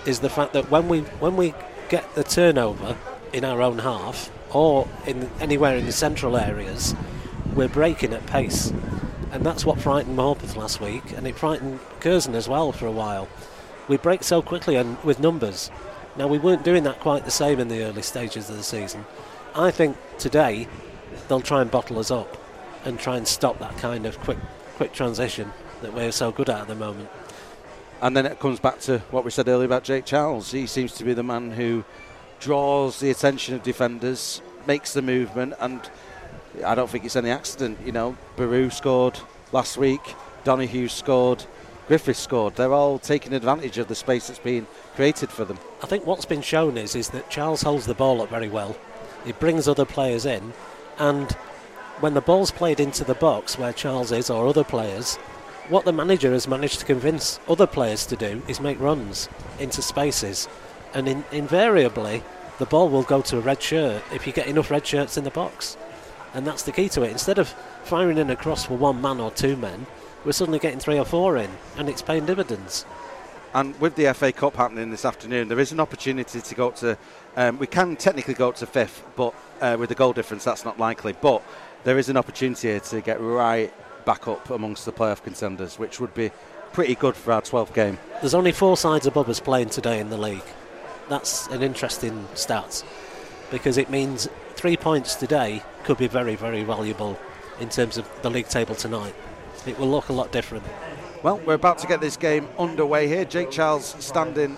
is 0.06 0.20
the 0.20 0.30
fact 0.30 0.52
that 0.52 0.70
when 0.70 0.90
we 0.90 1.00
when 1.22 1.38
we 1.38 1.54
get 1.90 2.16
the 2.16 2.24
turnover 2.24 2.98
in 3.34 3.44
our 3.44 3.62
own 3.62 3.80
half 3.80 4.32
or 4.52 4.88
in 5.06 5.30
anywhere 5.40 5.78
in 5.78 5.86
the 5.86 5.92
central 5.92 6.38
areas, 6.38 6.96
we're 7.56 7.68
breaking 7.68 8.14
at 8.14 8.26
pace, 8.28 8.72
and 9.32 9.46
that's 9.46 9.66
what 9.66 9.80
frightened 9.80 10.18
Morpeth 10.18 10.56
last 10.56 10.80
week, 10.80 11.12
and 11.16 11.28
it 11.28 11.36
frightened 11.36 11.80
Curzon 12.00 12.36
as 12.36 12.48
well 12.48 12.72
for 12.72 12.86
a 12.86 12.92
while. 12.92 13.28
We 13.88 13.98
break 13.98 14.24
so 14.24 14.42
quickly 14.42 14.76
and 14.76 15.02
with 15.04 15.20
numbers, 15.20 15.72
now, 16.18 16.28
we 16.28 16.40
weren't 16.40 16.64
doing 16.64 16.82
that 16.84 17.00
quite 17.00 17.26
the 17.26 17.32
same 17.32 17.60
in 17.60 17.68
the 17.68 17.84
early 17.84 18.02
stages 18.02 18.50
of 18.50 18.58
the 18.58 18.64
season. 18.64 19.06
I 19.54 19.70
think 19.70 19.98
today 20.18 20.68
they'll 21.28 21.42
try 21.42 21.62
and 21.62 21.70
bottle 21.70 22.00
us 22.00 22.10
up 22.10 22.38
and 22.86 23.00
try 23.00 23.18
and 23.18 23.28
stop 23.28 23.60
that 23.60 23.78
kind 23.78 24.08
of 24.08 24.20
quick, 24.22 24.40
quick 24.78 24.94
transition 24.94 25.54
that 25.84 25.94
we're 25.94 26.12
so 26.12 26.32
good 26.32 26.50
at 26.50 26.62
at 26.62 26.68
the 26.68 26.76
moment. 26.76 27.10
And 28.02 28.16
then 28.16 28.26
it 28.26 28.40
comes 28.40 28.60
back 28.60 28.80
to 28.82 29.00
what 29.12 29.26
we 29.26 29.32
said 29.32 29.48
earlier 29.48 29.66
about 29.66 29.84
Jake 29.84 30.06
Charles. 30.06 30.52
He 30.52 30.68
seems 30.68 30.94
to 30.94 31.04
be 31.04 31.14
the 31.14 31.24
man 31.24 31.52
who 31.52 31.84
draws 32.40 33.00
the 33.00 33.10
attention 33.10 33.56
of 33.56 33.64
defenders, 33.64 34.42
makes 34.68 34.94
the 34.94 35.02
movement, 35.02 35.56
and 35.60 35.82
I 36.64 36.76
don't 36.76 36.90
think 36.90 37.06
it's 37.06 37.16
any 37.16 37.32
accident. 37.32 37.80
You 37.84 37.92
know, 37.92 38.18
Baru 38.36 38.70
scored 38.70 39.20
last 39.52 39.78
week, 39.78 40.16
Donahue 40.44 40.88
scored, 40.88 41.46
Griffith 41.88 42.18
scored. 42.18 42.56
They're 42.56 42.74
all 42.74 43.00
taking 43.00 43.34
advantage 43.34 43.78
of 43.78 43.88
the 43.88 43.96
space 43.96 44.28
that's 44.28 44.40
been 44.40 44.68
created 44.96 45.30
for 45.30 45.46
them. 45.46 45.58
I 45.82 45.88
think 45.88 46.06
what's 46.06 46.26
been 46.26 46.42
shown 46.42 46.78
is 46.78 46.96
is 46.96 47.10
that 47.10 47.30
Charles 47.30 47.64
holds 47.64 47.86
the 47.86 47.94
ball 47.96 48.22
up 48.22 48.30
very 48.30 48.50
well. 48.50 48.78
He 49.26 49.32
brings 49.32 49.68
other 49.68 49.86
players 49.86 50.26
in, 50.26 50.54
and 51.00 51.32
when 52.00 52.14
the 52.14 52.22
ball's 52.22 52.52
played 52.52 52.80
into 52.80 53.04
the 53.04 53.16
box 53.16 53.58
where 53.58 53.74
Charles 53.74 54.12
is 54.12 54.30
or 54.30 54.48
other 54.48 54.64
players, 54.64 55.18
what 55.70 55.86
the 55.86 55.92
manager 55.92 56.32
has 56.32 56.48
managed 56.48 56.80
to 56.80 56.86
convince 56.86 57.40
other 57.48 57.68
players 57.68 58.06
to 58.06 58.16
do 58.16 58.42
is 58.48 58.60
make 58.60 58.80
runs 58.80 59.28
into 59.60 59.82
spaces, 59.82 60.48
and 60.94 61.08
in, 61.08 61.26
invariably 61.32 62.24
the 62.58 62.66
ball 62.66 62.90
will 62.90 63.04
go 63.04 63.22
to 63.22 63.38
a 63.38 63.42
red 63.42 63.62
shirt 63.62 64.02
if 64.14 64.26
you 64.26 64.34
get 64.34 64.48
enough 64.48 64.72
red 64.72 64.86
shirts 64.86 65.18
in 65.18 65.24
the 65.24 65.32
box, 65.32 65.78
and 66.34 66.48
that's 66.48 66.64
the 66.64 66.72
key 66.72 66.88
to 66.90 67.04
it. 67.04 67.12
Instead 67.12 67.38
of 67.38 67.50
firing 67.84 68.18
in 68.18 68.30
across 68.30 68.66
for 68.66 68.78
one 68.78 69.02
man 69.02 69.20
or 69.20 69.32
two 69.32 69.56
men, 69.58 69.86
we're 70.24 70.32
suddenly 70.32 70.60
getting 70.60 70.80
three 70.80 70.98
or 70.98 71.06
four 71.06 71.38
in, 71.38 71.50
and 71.78 71.90
it's 71.90 72.02
paying 72.02 72.26
dividends. 72.26 72.86
And 73.54 73.80
with 73.80 73.96
the 73.96 74.14
FA 74.14 74.32
Cup 74.32 74.56
happening 74.56 74.92
this 74.92 75.06
afternoon, 75.06 75.48
there 75.48 75.60
is 75.60 75.72
an 75.72 75.80
opportunity 75.80 76.42
to 76.42 76.56
go 76.56 76.72
to. 76.72 76.98
Um, 77.36 77.58
we 77.60 77.68
can 77.68 77.96
technically 77.96 78.34
go 78.34 78.52
to 78.52 78.66
fifth, 78.66 79.04
but 79.16 79.34
uh, 79.62 79.78
with 79.80 79.90
the 79.90 79.96
goal 79.96 80.14
difference, 80.14 80.44
that's 80.44 80.66
not 80.66 80.80
likely. 80.80 81.14
But 81.14 81.44
there 81.84 81.98
is 81.98 82.10
an 82.10 82.18
opportunity 82.18 82.70
here 82.70 82.80
to 82.80 83.02
get 83.02 83.22
right 83.22 83.74
back 84.08 84.28
up 84.28 84.50
amongst 84.50 84.86
the 84.86 84.92
playoff 84.92 85.22
contenders, 85.22 85.78
which 85.78 86.00
would 86.00 86.16
be 86.16 86.32
pretty 86.74 86.96
good 86.96 87.16
for 87.16 87.34
our 87.34 87.42
12th 87.42 87.76
game. 87.76 88.00
There's 88.22 88.34
only 88.34 88.52
four 88.52 88.76
sides 88.76 89.06
above 89.06 89.30
us 89.30 89.40
playing 89.40 89.70
today 89.70 90.00
in 90.00 90.10
the 90.10 90.18
league. 90.18 90.50
That's 91.10 91.46
an 91.48 91.62
interesting 91.62 92.28
stat 92.34 92.84
because 93.52 93.78
it 93.78 93.92
means 93.92 94.28
three 94.56 94.78
points 94.78 95.14
today 95.14 95.62
could 95.84 95.98
be 95.98 96.08
very, 96.08 96.36
very 96.36 96.64
valuable 96.64 97.20
in 97.60 97.70
terms 97.70 97.98
of 97.98 98.10
the 98.24 98.32
league 98.32 98.48
table 98.48 98.74
tonight 98.74 99.14
it 99.68 99.78
will 99.78 99.90
look 99.90 100.10
a 100.10 100.14
lot 100.14 100.32
different. 100.32 100.64
Well, 101.24 101.40
we're 101.40 101.56
about 101.56 101.80
to 101.80 101.88
get 101.88 102.00
this 102.00 102.16
game 102.16 102.48
underway 102.58 103.08
here. 103.08 103.26
Jake 103.26 103.52
Charles 103.52 103.96
standing 104.00 104.58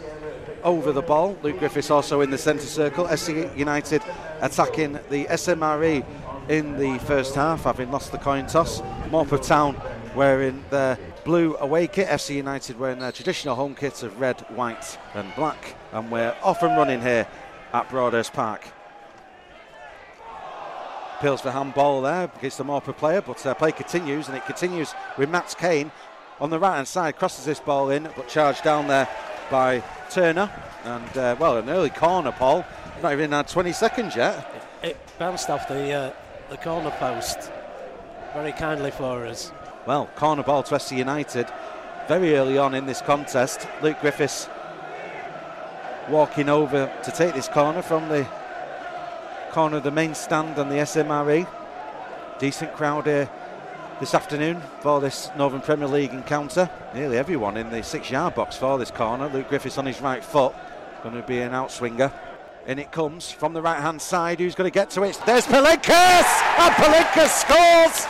over 0.63 0.91
the 0.91 1.01
ball. 1.01 1.37
Luke 1.41 1.59
Griffiths 1.59 1.89
also 1.89 2.21
in 2.21 2.29
the 2.29 2.37
centre 2.37 2.65
circle. 2.65 3.05
FC 3.05 3.55
United 3.57 4.03
attacking 4.41 4.93
the 5.09 5.25
SMRE 5.25 6.05
in 6.49 6.77
the 6.79 6.97
first 6.99 7.35
half, 7.35 7.63
having 7.63 7.91
lost 7.91 8.11
the 8.11 8.17
coin 8.17 8.47
toss. 8.47 8.81
Morpeth 9.11 9.45
Town 9.45 9.79
wearing 10.15 10.65
their 10.71 10.97
blue 11.23 11.55
away 11.57 11.87
kit. 11.87 12.07
FC 12.07 12.35
United 12.35 12.79
wearing 12.79 12.99
their 12.99 13.11
traditional 13.11 13.55
home 13.55 13.75
kit 13.75 14.01
of 14.01 14.19
red, 14.19 14.41
white, 14.49 14.97
and 15.13 15.33
black. 15.35 15.75
And 15.93 16.11
we're 16.11 16.35
off 16.41 16.63
and 16.63 16.75
running 16.75 17.01
here 17.01 17.27
at 17.71 17.89
Broadhurst 17.89 18.33
Park. 18.33 18.67
Appeals 21.19 21.41
for 21.41 21.51
handball 21.51 22.01
there 22.01 22.31
against 22.35 22.57
the 22.57 22.63
Morpeth 22.63 22.97
player, 22.97 23.21
but 23.21 23.45
uh, 23.45 23.53
play 23.53 23.71
continues, 23.71 24.27
and 24.27 24.35
it 24.35 24.45
continues 24.45 24.95
with 25.17 25.29
Max 25.29 25.53
Kane 25.53 25.91
on 26.39 26.49
the 26.49 26.57
right 26.57 26.77
hand 26.77 26.87
side. 26.87 27.17
Crosses 27.17 27.45
this 27.45 27.59
ball 27.59 27.91
in, 27.91 28.09
but 28.15 28.27
charged 28.27 28.63
down 28.63 28.87
there 28.87 29.07
by 29.51 29.83
Turner. 30.09 30.49
And, 30.83 31.17
uh, 31.17 31.35
well, 31.37 31.57
an 31.57 31.69
early 31.69 31.89
corner, 31.91 32.31
Paul. 32.31 32.65
Not 33.03 33.13
even 33.13 33.33
had 33.33 33.47
20 33.47 33.71
seconds 33.71 34.15
yet. 34.15 34.65
It 34.81 34.97
bounced 35.19 35.49
off 35.49 35.67
the 35.67 35.91
uh, 35.91 36.13
the 36.49 36.57
corner 36.57 36.89
post 36.91 37.51
very 38.33 38.51
kindly 38.51 38.89
for 38.89 39.25
us. 39.25 39.51
Well, 39.85 40.07
corner 40.15 40.41
ball 40.41 40.63
to 40.63 40.75
FC 40.75 40.97
United 40.97 41.47
very 42.07 42.35
early 42.35 42.57
on 42.57 42.73
in 42.73 42.87
this 42.87 43.01
contest. 43.01 43.67
Luke 43.83 43.97
Griffiths 44.01 44.49
walking 46.09 46.49
over 46.49 46.91
to 47.03 47.11
take 47.11 47.35
this 47.35 47.47
corner 47.47 47.83
from 47.83 48.09
the 48.09 48.27
corner 49.51 49.77
of 49.77 49.83
the 49.83 49.91
main 49.91 50.15
stand 50.15 50.57
and 50.57 50.71
the 50.71 50.77
SMRE. 50.77 51.47
Decent 52.39 52.73
crowd 52.73 53.05
here 53.05 53.29
this 53.99 54.15
afternoon 54.15 54.59
for 54.79 54.99
this 54.99 55.29
Northern 55.37 55.61
Premier 55.61 55.87
League 55.87 56.13
encounter. 56.13 56.67
Nearly 56.95 57.17
everyone 57.17 57.57
in 57.57 57.69
the 57.69 57.83
six 57.83 58.09
yard 58.09 58.33
box 58.33 58.55
for 58.55 58.79
this 58.79 58.89
corner. 58.89 59.27
Luke 59.27 59.49
Griffiths 59.49 59.77
on 59.77 59.85
his 59.85 60.01
right 60.01 60.23
foot, 60.23 60.55
going 61.03 61.15
to 61.15 61.21
be 61.21 61.41
an 61.41 61.51
outswinger. 61.51 62.11
In 62.67 62.79
it 62.79 62.91
comes 62.91 63.31
from 63.31 63.53
the 63.53 63.61
right 63.61 63.79
hand 63.79 64.01
side. 64.01 64.39
Who's 64.39 64.55
going 64.55 64.69
to 64.69 64.73
get 64.73 64.89
to 64.91 65.03
it? 65.03 65.19
There's 65.25 65.45
Palinkas! 65.45 66.59
And 66.59 66.73
Palinkas 66.75 67.29
scores! 67.41 68.05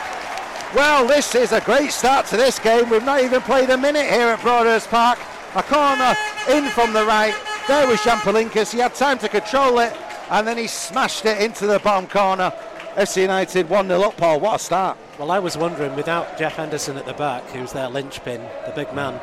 Well, 0.74 1.06
this 1.06 1.34
is 1.34 1.52
a 1.52 1.60
great 1.60 1.90
start 1.90 2.26
to 2.26 2.36
this 2.36 2.58
game. 2.58 2.90
We've 2.90 3.04
not 3.04 3.22
even 3.22 3.40
played 3.42 3.70
a 3.70 3.76
minute 3.76 4.06
here 4.06 4.28
at 4.28 4.40
Broadhurst 4.42 4.88
Park. 4.88 5.18
A 5.54 5.62
corner 5.62 6.14
in 6.48 6.68
from 6.70 6.92
the 6.92 7.04
right. 7.04 7.34
There 7.66 7.86
was 7.88 8.02
Jan 8.04 8.18
Palinkas. 8.18 8.72
He 8.72 8.78
had 8.78 8.94
time 8.94 9.18
to 9.18 9.28
control 9.28 9.80
it 9.80 9.92
and 10.30 10.46
then 10.46 10.56
he 10.56 10.68
smashed 10.68 11.26
it 11.26 11.42
into 11.42 11.66
the 11.66 11.78
bottom 11.80 12.08
corner. 12.08 12.52
FC 12.94 13.22
United 13.22 13.68
1 13.68 13.88
0 13.88 14.02
up, 14.02 14.16
Paul. 14.16 14.40
What 14.40 14.60
a 14.60 14.64
start. 14.64 14.98
Well, 15.18 15.30
I 15.30 15.38
was 15.38 15.56
wondering, 15.56 15.94
without 15.94 16.38
Jeff 16.38 16.56
Henderson 16.56 16.96
at 16.96 17.06
the 17.06 17.12
back, 17.12 17.44
who's 17.50 17.72
their 17.72 17.88
linchpin, 17.88 18.40
the 18.66 18.72
big 18.74 18.92
man, 18.94 19.18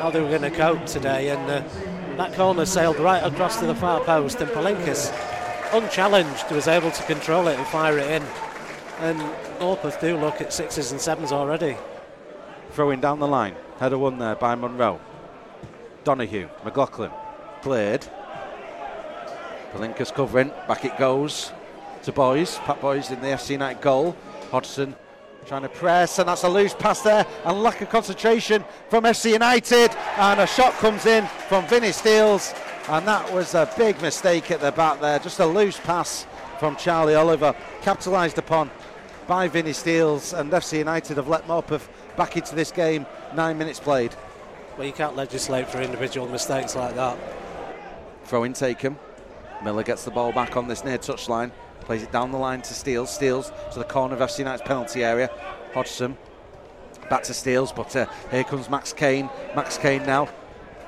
how 0.00 0.10
they 0.10 0.20
were 0.20 0.28
going 0.28 0.42
to 0.42 0.50
cope 0.50 0.86
today. 0.86 1.30
And 1.30 1.50
uh, 1.50 1.62
that 2.16 2.34
corner 2.34 2.64
sailed 2.64 2.98
right 2.98 3.22
across 3.22 3.58
to 3.60 3.66
the 3.66 3.74
far 3.74 4.00
post, 4.00 4.40
and 4.40 4.50
Palinkas, 4.50 5.12
unchallenged, 5.72 6.50
was 6.50 6.68
able 6.68 6.90
to 6.90 7.02
control 7.04 7.48
it 7.48 7.58
and 7.58 7.66
fire 7.68 7.98
it 7.98 8.10
in. 8.10 8.22
And 9.00 9.18
Morpeth 9.58 10.00
do 10.00 10.16
look 10.16 10.40
at 10.40 10.52
sixes 10.52 10.92
and 10.92 11.00
sevens 11.00 11.32
already. 11.32 11.76
Throwing 12.70 13.00
down 13.00 13.18
the 13.18 13.28
line. 13.28 13.54
Header 13.78 13.98
one 13.98 14.18
there 14.18 14.36
by 14.36 14.54
Monroe. 14.54 15.00
Donahue, 16.04 16.48
McLaughlin, 16.64 17.10
cleared. 17.62 18.06
Palinkas 19.72 20.14
covering, 20.14 20.48
back 20.66 20.84
it 20.84 20.96
goes 20.96 21.52
to 22.04 22.12
Boys. 22.12 22.58
Pat 22.58 22.80
Boys 22.80 23.10
in 23.10 23.20
the 23.20 23.26
FC 23.26 23.50
United 23.50 23.82
goal. 23.82 24.16
Hodgson 24.50 24.94
trying 25.46 25.62
to 25.62 25.68
press, 25.68 26.18
and 26.18 26.28
that's 26.28 26.42
a 26.42 26.48
loose 26.48 26.74
pass 26.74 27.02
there, 27.02 27.24
and 27.44 27.62
lack 27.62 27.80
of 27.80 27.88
concentration 27.88 28.64
from 28.88 29.04
FC 29.04 29.32
United. 29.32 29.94
And 30.18 30.40
a 30.40 30.46
shot 30.46 30.72
comes 30.74 31.06
in 31.06 31.24
from 31.48 31.66
Vinny 31.68 31.92
Steels, 31.92 32.52
and 32.88 33.06
that 33.06 33.32
was 33.32 33.54
a 33.54 33.70
big 33.78 34.00
mistake 34.02 34.50
at 34.50 34.60
the 34.60 34.72
back 34.72 35.00
there. 35.00 35.20
Just 35.20 35.38
a 35.38 35.46
loose 35.46 35.78
pass 35.78 36.26
from 36.58 36.74
Charlie 36.76 37.14
Oliver, 37.14 37.54
capitalised 37.82 38.38
upon 38.38 38.70
by 39.28 39.46
Vinny 39.46 39.72
Steels, 39.72 40.32
and 40.32 40.50
FC 40.50 40.78
United 40.78 41.16
have 41.16 41.28
let 41.28 41.46
Morpeth 41.46 41.88
back 42.16 42.36
into 42.36 42.56
this 42.56 42.72
game. 42.72 43.06
Nine 43.34 43.56
minutes 43.56 43.78
played. 43.78 44.14
Well, 44.76 44.86
you 44.86 44.92
can't 44.92 45.14
legislate 45.14 45.68
for 45.68 45.80
individual 45.80 46.28
mistakes 46.28 46.74
like 46.74 46.96
that. 46.96 47.16
Throw 48.24 48.42
in 48.42 48.52
taken. 48.52 48.98
Miller 49.62 49.84
gets 49.84 50.04
the 50.04 50.10
ball 50.10 50.32
back 50.32 50.56
on 50.56 50.66
this 50.66 50.84
near 50.84 50.98
touchline, 50.98 51.52
plays 51.86 52.02
it 52.02 52.12
down 52.12 52.32
the 52.32 52.38
line 52.38 52.60
to 52.62 52.74
Steels. 52.74 53.10
Steels 53.10 53.52
to 53.72 53.78
the 53.78 53.84
corner 53.84 54.14
of 54.14 54.20
FC 54.20 54.40
United's 54.40 54.62
penalty 54.62 55.04
area. 55.04 55.30
Hodgson 55.72 56.16
back 57.08 57.22
to 57.22 57.34
Steels, 57.34 57.72
but 57.72 57.94
uh, 57.94 58.06
here 58.30 58.44
comes 58.44 58.68
Max 58.68 58.92
Kane. 58.92 59.30
Max 59.54 59.78
Kane 59.78 60.04
now. 60.04 60.28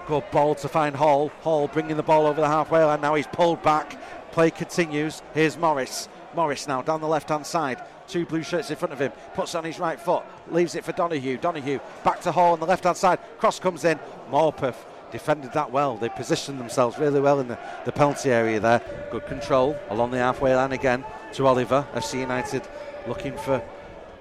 Good 0.07 0.25
ball 0.31 0.55
to 0.57 0.69
find 0.69 0.97
Hall. 0.97 1.31
Hall 1.43 1.69
bringing 1.69 1.97
the 1.97 2.03
ball 2.03 2.27
over 2.27 2.41
the 2.41 2.49
halfway 2.49 2.83
line. 2.83 3.01
Now 3.01 3.15
he's 3.15 3.27
pulled 3.27 3.63
back. 3.63 3.97
Play 4.33 4.51
continues. 4.51 5.23
Here's 5.35 5.57
Morris. 5.57 6.09
Morris 6.35 6.67
now 6.67 6.83
down 6.83 7.01
the 7.01 7.09
left 7.09 7.29
hand 7.29 7.47
side. 7.47 7.83
Two 8.09 8.27
blue 8.27 8.43
shirts 8.43 8.71
in 8.71 8.77
front 8.77 8.93
of 8.93 8.99
him. 8.99 9.13
Puts 9.35 9.55
on 9.55 9.65
his 9.65 9.79
right 9.79 10.01
foot. 10.01 10.25
Leaves 10.51 10.75
it 10.75 10.85
for 10.85 10.93
Donahue. 10.93 11.37
Donahue 11.37 11.79
back 12.05 12.21
to 12.23 12.33
Hall 12.33 12.55
on 12.55 12.61
the 12.61 12.67
left 12.67 12.85
hand 12.85 12.97
side. 12.97 13.19
Cross 13.39 13.61
comes 13.61 13.85
in. 13.85 13.99
Morpeth 14.31 14.77
defended 15.11 15.53
that 15.53 15.71
well. 15.71 15.97
They 15.97 16.09
positioned 16.09 16.61
themselves 16.61 16.99
really 16.99 17.21
well 17.21 17.41
in 17.41 17.49
the, 17.49 17.59
the 17.85 17.93
penalty 17.93 18.31
area 18.31 18.61
there. 18.61 18.81
Good 19.11 19.27
control 19.27 19.77
along 19.91 20.11
the 20.11 20.19
halfway 20.19 20.55
line 20.55 20.73
again 20.73 21.05
to 21.35 21.47
Oliver. 21.47 21.87
FC 21.95 22.21
United 22.21 22.63
looking 23.07 23.37
for 23.37 23.63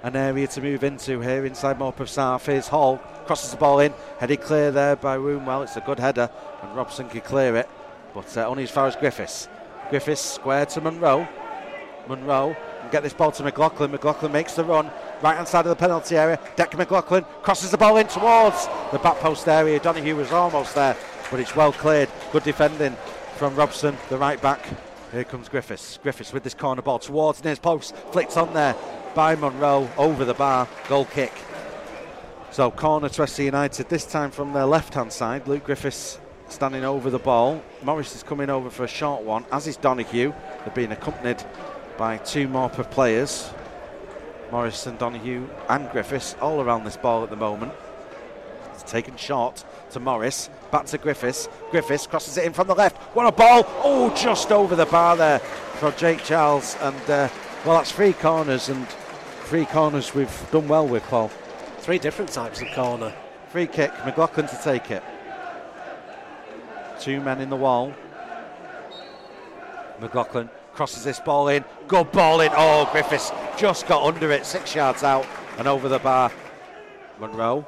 an 0.04 0.16
area 0.16 0.48
to 0.48 0.62
move 0.62 0.84
into 0.84 1.20
here 1.20 1.46
inside 1.46 1.80
Morpeth's 1.80 2.16
half. 2.16 2.46
Here's 2.46 2.68
Hall, 2.68 2.98
crosses 3.26 3.52
the 3.52 3.58
ball 3.58 3.80
in, 3.80 3.94
headed 4.20 4.42
clear 4.42 4.72
there 4.72 4.96
by 4.96 5.18
Wombwell. 5.18 5.64
It's 5.64 5.76
a 5.76 5.82
good 5.82 6.00
header, 6.00 6.30
and 6.62 6.76
Robson 6.76 7.10
can 7.10 7.22
clear 7.22 7.56
it, 7.56 7.70
but 8.14 8.38
uh, 8.38 8.48
only 8.48 8.64
as 8.64 8.72
far 8.72 8.88
as 8.88 8.96
Griffiths. 8.96 9.50
Griffiths 9.90 10.22
square 10.22 10.66
to 10.68 10.82
Monroe. 10.82 11.28
Monroe 12.08 12.56
can 12.88 12.92
get 12.92 13.04
this 13.04 13.14
ball 13.14 13.32
to 13.32 13.44
McLaughlin. 13.44 13.92
McLaughlin 13.92 14.32
makes 14.32 14.54
the 14.54 14.64
run, 14.64 14.90
right 15.22 15.36
hand 15.36 15.48
side 15.48 15.66
of 15.66 15.70
the 15.70 15.76
penalty 15.76 16.18
area. 16.18 16.40
Dec 16.56 16.78
McLaughlin 16.78 17.26
crosses 17.44 17.72
the 17.72 17.78
ball 17.78 17.98
in 17.98 18.08
towards 18.08 18.68
the 18.92 19.00
back 19.00 19.18
post 19.18 19.48
area. 19.48 19.80
Donahue 19.80 20.16
was 20.16 20.32
almost 20.32 20.74
there, 20.74 20.96
but 21.30 21.40
it's 21.40 21.56
well 21.56 21.74
cleared. 21.74 22.10
Good 22.32 22.44
defending 22.44 22.96
from 23.36 23.56
Robson, 23.56 23.98
the 24.10 24.18
right 24.18 24.42
back. 24.42 24.66
Here 25.12 25.24
comes 25.24 25.50
Griffiths. 25.50 26.00
Griffiths 26.02 26.34
with 26.34 26.44
this 26.44 26.54
corner 26.54 26.82
ball 26.82 27.00
towards 27.00 27.44
near 27.44 27.56
post, 27.56 27.96
flicked 28.12 28.38
on 28.38 28.54
there 28.54 28.76
by 29.14 29.36
Monroe 29.36 29.90
over 29.98 30.26
the 30.26 30.34
bar. 30.34 30.68
Goal 30.88 31.06
kick. 31.06 31.34
So 32.52 32.72
corner 32.72 33.10
to 33.10 33.22
FC 33.22 33.46
United, 33.46 33.90
this 33.90 34.06
time 34.06 34.32
from 34.32 34.54
their 34.54 34.66
left 34.66 34.94
hand 34.94 35.12
side. 35.12 35.48
Luke 35.48 35.66
Griffiths 35.66 36.20
standing 36.48 36.86
over 36.86 37.10
the 37.10 37.20
ball. 37.20 37.62
Morris 37.84 38.16
is 38.16 38.24
coming 38.24 38.50
over 38.50 38.70
for 38.70 38.86
a 38.86 38.88
short 38.88 39.24
one, 39.24 39.46
as 39.52 39.68
is 39.68 39.76
Donahue. 39.76 40.34
They're 40.64 40.74
being 40.74 40.94
accompanied 40.94 41.44
by 41.98 42.18
two 42.18 42.48
Morpeth 42.48 42.92
players. 42.92 43.50
Morris 44.52 44.86
and 44.86 44.98
Donahue 44.98 45.48
and 45.68 45.90
Griffiths 45.90 46.36
all 46.40 46.62
around 46.62 46.86
this 46.86 46.96
ball 46.96 47.24
at 47.24 47.30
the 47.30 47.36
moment. 47.36 47.74
It's 48.74 48.90
taken 48.90 49.18
short 49.18 49.66
to 49.92 50.00
Morris, 50.00 50.50
back 50.72 50.86
to 50.86 50.98
Griffiths. 50.98 51.50
Griffiths 51.72 52.08
crosses 52.08 52.38
it 52.38 52.46
in 52.46 52.54
from 52.54 52.68
the 52.68 52.76
left. 52.76 52.98
What 53.16 53.26
a 53.26 53.32
ball! 53.32 53.64
Oh, 53.84 54.14
just 54.16 54.52
over 54.52 54.76
the 54.76 54.86
bar 54.86 55.18
there 55.18 55.40
for 55.40 55.92
Jake 55.92 56.24
Charles. 56.24 56.78
And 56.82 56.96
uh, 57.10 57.30
well, 57.66 57.78
that's 57.78 57.92
three 57.92 58.14
corners, 58.14 58.70
and 58.70 58.88
three 59.46 59.66
corners 59.66 60.14
we've 60.14 60.52
done 60.52 60.68
well 60.68 60.88
with, 60.88 61.04
Paul. 61.04 61.30
Three 61.80 62.00
different 62.00 62.32
types 62.32 62.62
of 62.62 62.68
corner. 62.70 63.14
Free 63.50 63.68
kick, 63.68 63.92
McLaughlin 64.06 64.48
to 64.48 64.60
take 64.64 64.92
it. 64.92 65.04
Two 67.00 67.20
men 67.20 67.42
in 67.42 67.50
the 67.50 67.56
wall. 67.56 67.94
McLaughlin 70.00 70.50
crosses 70.78 71.04
this 71.04 71.20
ball 71.20 71.48
in. 71.48 71.66
Good 71.88 72.12
ball 72.12 72.40
in. 72.40 72.52
Oh, 72.56 72.88
Griffiths 72.92 73.32
just 73.58 73.88
got 73.88 74.04
under 74.04 74.32
it, 74.32 74.46
six 74.46 74.76
yards 74.76 75.04
out 75.04 75.26
and 75.58 75.68
over 75.68 75.90
the 75.90 75.98
bar. 75.98 76.32
Monroe 77.20 77.66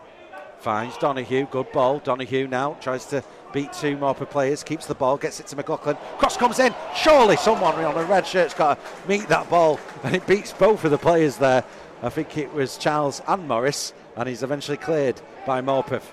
finds 0.60 0.96
Donahue. 0.98 1.48
Good 1.48 1.72
ball. 1.72 2.00
Donahue 2.00 2.48
now 2.48 2.76
tries 2.80 3.06
to 3.08 3.24
beat 3.52 3.74
two 3.74 3.98
more 3.98 4.14
players. 4.14 4.64
Keeps 4.64 4.86
the 4.86 4.94
ball, 4.94 5.18
gets 5.18 5.40
it 5.40 5.48
to 5.48 5.56
McLaughlin. 5.56 5.98
Cross 6.20 6.38
comes 6.38 6.60
in. 6.60 6.74
Surely 6.96 7.36
someone 7.36 7.74
on 7.84 7.98
a 7.98 8.04
red 8.04 8.28
shirt's 8.28 8.54
got 8.54 8.76
to 8.76 9.08
meet 9.10 9.28
that 9.28 9.50
ball, 9.50 9.80
and 10.04 10.16
it 10.16 10.28
beats 10.28 10.54
both 10.54 10.86
of 10.86 10.92
the 10.92 10.98
players 11.00 11.38
there. 11.38 11.64
I 12.04 12.10
think 12.10 12.38
it 12.38 12.54
was 12.54 12.78
Charles 12.78 13.24
and 13.28 13.48
Morris, 13.48 13.92
and 14.18 14.30
he's 14.30 14.44
eventually 14.44 14.78
cleared 14.78 15.20
by 15.48 15.62
Morpeth. 15.62 16.06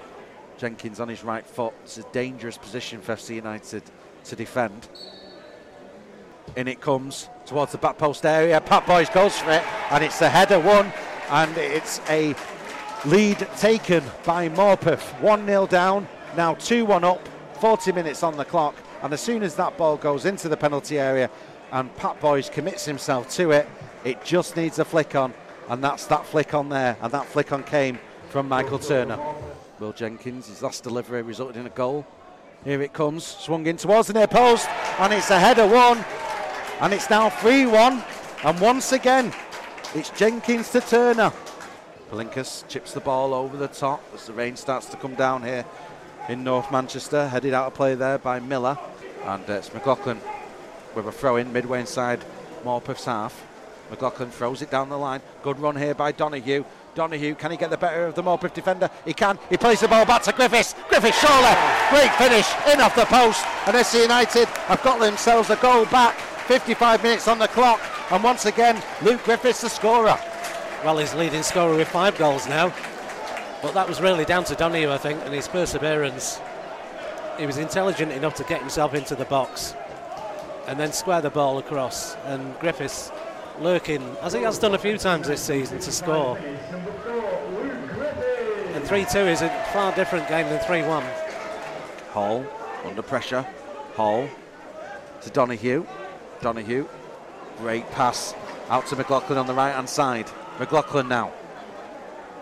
Jenkins 0.57 0.99
on 0.99 1.09
his 1.09 1.23
right 1.23 1.47
foot. 1.47 1.75
It's 1.85 1.99
a 1.99 2.03
dangerous 2.13 2.57
position 2.57 3.03
for 3.03 3.15
FC 3.15 3.35
United 3.35 3.83
to 4.25 4.35
defend. 4.35 4.89
In 6.55 6.69
it 6.69 6.81
comes 6.81 7.29
towards 7.45 7.73
the 7.73 7.79
back 7.79 7.99
post 7.99 8.25
area. 8.25 8.61
Pat 8.61 8.87
Boys 8.87 9.09
goes 9.11 9.39
for 9.39 9.51
it, 9.51 9.63
and 9.91 10.05
it's 10.05 10.21
a 10.23 10.29
header 10.29 10.61
one, 10.61 10.93
and 11.31 11.57
it's 11.59 12.01
a 12.09 12.35
lead 13.05 13.39
taken 13.57 14.05
by 14.25 14.49
Morpeth. 14.49 15.03
1 15.21 15.47
0 15.47 15.67
down, 15.67 16.09
now 16.37 16.55
2 16.55 16.85
1 16.85 17.05
up, 17.05 17.29
40 17.61 17.93
minutes 17.93 18.23
on 18.23 18.37
the 18.37 18.45
clock. 18.45 18.75
And 19.03 19.13
as 19.13 19.21
soon 19.21 19.43
as 19.43 19.55
that 19.57 19.77
ball 19.77 19.97
goes 19.97 20.25
into 20.25 20.49
the 20.49 20.57
penalty 20.57 20.99
area 20.99 21.31
and 21.73 21.95
Pat 21.97 22.21
Boys 22.21 22.49
commits 22.49 22.85
himself 22.85 23.29
to 23.31 23.51
it, 23.51 23.69
it 24.05 24.25
just 24.25 24.57
needs 24.57 24.79
a 24.79 24.85
flick 24.85 25.15
on, 25.15 25.35
and 25.69 25.83
that's 25.83 26.07
that 26.07 26.25
flick 26.25 26.55
on 26.55 26.69
there, 26.69 26.97
and 27.03 27.13
that 27.13 27.27
flick 27.27 27.53
on 27.53 27.63
came 27.65 27.99
from 28.29 28.49
Michael 28.49 28.79
Turner. 28.79 29.19
Will 29.79 29.93
Jenkins, 29.93 30.47
his 30.47 30.63
last 30.63 30.85
delivery 30.85 31.23
resulted 31.23 31.57
in 31.57 31.67
a 31.67 31.71
goal. 31.71 32.07
Here 32.65 32.81
it 32.83 32.93
comes, 32.93 33.25
swung 33.25 33.67
in 33.67 33.77
towards 33.77 34.09
the 34.09 34.15
near 34.15 34.27
post, 34.27 34.69
and 34.99 35.13
it's 35.13 35.31
a 35.31 35.39
header 35.39 35.67
one, 35.67 36.05
and 36.81 36.93
it's 36.93 37.11
now 37.11 37.31
3 37.31 37.67
1. 37.67 38.03
And 38.45 38.61
once 38.61 38.93
again, 38.93 39.33
it's 39.95 40.11
Jenkins 40.11 40.71
to 40.71 40.81
Turner. 40.81 41.33
Palinkas 42.11 42.69
chips 42.69 42.93
the 42.93 43.01
ball 43.01 43.35
over 43.35 43.57
the 43.57 43.69
top 43.69 44.03
as 44.15 44.27
the 44.27 44.33
rain 44.33 44.57
starts 44.57 44.87
to 44.87 44.97
come 44.97 45.15
down 45.15 45.43
here 45.43 45.65
in 46.29 46.45
North 46.45 46.71
Manchester. 46.71 47.29
Headed 47.29 47.55
out 47.55 47.67
of 47.69 47.75
play 47.75 47.95
there 47.95 48.19
by 48.19 48.41
Miller. 48.41 48.79
And 49.25 49.49
uh, 49.49 49.55
it's 49.55 49.73
McLaughlin 49.73 50.21
with 50.95 51.09
a 51.09 51.13
throw 51.13 51.37
in 51.37 51.53
midway 51.53 51.81
inside 51.81 52.25
Morpeth's 52.63 53.07
half. 53.07 53.45
McLaughlin 53.91 54.31
throws 54.31 54.63
it 54.63 54.71
down 54.71 54.89
the 54.89 54.99
line. 54.99 55.21
Good 55.43 55.59
run 55.59 55.77
here 55.77 55.95
by 55.95 56.13
Donahue. 56.13 56.65
Donahue, 56.95 57.35
can 57.35 57.51
he 57.51 57.57
get 57.57 57.71
the 57.71 57.77
better 57.77 58.07
of 58.07 58.15
the 58.15 58.23
Morpeth 58.23 58.55
defender? 58.55 58.91
He 59.05 59.13
can. 59.13 59.39
He 59.51 59.57
plays 59.57 59.81
the 59.81 59.89
ball 59.89 60.07
back 60.07 60.23
to 60.23 60.33
Griffiths. 60.33 60.75
Griffiths, 60.89 61.21
surely. 61.21 61.55
Great 61.91 62.13
finish 62.15 62.49
in 62.73 62.81
off 62.81 62.95
the 62.95 63.05
post. 63.07 63.45
And 63.67 63.77
FC 63.77 64.03
United 64.03 64.47
have 64.47 64.83
got 64.83 65.01
themselves 65.01 65.51
a 65.51 65.57
goal 65.57 65.85
back. 65.87 66.17
55 66.47 67.03
minutes 67.03 67.29
on 67.29 67.39
the 67.39 67.49
clock. 67.49 67.81
And 68.11 68.23
once 68.23 68.47
again, 68.47 68.83
Luke 69.03 69.23
Griffiths 69.25 69.61
the 69.61 69.69
scorer. 69.69 70.19
Well, 70.85 70.99
he's 70.99 71.15
leading 71.15 71.43
scorer 71.43 71.77
with 71.77 71.89
five 71.89 72.17
goals 72.17 72.49
now. 72.49 72.73
But 73.63 73.75
that 73.75 73.89
was 73.89 74.01
really 74.01 74.25
down 74.25 74.45
to 74.45 74.55
Donahue, 74.55 74.91
I 74.91 74.99
think, 74.99 75.21
and 75.25 75.35
his 75.35 75.49
perseverance. 75.49 76.41
He 77.39 77.47
was 77.47 77.59
intelligent 77.59 78.13
enough 78.13 78.35
to 78.37 78.45
get 78.45 78.61
himself 78.61 78.95
into 78.95 79.15
the 79.15 79.25
box 79.25 79.75
and 80.67 80.79
then 80.79 80.93
square 80.93 81.21
the 81.21 81.31
ball 81.31 81.59
across. 81.59 82.17
And 82.27 82.59
Griffiths 82.61 83.11
lurking, 83.61 84.03
as 84.23 84.33
he 84.33 84.43
has 84.43 84.59
done 84.59 84.75
a 84.75 84.79
few 84.79 84.99
times 84.99 85.29
this 85.29 85.41
season, 85.41 85.79
to 85.81 85.93
score. 85.93 86.37
And 88.75 88.85
3 88.85 89.05
2 89.05 89.19
is 89.19 89.43
a 89.43 89.49
far 89.73 89.95
different 89.95 90.29
game 90.29 90.47
than 90.49 90.61
3 90.61 90.83
1. 90.83 91.05
Hall 92.11 92.47
under 92.85 93.03
pressure. 93.03 93.47
Hall 93.95 94.29
to 95.23 95.31
Donahue. 95.31 95.87
Donahue, 96.47 96.87
great 97.59 97.91
pass 97.91 98.33
out 98.69 98.87
to 98.87 98.95
McLaughlin 98.95 99.37
on 99.37 99.49
the 99.49 99.53
right 99.53 99.75
hand 99.75 99.89
side. 99.89 100.31
McLaughlin 100.61 101.09
now 101.09 101.33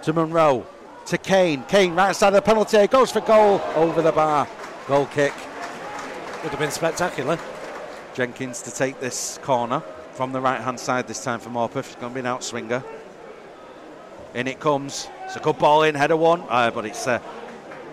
to 0.03 0.13
Monroe 0.13 0.67
to 1.07 1.17
Kane. 1.17 1.65
Kane 1.69 1.95
right 1.95 2.15
side 2.15 2.29
of 2.29 2.35
the 2.35 2.43
penalty 2.43 2.77
area 2.77 2.87
goes 2.87 3.11
for 3.11 3.23
goal 3.23 3.63
over 3.75 4.03
the 4.03 4.13
bar. 4.13 4.47
Goal 4.89 5.07
kick. 5.07 5.33
Would 6.43 6.51
have 6.51 6.59
been 6.59 6.71
spectacular. 6.71 7.39
Jenkins 8.13 8.61
to 8.65 8.75
take 8.75 9.01
this 9.01 9.39
corner 9.43 9.81
from 10.13 10.33
the 10.33 10.41
right 10.43 10.61
hand 10.61 10.79
side 10.79 11.09
this 11.09 11.25
time 11.25 11.41
for 11.41 11.49
Morpeth. 11.49 11.77
It's 11.77 11.95
going 11.95 12.13
to 12.13 12.15
be 12.15 12.21
an 12.21 12.27
outswinger. 12.27 12.85
In 14.35 14.47
it 14.47 14.61
comes. 14.61 15.09
It's 15.25 15.37
a 15.37 15.41
good 15.41 15.57
ball 15.57 15.83
in, 15.85 15.95
header 15.95 16.19
one, 16.19 16.45
uh, 16.51 16.71
but 16.71 16.85
it's 16.85 17.07
uh, 17.07 17.21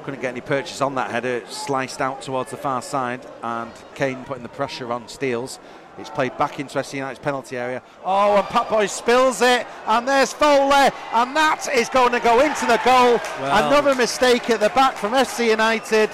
couldn't 0.02 0.22
get 0.22 0.30
any 0.30 0.42
purchase 0.42 0.82
on 0.82 0.96
that 0.96 1.12
header. 1.12 1.38
It's 1.38 1.66
sliced 1.66 2.02
out 2.02 2.22
towards 2.22 2.52
the 2.52 2.58
far 2.58 2.82
side, 2.82 3.26
and 3.42 3.72
Kane 3.96 4.24
putting 4.26 4.44
the 4.44 4.50
pressure 4.50 4.92
on 4.92 5.08
Steels. 5.08 5.60
It's 5.98 6.10
played 6.10 6.38
back 6.38 6.60
into 6.60 6.80
FC 6.80 6.96
United's 6.96 7.20
penalty 7.20 7.58
area. 7.58 7.84
Oh, 8.06 8.38
and 8.38 8.48
Pat 8.48 8.70
Boy 8.70 8.88
spills 8.88 9.42
it, 9.42 9.68
and 9.86 10.08
there's 10.08 10.34
Foley, 10.34 10.90
and 11.14 11.36
that 11.36 11.68
is 11.74 11.90
going 11.90 12.14
to 12.14 12.20
go 12.20 12.40
into 12.40 12.66
the 12.66 12.80
goal. 12.84 13.20
Well. 13.40 13.68
Another 13.68 13.94
mistake 13.94 14.50
at 14.50 14.60
the 14.60 14.70
back 14.70 14.96
from 14.96 15.12
FC 15.12 15.50
United. 15.50 16.10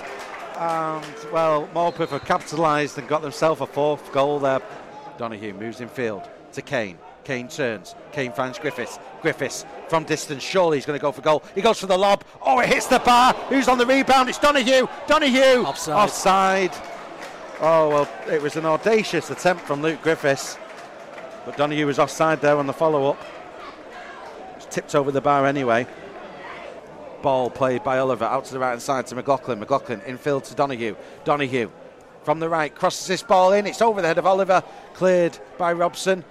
And, 0.58 1.06
well, 1.32 1.70
Morpeth 1.74 2.10
have 2.10 2.26
capitalised 2.26 2.98
and 2.98 3.08
got 3.08 3.22
themselves 3.22 3.62
a 3.62 3.68
fourth 3.68 4.12
goal 4.12 4.40
there. 4.40 4.62
Donahue 5.18 5.54
moves 5.54 5.80
in 5.80 5.88
field 5.88 6.28
to 6.54 6.62
Kane. 6.62 6.98
Kane 7.28 7.50
turns. 7.50 7.94
Kane 8.14 8.32
finds 8.32 8.58
Griffiths. 8.58 9.00
Griffiths 9.22 9.66
from 9.90 10.06
distance. 10.06 10.42
Surely 10.42 10.78
he's 10.78 10.86
going 10.86 10.98
to 10.98 11.02
go 11.02 11.12
for 11.12 11.22
goal. 11.22 11.44
He 11.56 11.62
goes 11.62 11.78
for 11.78 11.86
the 11.86 11.98
lob. 11.98 12.24
Oh, 12.42 12.60
it 12.62 12.70
hits 12.70 12.88
the 12.88 13.00
bar. 13.00 13.34
Who's 13.50 13.68
on 13.68 13.78
the 13.78 13.86
rebound? 13.86 14.30
It's 14.30 14.40
Donahue. 14.40 14.88
Donahue. 15.08 15.66
Offside. 15.66 15.98
Offside. 15.98 16.72
Oh, 17.60 17.90
well, 17.90 18.10
it 18.32 18.42
was 18.42 18.56
an 18.56 18.66
audacious 18.66 19.30
attempt 19.30 19.64
from 19.64 19.82
Luke 19.82 20.02
Griffiths. 20.02 20.58
But 21.46 21.58
Donahue 21.58 21.86
was 21.86 22.00
offside 22.00 22.40
there 22.40 22.56
on 22.56 22.66
the 22.66 22.72
follow 22.72 23.10
up. 23.10 23.22
It's 24.56 24.68
tipped 24.68 24.96
over 24.96 25.12
the 25.12 25.20
bar 25.20 25.46
anyway. 25.46 25.86
Ball 27.22 27.50
played 27.50 27.84
by 27.84 27.98
Oliver 27.98 28.24
out 28.24 28.46
to 28.46 28.54
the 28.54 28.60
right 28.60 28.70
hand 28.70 28.82
side 28.82 29.06
to 29.08 29.16
McLaughlin. 29.16 29.60
McLaughlin 29.60 30.00
infield 30.08 30.46
to 30.46 30.56
Donahue. 30.56 30.96
Donahue 31.26 31.70
from 32.24 32.40
the 32.40 32.48
right 32.48 32.74
crosses 32.74 33.06
this 33.06 33.22
ball 33.22 33.52
in. 33.52 33.68
It's 33.68 33.82
over 33.82 34.02
the 34.02 34.08
head 34.08 34.18
of 34.18 34.26
Oliver. 34.26 34.64
Cleared 34.94 35.38
by 35.58 35.74
Robson. 35.74 36.24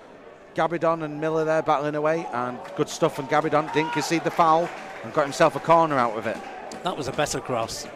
Gabidon 0.57 1.05
and 1.05 1.21
Miller 1.21 1.45
there 1.45 1.63
battling 1.63 1.95
away. 1.95 2.27
And 2.33 2.59
good 2.77 2.89
stuff 2.89 3.15
from 3.15 3.29
Gabidon. 3.29 3.73
Didn't 3.73 3.93
concede 3.93 4.25
the 4.25 4.31
foul 4.31 4.69
and 5.05 5.13
got 5.13 5.25
himself 5.25 5.55
a 5.55 5.61
corner 5.61 5.99
out 5.99 6.17
of 6.17 6.27
it. 6.27 6.37
That 6.83 6.97
was 6.97 7.09
a 7.09 7.13
better 7.13 7.41
cross. 7.41 7.87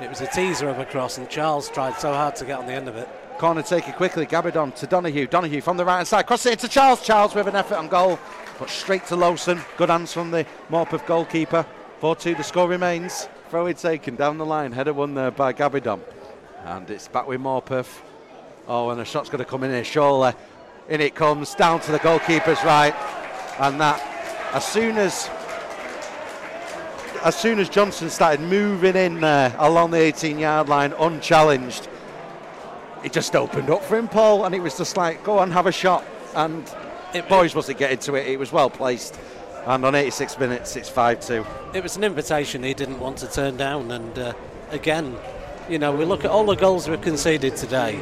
It 0.00 0.08
was 0.08 0.20
a 0.20 0.26
teaser 0.26 0.68
of 0.68 0.78
a 0.78 0.86
cross, 0.86 1.18
and 1.18 1.28
Charles 1.28 1.68
tried 1.68 1.94
so 1.96 2.12
hard 2.12 2.34
to 2.36 2.44
get 2.44 2.58
on 2.58 2.66
the 2.66 2.72
end 2.72 2.88
of 2.88 2.96
it. 2.96 3.08
Corner 3.38 3.62
taken 3.62 3.92
quickly. 3.92 4.26
Gabidon 4.26 4.74
to 4.76 4.86
Donahue. 4.86 5.26
Donahue 5.26 5.60
from 5.60 5.76
the 5.76 5.84
right 5.84 5.96
hand 5.96 6.08
side. 6.08 6.26
Cross 6.26 6.46
it 6.46 6.52
into 6.52 6.68
Charles. 6.68 7.02
Charles 7.02 7.34
with 7.34 7.46
an 7.46 7.56
effort 7.56 7.76
on 7.76 7.88
goal. 7.88 8.18
But 8.58 8.68
straight 8.68 9.06
to 9.06 9.16
Lowson. 9.16 9.62
Good 9.78 9.88
hands 9.88 10.12
from 10.12 10.30
the 10.30 10.44
Morpeth 10.68 11.06
goalkeeper. 11.06 11.64
4 12.00 12.16
2. 12.16 12.34
The 12.34 12.42
score 12.42 12.68
remains. 12.68 13.28
Throw 13.48 13.66
it 13.66 13.78
taken 13.78 14.16
down 14.16 14.36
the 14.36 14.44
line. 14.44 14.72
Header 14.72 14.92
won 14.92 15.14
there 15.14 15.30
by 15.30 15.52
Gabidon. 15.52 16.00
And 16.64 16.90
it's 16.90 17.08
back 17.08 17.26
with 17.26 17.40
Morpeth. 17.40 18.02
Oh, 18.68 18.90
and 18.90 19.00
a 19.00 19.04
shot's 19.04 19.30
going 19.30 19.42
to 19.42 19.50
come 19.50 19.64
in 19.64 19.70
here. 19.70 19.84
Surely. 19.84 20.34
In 20.90 21.00
it 21.00 21.14
comes. 21.14 21.54
Down 21.54 21.80
to 21.80 21.92
the 21.92 21.98
goalkeeper's 22.00 22.62
right. 22.64 22.94
And 23.58 23.80
that, 23.80 24.00
as 24.52 24.66
soon 24.66 24.98
as 24.98 25.30
as 27.22 27.36
soon 27.36 27.58
as 27.58 27.68
Johnson 27.68 28.08
started 28.08 28.40
moving 28.40 28.96
in 28.96 29.20
there 29.20 29.54
along 29.58 29.90
the 29.90 29.98
18 29.98 30.38
yard 30.38 30.68
line 30.70 30.94
unchallenged, 30.98 31.86
it 33.04 33.12
just 33.12 33.36
opened 33.36 33.68
up 33.68 33.84
for 33.84 33.96
him, 33.98 34.08
Paul, 34.08 34.46
and 34.46 34.54
it 34.54 34.60
was 34.60 34.76
just 34.78 34.96
like, 34.96 35.22
go 35.22 35.38
on, 35.38 35.50
have 35.50 35.66
a 35.66 35.72
shot. 35.72 36.02
And 36.34 36.64
It- 37.12 37.28
Boys 37.28 37.54
wasn't 37.54 37.78
getting 37.78 37.98
to 37.98 38.14
it, 38.14 38.26
it 38.26 38.38
was 38.38 38.52
well 38.52 38.70
placed. 38.70 39.18
And 39.66 39.84
on 39.84 39.94
86 39.94 40.38
minutes, 40.38 40.76
it's 40.76 40.88
5 40.88 41.20
2. 41.20 41.44
It 41.74 41.82
was 41.82 41.96
an 41.96 42.04
invitation 42.04 42.62
he 42.62 42.72
didn't 42.72 42.98
want 42.98 43.18
to 43.18 43.26
turn 43.30 43.58
down, 43.58 43.90
and 43.90 44.18
uh, 44.18 44.32
again, 44.70 45.14
you 45.68 45.78
know, 45.78 45.92
we 45.92 46.06
look 46.06 46.24
at 46.24 46.30
all 46.30 46.46
the 46.46 46.56
goals 46.56 46.88
we've 46.88 47.00
conceded 47.02 47.54
today, 47.54 48.00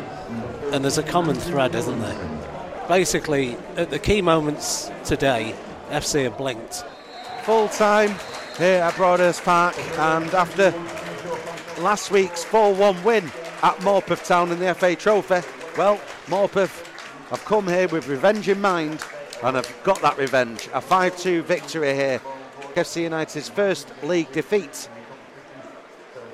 and 0.72 0.84
there's 0.84 0.99
a 0.99 1.03
common 1.03 1.34
thread, 1.34 1.74
isn't 1.74 2.01
there? 2.01 2.38
Basically, 2.89 3.55
at 3.76 3.91
the 3.91 3.99
key 3.99 4.22
moments 4.22 4.91
today, 5.05 5.55
FC 5.91 6.24
have 6.24 6.39
blinked. 6.39 6.86
Full 7.43 7.68
time 7.68 8.14
here 8.57 8.80
at 8.80 8.97
Broadhurst 8.97 9.45
Park, 9.45 9.78
and 9.99 10.32
after 10.32 10.72
last 11.82 12.11
week's 12.11 12.45
4 12.45 12.74
1 12.74 13.05
win 13.05 13.24
at 13.62 13.76
Morpeth 13.80 14.26
Town 14.26 14.51
in 14.53 14.59
the 14.59 14.74
FA 14.74 14.97
Trophy, 14.97 15.47
well, 15.76 16.01
Morpeth 16.28 16.86
have 17.28 17.45
come 17.45 17.68
here 17.68 17.89
with 17.89 18.09
revenge 18.09 18.49
in 18.49 18.59
mind 18.59 19.05
and 19.43 19.57
have 19.57 19.70
got 19.84 20.01
that 20.01 20.16
revenge. 20.16 20.70
A 20.72 20.80
5 20.80 21.14
2 21.18 21.43
victory 21.43 21.95
here. 21.95 22.22
FC 22.74 23.03
United's 23.03 23.51
first 23.51 23.93
league 24.03 24.32
defeat 24.32 24.89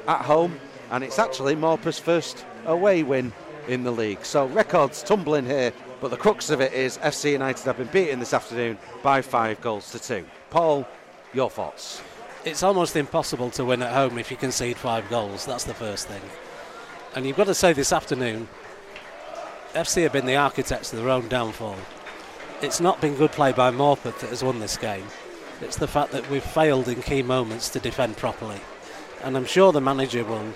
at 0.07 0.21
home, 0.21 0.61
and 0.93 1.03
it's 1.03 1.19
actually 1.19 1.57
Morpeth's 1.57 1.99
first 1.99 2.45
away 2.67 3.03
win 3.03 3.33
in 3.67 3.83
the 3.83 3.91
league. 3.91 4.25
So 4.25 4.47
records 4.47 5.03
tumbling 5.03 5.47
here, 5.47 5.73
but 6.05 6.11
the 6.11 6.17
crux 6.19 6.51
of 6.51 6.61
it 6.61 6.75
is 6.75 6.99
FC 6.99 7.33
United 7.33 7.65
have 7.65 7.79
been 7.79 7.87
beaten 7.87 8.19
this 8.19 8.35
afternoon 8.35 8.77
by 9.03 9.23
five 9.23 9.59
goals 9.63 9.91
to 9.91 9.99
two. 9.99 10.23
Paul, 10.51 10.87
your 11.33 11.49
thoughts? 11.49 12.03
It's 12.45 12.63
almost 12.63 12.95
impossible 12.95 13.49
to 13.53 13.65
win 13.65 13.83
at 13.83 13.95
home 13.95 14.19
if 14.19 14.31
you 14.31 14.37
concede 14.37 14.77
five 14.77 15.09
goals. 15.09 15.47
That's 15.47 15.65
the 15.65 15.73
first 15.73 16.07
thing. 16.07 16.21
And 17.15 17.25
you've 17.25 17.39
got 17.39 17.47
to 17.47 17.55
say 17.55 17.73
this 17.73 17.91
afternoon, 17.91 18.49
FC 19.73 20.03
have 20.03 20.13
been 20.13 20.27
the 20.27 20.37
architects 20.37 20.93
of 20.93 20.99
their 20.99 21.09
own 21.09 21.27
downfall. 21.29 21.79
It's 22.61 22.83
not 22.83 23.01
been 23.01 23.15
good 23.15 23.33
play 23.33 23.53
by 23.53 23.71
Morpeth 23.71 24.19
that 24.19 24.29
has 24.29 24.45
won 24.45 24.61
this 24.61 24.77
game. 24.77 25.07
It's 25.63 25.77
the 25.77 25.89
fact 25.89 26.13
that 26.13 26.29
we've 26.29 26.45
failed 26.45 26.87
in 26.87 27.01
key 27.01 27.23
moments 27.23 27.71
to 27.71 27.81
defend 27.81 28.19
properly. 28.19 28.61
And 29.23 29.39
I'm 29.39 29.47
sure 29.47 29.73
the 29.73 29.81
manager 29.81 30.23
will, 30.23 30.53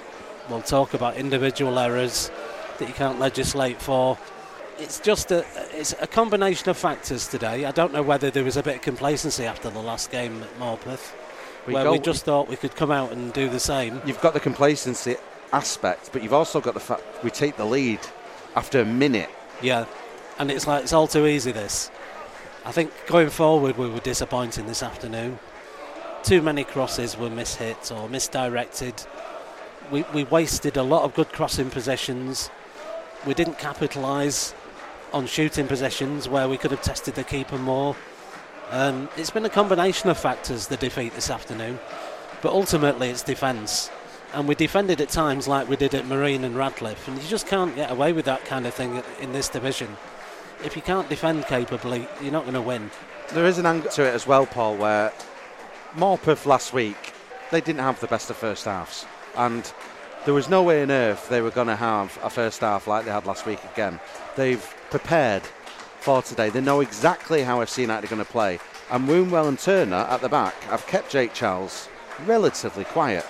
will 0.50 0.60
talk 0.60 0.92
about 0.92 1.16
individual 1.16 1.78
errors 1.78 2.30
that 2.78 2.86
you 2.86 2.92
can't 2.94 3.18
legislate 3.18 3.80
for. 3.80 4.18
It's 4.78 5.00
just 5.00 5.32
a, 5.32 5.44
it's 5.72 5.92
a 6.00 6.06
combination 6.06 6.68
of 6.68 6.76
factors 6.76 7.26
today. 7.26 7.64
I 7.64 7.72
don't 7.72 7.92
know 7.92 8.02
whether 8.02 8.30
there 8.30 8.44
was 8.44 8.56
a 8.56 8.62
bit 8.62 8.76
of 8.76 8.82
complacency 8.82 9.44
after 9.44 9.70
the 9.70 9.80
last 9.80 10.12
game 10.12 10.40
at 10.40 10.58
Morpeth 10.60 11.14
We 11.66 11.74
where 11.74 11.90
we 11.90 11.98
just 11.98 12.24
thought 12.24 12.48
we 12.48 12.54
could 12.54 12.76
come 12.76 12.92
out 12.92 13.10
and 13.10 13.32
do 13.32 13.48
the 13.48 13.58
same. 13.58 14.00
You've 14.06 14.20
got 14.20 14.34
the 14.34 14.40
complacency 14.40 15.16
aspect, 15.52 16.10
but 16.12 16.22
you've 16.22 16.32
also 16.32 16.60
got 16.60 16.74
the 16.74 16.80
fact 16.80 17.02
we 17.24 17.30
take 17.30 17.56
the 17.56 17.64
lead 17.64 17.98
after 18.54 18.80
a 18.80 18.84
minute. 18.84 19.28
Yeah, 19.60 19.86
and 20.38 20.48
it's 20.48 20.68
like 20.68 20.84
it's 20.84 20.92
all 20.92 21.08
too 21.08 21.26
easy. 21.26 21.50
This, 21.50 21.90
I 22.64 22.70
think, 22.70 22.92
going 23.08 23.30
forward, 23.30 23.76
we 23.76 23.88
were 23.88 23.98
disappointing 23.98 24.66
this 24.66 24.84
afternoon. 24.84 25.40
Too 26.22 26.40
many 26.40 26.62
crosses 26.62 27.16
were 27.16 27.30
mishit 27.30 27.90
or 27.90 28.08
misdirected. 28.08 28.94
We 29.90 30.04
we 30.14 30.22
wasted 30.22 30.76
a 30.76 30.84
lot 30.84 31.02
of 31.02 31.14
good 31.14 31.32
crossing 31.32 31.70
possessions. 31.70 32.48
We 33.26 33.34
didn't 33.34 33.58
capitalise 33.58 34.54
on 35.12 35.26
shooting 35.26 35.66
possessions 35.66 36.28
where 36.28 36.48
we 36.48 36.56
could 36.56 36.70
have 36.70 36.82
tested 36.82 37.14
the 37.14 37.24
keeper 37.24 37.58
more. 37.58 37.96
Um, 38.70 39.08
it's 39.16 39.30
been 39.30 39.44
a 39.44 39.50
combination 39.50 40.10
of 40.10 40.18
factors 40.18 40.66
the 40.66 40.76
defeat 40.76 41.14
this 41.14 41.30
afternoon. 41.30 41.78
But 42.42 42.52
ultimately, 42.52 43.08
it's 43.08 43.22
defence. 43.22 43.90
And 44.34 44.46
we 44.46 44.54
defended 44.54 45.00
at 45.00 45.08
times 45.08 45.48
like 45.48 45.68
we 45.68 45.76
did 45.76 45.94
at 45.94 46.06
Marine 46.06 46.44
and 46.44 46.56
Radcliffe, 46.56 47.08
and 47.08 47.20
you 47.20 47.28
just 47.28 47.46
can't 47.46 47.74
get 47.74 47.90
away 47.90 48.12
with 48.12 48.26
that 48.26 48.44
kind 48.44 48.66
of 48.66 48.74
thing 48.74 49.02
in 49.20 49.32
this 49.32 49.48
division. 49.48 49.96
If 50.64 50.76
you 50.76 50.82
can't 50.82 51.08
defend 51.08 51.46
capably, 51.46 52.06
you're 52.20 52.32
not 52.32 52.42
going 52.42 52.54
to 52.54 52.62
win. 52.62 52.90
There 53.32 53.46
is 53.46 53.58
an 53.58 53.66
angle 53.66 53.90
to 53.92 54.04
it 54.04 54.14
as 54.14 54.26
well, 54.26 54.44
Paul, 54.44 54.76
where 54.76 55.12
Morpeth 55.94 56.46
last 56.46 56.72
week, 56.72 57.12
they 57.50 57.60
didn't 57.60 57.80
have 57.80 58.00
the 58.00 58.06
best 58.06 58.28
of 58.28 58.36
first 58.36 58.66
halves. 58.66 59.06
And 59.36 59.72
there 60.28 60.34
was 60.34 60.50
no 60.50 60.62
way 60.62 60.82
on 60.82 60.90
earth 60.90 61.26
they 61.30 61.40
were 61.40 61.50
going 61.50 61.68
to 61.68 61.74
have 61.74 62.18
a 62.22 62.28
first 62.28 62.60
half 62.60 62.86
like 62.86 63.06
they 63.06 63.10
had 63.10 63.24
last 63.24 63.46
week 63.46 63.60
again. 63.72 63.98
They've 64.36 64.62
prepared 64.90 65.42
for 66.00 66.20
today. 66.20 66.50
They 66.50 66.60
know 66.60 66.80
exactly 66.82 67.42
how 67.44 67.60
FC 67.60 67.78
United 67.78 68.08
are 68.08 68.14
going 68.14 68.26
to 68.26 68.30
play. 68.30 68.58
And 68.90 69.08
Wombwell 69.08 69.48
and 69.48 69.58
Turner 69.58 69.96
at 69.96 70.20
the 70.20 70.28
back 70.28 70.52
have 70.64 70.86
kept 70.86 71.10
Jake 71.10 71.32
Charles 71.32 71.88
relatively 72.26 72.84
quiet. 72.84 73.24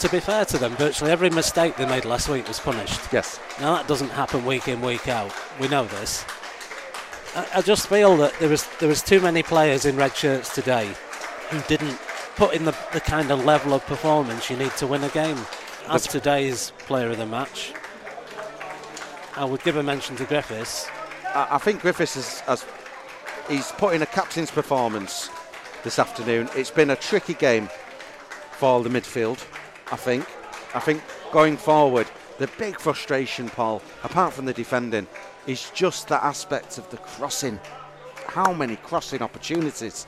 To 0.00 0.08
be 0.08 0.18
fair 0.18 0.44
to 0.46 0.58
them, 0.58 0.74
virtually 0.74 1.12
every 1.12 1.30
mistake 1.30 1.76
they 1.76 1.86
made 1.86 2.04
last 2.04 2.28
week 2.28 2.48
was 2.48 2.58
punished. 2.58 3.00
Yes. 3.12 3.38
Now 3.60 3.76
that 3.76 3.86
doesn't 3.86 4.10
happen 4.10 4.44
week 4.44 4.66
in, 4.66 4.80
week 4.80 5.06
out. 5.06 5.32
We 5.60 5.68
know 5.68 5.84
this. 5.84 6.24
I, 7.36 7.46
I 7.54 7.62
just 7.62 7.86
feel 7.86 8.16
that 8.16 8.36
there 8.40 8.48
was 8.48 8.66
there 8.80 8.88
was 8.88 9.00
too 9.00 9.20
many 9.20 9.44
players 9.44 9.84
in 9.84 9.94
red 9.94 10.16
shirts 10.16 10.52
today 10.52 10.90
who 11.50 11.60
didn't 11.68 12.00
put 12.34 12.52
in 12.52 12.64
the, 12.64 12.74
the 12.92 13.00
kind 13.00 13.30
of 13.30 13.44
level 13.44 13.74
of 13.74 13.86
performance 13.86 14.50
you 14.50 14.56
need 14.56 14.72
to 14.72 14.88
win 14.88 15.04
a 15.04 15.08
game. 15.10 15.38
As 15.90 16.06
today's 16.06 16.72
player 16.78 17.10
of 17.10 17.18
the 17.18 17.26
match, 17.26 17.72
I 19.36 19.44
would 19.44 19.60
give 19.64 19.74
a 19.74 19.82
mention 19.82 20.14
to 20.16 20.24
Griffiths. 20.24 20.88
I, 21.34 21.48
I 21.56 21.58
think 21.58 21.80
Griffiths 21.80 22.14
has, 22.14 22.40
has 22.42 22.64
he's 23.48 23.72
put 23.72 23.94
in 23.94 24.00
a 24.00 24.06
captain's 24.06 24.52
performance 24.52 25.30
this 25.82 25.98
afternoon. 25.98 26.48
It's 26.54 26.70
been 26.70 26.90
a 26.90 26.96
tricky 26.96 27.34
game 27.34 27.68
for 28.52 28.84
the 28.84 28.88
midfield, 28.88 29.44
I 29.90 29.96
think. 29.96 30.24
I 30.76 30.78
think 30.78 31.02
going 31.32 31.56
forward, 31.56 32.06
the 32.38 32.46
big 32.56 32.78
frustration, 32.78 33.48
Paul, 33.48 33.82
apart 34.04 34.32
from 34.32 34.44
the 34.44 34.54
defending, 34.54 35.08
is 35.48 35.70
just 35.70 36.06
that 36.06 36.22
aspect 36.22 36.78
of 36.78 36.88
the 36.90 36.98
crossing. 36.98 37.58
How 38.28 38.52
many 38.52 38.76
crossing 38.76 39.22
opportunities? 39.22 40.06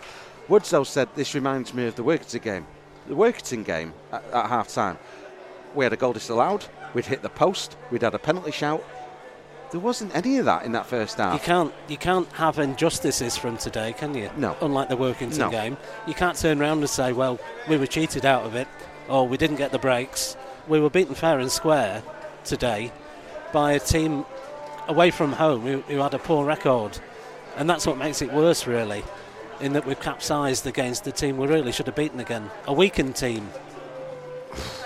Woodsoe 0.48 0.86
said 0.86 1.08
this 1.16 1.34
reminds 1.34 1.74
me 1.74 1.88
of 1.88 1.96
the 1.96 2.04
Workington 2.04 2.40
game. 2.40 2.66
The 3.08 3.16
Workington 3.16 3.64
game 3.64 3.94
at, 4.12 4.22
at 4.32 4.46
half 4.46 4.68
time, 4.68 4.96
we 5.74 5.84
had 5.84 5.92
a 5.92 5.96
goal 5.96 6.12
disallowed, 6.12 6.66
we'd 6.94 7.06
hit 7.06 7.22
the 7.22 7.28
post, 7.28 7.76
we'd 7.90 8.02
had 8.02 8.14
a 8.14 8.18
penalty 8.18 8.50
shout. 8.50 8.84
There 9.70 9.80
wasn't 9.80 10.14
any 10.14 10.36
of 10.36 10.44
that 10.44 10.64
in 10.66 10.72
that 10.72 10.84
first 10.84 11.16
half. 11.16 11.32
You 11.32 11.40
can't 11.40 11.72
you 11.88 11.96
can't 11.96 12.30
have 12.32 12.58
injustices 12.58 13.38
from 13.38 13.56
today, 13.56 13.94
can 13.94 14.14
you? 14.14 14.30
No. 14.36 14.54
Unlike 14.60 14.90
the 14.90 14.96
Workington 14.98 15.38
No. 15.38 15.50
game, 15.50 15.78
you 16.06 16.12
can't 16.12 16.36
turn 16.36 16.60
around 16.60 16.78
and 16.80 16.90
say, 16.90 17.12
"Well, 17.14 17.38
we 17.68 17.78
were 17.78 17.86
cheated 17.86 18.26
out 18.26 18.44
of 18.44 18.54
it," 18.54 18.68
or 19.08 19.26
"We 19.26 19.38
didn't 19.38 19.56
get 19.56 19.72
the 19.72 19.78
breaks." 19.78 20.36
We 20.68 20.78
were 20.78 20.90
beaten 20.90 21.14
fair 21.14 21.38
and 21.38 21.50
square 21.50 22.02
today 22.44 22.92
by 23.52 23.72
a 23.72 23.80
team 23.80 24.26
away 24.88 25.10
from 25.10 25.32
home 25.32 25.62
who, 25.62 25.80
who 25.88 25.98
had 26.00 26.12
a 26.12 26.18
poor 26.18 26.44
record, 26.44 26.98
and 27.56 27.68
that's 27.68 27.86
what 27.86 27.96
makes 27.96 28.20
it 28.20 28.30
worse, 28.32 28.66
really. 28.66 29.02
In 29.60 29.72
that 29.72 29.86
we've 29.86 29.98
capsized 30.00 30.66
against 30.66 31.04
the 31.04 31.12
team 31.12 31.38
we 31.38 31.46
really 31.46 31.72
should 31.72 31.86
have 31.86 31.96
beaten 31.96 32.20
again, 32.20 32.50
a 32.66 32.72
weakened 32.72 33.16
team. 33.16 33.48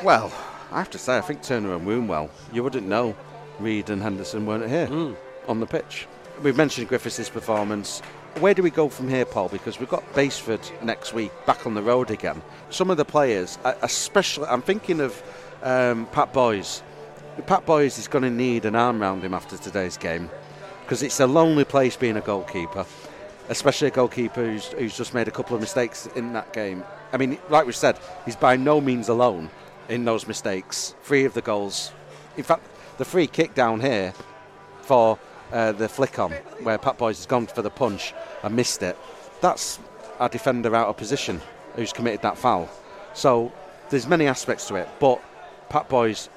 Well, 0.03 0.30
I 0.73 0.79
have 0.79 0.91
to 0.91 0.99
say, 0.99 1.17
I 1.17 1.21
think 1.21 1.43
Turner 1.43 1.75
and 1.75 1.87
Wombwell, 1.87 2.31
you 2.53 2.62
wouldn't 2.62 2.87
know 2.87 3.17
Reed 3.59 3.91
and 3.91 4.03
Henderson 4.03 4.47
weren't 4.47 4.69
here 4.69 5.14
on 5.49 5.61
the 5.61 5.67
pitch. 5.67 6.07
We've 6.43 6.57
mentioned 6.57 6.89
Griffiths' 6.89 7.29
performance. 7.31 8.01
Where 8.41 8.53
do 8.53 8.62
we 8.62 8.71
go 8.71 8.89
from 8.89 9.09
here, 9.09 9.25
Paul? 9.25 9.49
Because 9.49 9.81
we've 9.81 9.89
got 9.89 10.05
Basford 10.14 10.61
next 10.83 11.14
week 11.14 11.33
back 11.47 11.67
on 11.67 11.75
the 11.75 11.83
road 11.83 12.11
again. 12.11 12.43
Some 12.69 12.91
of 12.91 12.99
the 12.99 13.05
players, 13.05 13.59
especially, 13.83 14.47
I'm 14.49 14.61
thinking 14.61 15.01
of 15.01 15.23
um, 15.62 16.07
Pat 16.12 16.33
Boys. 16.33 16.83
Pat 17.47 17.64
Boys 17.64 17.99
is 17.99 18.09
going 18.09 18.25
to 18.25 18.31
need 18.31 18.64
an 18.64 18.75
arm 18.75 19.01
round 19.01 19.23
him 19.23 19.33
after 19.33 19.57
today's 19.57 19.97
game 19.97 20.29
because 20.83 21.03
it's 21.03 21.21
a 21.21 21.27
lonely 21.27 21.64
place 21.64 21.97
being 21.97 22.17
a 22.17 22.21
goalkeeper, 22.21 22.85
especially 23.49 23.89
a 23.89 23.91
goalkeeper 23.91 24.45
who's, 24.45 24.67
who's 24.67 24.97
just 24.97 25.14
made 25.14 25.29
a 25.29 25.31
couple 25.31 25.55
of 25.55 25.61
mistakes 25.61 26.07
in 26.14 26.33
that 26.35 26.53
game. 26.53 26.85
I 27.12 27.17
mean, 27.17 27.39
like 27.49 27.67
we 27.67 27.73
said, 27.73 27.99
he's 28.25 28.37
by 28.37 28.57
no 28.57 28.81
means 28.81 29.09
alone 29.09 29.49
in 29.89 30.05
those 30.05 30.26
mistakes. 30.26 30.95
Three 31.03 31.24
of 31.24 31.34
the 31.34 31.43
goals, 31.43 31.93
in 32.37 32.45
fact, 32.45 32.64
the 32.99 33.05
free 33.05 33.26
kick 33.26 33.55
down 33.55 33.80
here 33.80 34.12
for 34.82 35.18
uh, 35.53 35.72
the 35.72 35.89
flick 35.89 36.18
on, 36.18 36.32
where 36.62 36.78
Pat 36.78 36.99
Boys 36.99 37.18
has 37.18 37.26
gone 37.26 37.47
for 37.47 37.62
the 37.62 37.70
punch 37.70 38.14
and 38.43 38.55
missed 38.57 38.82
it. 38.82 38.97
That's 39.41 39.78
a 40.18 40.28
defender 40.28 40.74
out 40.74 40.89
of 40.89 40.97
position 40.97 41.41
who's 41.74 41.93
committed 41.93 42.22
that 42.22 42.39
foul. 42.39 42.68
So 43.14 43.53
there's 43.91 44.07
many 44.07 44.26
aspects 44.26 44.66
to 44.68 44.76
it, 44.76 44.89
but 44.99 45.20
Pat 45.68 45.89
Boys 45.89 46.28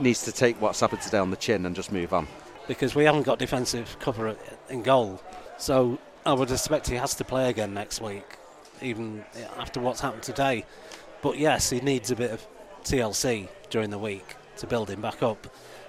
needs 0.00 0.24
to 0.24 0.32
take 0.32 0.60
what's 0.60 0.80
happened 0.80 1.02
today 1.02 1.18
on 1.18 1.30
the 1.30 1.36
chin 1.36 1.64
and 1.66 1.76
just 1.76 1.92
move 1.92 2.12
on. 2.12 2.26
because 2.66 2.94
we 2.94 3.04
haven't 3.04 3.22
got 3.24 3.38
defensive 3.38 3.96
cover 4.00 4.34
in 4.68 4.82
goal. 4.82 5.20
So 5.58 5.98
I 6.26 6.32
would 6.32 6.50
expect 6.50 6.88
he 6.88 6.96
has 6.96 7.14
to 7.16 7.24
play 7.24 7.50
again 7.50 7.74
next 7.74 8.00
week, 8.00 8.24
even 8.82 9.24
after 9.58 9.80
what's 9.80 10.00
happened 10.00 10.22
today. 10.22 10.64
But 11.22 11.38
yes, 11.38 11.70
he 11.70 11.80
needs 11.80 12.10
a 12.10 12.16
bit 12.16 12.30
of 12.30 12.46
TLC 12.84 13.48
during 13.70 13.90
the 13.90 13.98
week 13.98 14.36
to 14.58 14.66
build 14.66 14.90
him 14.90 15.00
back 15.00 15.22
up. 15.22 15.46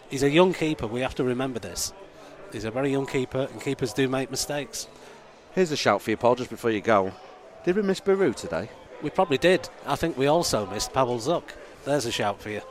He's 0.10 0.24
a 0.24 0.30
young 0.30 0.54
keeper, 0.54 0.88
we 0.88 1.02
have 1.02 1.16
to 1.16 1.24
remember 1.24 1.60
this. 1.60 1.94
He's 2.52 2.66
a 2.66 2.72
very 2.72 2.92
young 2.92 3.06
keeper, 3.06 3.48
and 3.52 3.62
keepers 3.62 3.94
do 3.94 4.08
make 4.08 4.32
mistakes. 4.32 4.88
Here's 5.54 5.72
a 5.72 5.78
shout 5.78 6.02
for 6.02 6.12
you, 6.12 6.18
Paul, 6.18 6.36
just 6.36 6.50
before 6.50 6.72
you 6.72 6.82
go. 6.82 7.12
Did 7.64 7.76
we 7.76 7.82
miss 7.82 8.00
Baru 8.00 8.34
today? 8.34 8.70
We 9.02 9.10
probably 9.10 9.38
did. 9.38 9.68
I 9.86 9.96
think 9.96 10.18
we 10.18 10.28
also 10.28 10.66
missed 10.68 10.94
Pavel 10.94 11.18
Zuck. 11.18 11.44
There's 11.84 12.06
a 12.06 12.12
shout 12.12 12.42
for 12.42 12.50
you. 12.50 12.62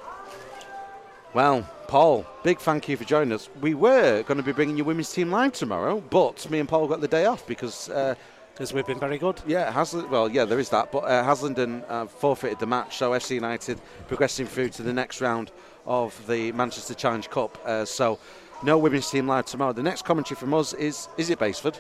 Well, 1.35 1.69
Paul, 1.89 2.25
big 2.45 2.59
thank 2.61 2.89
you 2.89 2.97
for 2.97 3.05
joining 3.05 3.33
us. 3.33 3.49
We 3.61 3.75
were 3.75 4.23
going 4.23 4.39
to 4.39 4.45
be 4.45 4.53
bringing 4.53 4.77
you 4.77 4.85
women's 4.85 5.13
team 5.13 5.31
live 5.31 5.53
tomorrow, 5.53 6.01
but 6.01 6.49
me 6.51 6.61
and 6.61 6.69
Paul 6.69 6.87
got 6.87 7.01
the 7.01 7.09
day 7.09 7.27
off 7.27 7.47
because, 7.47 7.91
uh, 7.91 8.15
Because 8.55 8.73
we've 8.73 8.87
been 8.87 9.01
very 9.01 9.19
good. 9.19 9.43
yeah, 9.49 9.73
Hasland. 9.73 10.09
Well, 10.11 10.29
yeah, 10.31 10.45
there 10.45 10.61
is 10.61 10.69
that, 10.69 10.93
but 10.93 11.01
uh, 11.01 11.25
Haslingden 11.25 11.83
uh, 11.89 12.07
forfeited 12.07 12.61
the 12.61 12.67
match, 12.67 12.99
so 12.99 13.11
FC 13.11 13.35
United 13.35 13.81
progressing 14.07 14.47
through 14.47 14.69
to 14.71 14.83
the 14.85 14.93
next 14.93 15.21
round 15.21 15.51
of 15.87 16.25
the 16.29 16.53
Manchester 16.53 16.95
Challenge 16.95 17.29
Cup. 17.31 17.59
Uh, 17.67 17.85
so, 17.85 18.21
no 18.63 18.79
women's 18.79 19.11
team 19.11 19.27
live 19.27 19.47
tomorrow. 19.47 19.73
The 19.73 19.83
next 19.83 20.03
commentary 20.05 20.39
from 20.39 20.55
us 20.55 20.73
is 20.73 21.09
is 21.19 21.31
it 21.31 21.41
Basford? 21.41 21.79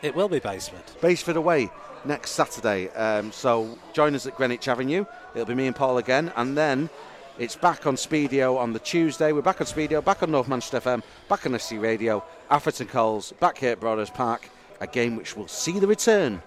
It 0.00 0.14
will 0.14 0.28
be 0.28 0.38
Basement. 0.38 0.96
Basford 1.00 1.36
away 1.36 1.70
next 2.04 2.32
Saturday. 2.32 2.88
Um, 2.90 3.32
so 3.32 3.76
join 3.92 4.14
us 4.14 4.24
at 4.26 4.36
Greenwich 4.36 4.68
Avenue. 4.68 5.04
It'll 5.34 5.46
be 5.46 5.54
me 5.54 5.66
and 5.66 5.74
Paul 5.76 5.98
again, 5.98 6.32
and 6.36 6.56
then 6.56 6.88
it's 7.36 7.56
back 7.56 7.84
on 7.86 7.96
Speedio 7.96 8.58
on 8.58 8.72
the 8.72 8.78
Tuesday. 8.78 9.32
We're 9.32 9.42
back 9.42 9.60
on 9.60 9.66
Speedio, 9.66 10.04
back 10.04 10.22
on 10.22 10.30
North 10.30 10.46
Manchester 10.46 10.80
FM, 10.80 11.02
back 11.28 11.46
on 11.46 11.52
FC 11.52 11.80
Radio, 11.80 12.22
Atherton 12.48 12.86
Coles, 12.86 13.32
back 13.40 13.58
here 13.58 13.72
at 13.72 13.80
Broadhurst 13.80 14.14
Park. 14.14 14.48
A 14.82 14.86
game 14.88 15.14
which 15.16 15.36
will 15.36 15.46
see 15.46 15.78
the 15.78 15.86
return 15.86 16.42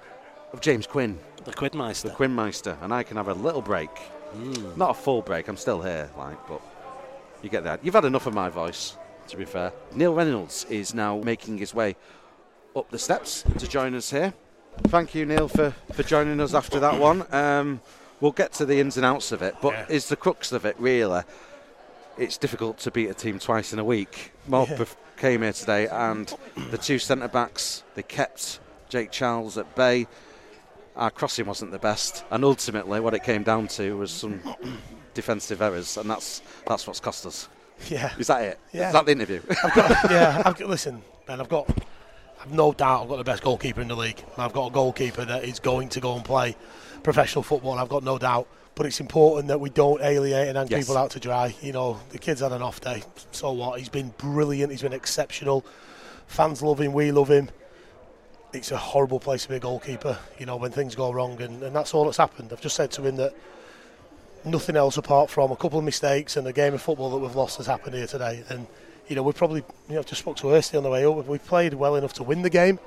of 0.52 0.60
James 0.60 0.86
Quinn, 0.86 1.18
The 1.46 1.54
Quidmeister. 1.54 2.04
the 2.04 2.10
Quinnmeister, 2.10 2.76
and 2.82 2.94
I 2.94 3.02
can 3.04 3.16
have 3.16 3.30
a 3.30 3.34
little 3.34 3.62
break. 3.62 3.90
Not 4.76 4.90
a 4.90 4.94
full 4.94 5.22
break. 5.22 5.48
I'm 5.48 5.56
still 5.56 5.82
here, 5.82 6.10
like, 6.18 6.36
but 6.50 6.60
you 7.42 7.50
get 7.50 7.64
that. 7.64 7.80
You've 7.84 7.94
had 7.94 8.04
enough 8.04 8.26
of 8.28 8.34
my 8.34 8.50
voice, 8.50 8.98
to 9.30 9.38
be 9.38 9.46
fair. 9.46 9.72
Neil 9.94 10.14
Reynolds 10.14 10.66
is 10.70 10.94
now 10.94 11.20
making 11.22 11.58
his 11.60 11.74
way 11.74 11.96
up 12.76 12.90
the 12.92 13.00
steps 13.00 13.46
to 13.58 13.68
join 13.70 13.96
us 13.96 14.12
here. 14.12 14.34
Thank 14.88 15.16
you, 15.16 15.26
Neil, 15.26 15.48
for, 15.48 15.74
for 15.94 16.04
joining 16.04 16.42
us 16.42 16.54
after 16.54 16.78
that 16.82 17.00
one. 17.00 17.26
Um, 17.34 17.80
we'll 18.20 18.34
get 18.34 18.52
to 18.54 18.66
the 18.66 18.82
ins 18.82 18.98
and 18.98 19.06
outs 19.06 19.32
of 19.32 19.42
it, 19.42 19.56
but 19.62 19.72
Yeah. 19.72 19.86
is 19.88 20.10
the 20.10 20.18
crux 20.18 20.52
of 20.52 20.66
it 20.66 20.76
really? 20.78 21.22
It's 22.18 22.38
difficult 22.38 22.80
to 22.80 22.92
beat 22.92 23.08
a 23.10 23.14
team 23.14 23.40
twice 23.40 23.72
in 23.72 23.80
a 23.80 23.86
week. 23.86 24.34
Morpeth 24.50 24.96
came 25.18 25.42
here 25.42 25.54
today, 25.54 25.88
and 25.88 26.34
the 26.72 26.78
two 26.78 27.00
centre 27.00 27.28
backs 27.28 27.84
they 27.96 28.04
kept 28.04 28.60
Jake 28.90 29.12
Charles 29.12 29.58
at 29.58 29.76
bay. 29.76 30.08
Our 30.96 31.12
crossing 31.12 31.46
wasn't 31.46 31.72
the 31.72 31.80
best, 31.80 32.24
and 32.32 32.44
ultimately, 32.46 33.00
what 33.00 33.14
it 33.14 33.24
came 33.24 33.44
down 33.44 33.68
to 33.70 33.98
was 33.98 34.12
some 34.12 34.42
defensive 35.14 35.62
errors, 35.62 35.98
and 35.98 36.10
that's 36.10 36.42
that's 36.66 36.88
what's 36.88 37.00
cost 37.00 37.26
us. 37.26 37.50
Yeah. 37.90 38.14
Is 38.18 38.28
that 38.28 38.42
it? 38.44 38.60
Yeah. 38.72 38.88
Is 38.88 38.94
that 38.94 39.06
the 39.06 39.12
interview? 39.12 39.42
yeah, 40.10 40.42
I've 40.46 40.58
got, 40.58 40.70
listen, 40.70 41.02
Ben, 41.26 41.42
I've 41.42 41.50
got, 41.50 41.68
I've 42.46 42.54
no 42.54 42.74
doubt 42.74 43.04
I've 43.04 43.10
got 43.10 43.18
the 43.18 43.24
best 43.24 43.44
goalkeeper 43.44 43.82
in 43.82 43.88
the 43.88 43.96
league. 43.96 44.24
I've 44.38 44.54
got 44.54 44.68
a 44.68 44.72
goalkeeper 44.72 45.26
that 45.26 45.44
is 45.44 45.60
going 45.60 45.90
to 45.90 46.00
go 46.00 46.16
and 46.16 46.24
play 46.24 46.56
professional 47.02 47.44
football. 47.44 47.74
I've 47.80 47.90
got 47.90 48.04
no 48.04 48.18
doubt. 48.18 48.48
But 48.76 48.86
it's 48.86 49.00
important 49.00 49.48
that 49.48 49.60
we 49.60 49.70
don't 49.70 50.02
alienate 50.02 50.50
and 50.50 50.58
hang 50.58 50.68
Yes. 50.68 50.82
people 50.82 50.98
out 50.98 51.12
to 51.12 51.20
dry. 51.20 51.56
You 51.62 51.72
know, 51.72 52.00
the 52.10 52.20
kid's 52.20 52.42
had 52.42 52.52
an 52.52 52.62
off 52.62 52.82
day. 52.82 53.04
So 53.32 53.52
what? 53.54 53.80
He's 53.80 53.90
been 53.90 54.14
brilliant. 54.18 54.70
He's 54.72 54.82
been 54.82 54.94
exceptional. 54.94 55.66
Fans 56.28 56.62
love 56.62 56.82
him. 56.82 56.92
We 56.94 57.12
love 57.12 57.30
him. 57.32 57.50
It's 58.54 58.72
a 58.72 58.78
horrible 58.78 59.20
place 59.20 59.44
to 59.44 59.50
be 59.50 59.56
a 59.56 59.60
goalkeeper. 59.60 60.18
You 60.38 60.46
know, 60.46 60.58
when 60.58 60.72
things 60.72 60.94
go 60.94 61.12
wrong, 61.12 61.42
and, 61.42 61.64
and 61.64 61.76
that's 61.76 61.94
all 61.94 62.04
that's 62.06 62.18
happened. 62.18 62.52
I've 62.52 62.62
just 62.62 62.76
said 62.76 62.92
to 62.92 63.06
him 63.08 63.16
that 63.16 63.34
nothing 64.44 64.76
else 64.76 64.98
apart 64.98 65.30
from 65.30 65.52
a 65.52 65.56
couple 65.56 65.80
of 65.80 65.86
mistakes 65.86 66.36
and 66.38 66.46
a 66.46 66.54
game 66.54 66.74
of 66.74 66.82
football 66.82 67.10
that 67.12 67.18
we've 67.18 67.36
lost 67.36 67.58
has 67.58 67.68
happened 67.68 67.96
here 67.96 68.08
today. 68.08 68.44
And 68.50 68.68
you 69.08 69.16
know, 69.16 69.24
we 69.24 69.34
probably 69.34 69.64
you 69.90 69.96
know 69.96 70.04
just 70.04 70.22
spoke 70.22 70.38
to 70.38 70.44
Kirsty 70.44 70.78
on 70.78 70.84
the 70.84 70.90
way 70.90 71.06
up. 71.06 71.26
We 71.28 71.38
played 71.38 71.74
well 71.74 71.96
enough 71.96 72.14
to 72.14 72.24
win 72.24 72.42
the 72.42 72.50
game, 72.50 72.80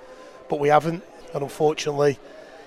but 0.49 0.59
we 0.59 0.69
haven't. 0.69 1.03
And 1.35 1.43
unfortunately, 1.43 2.19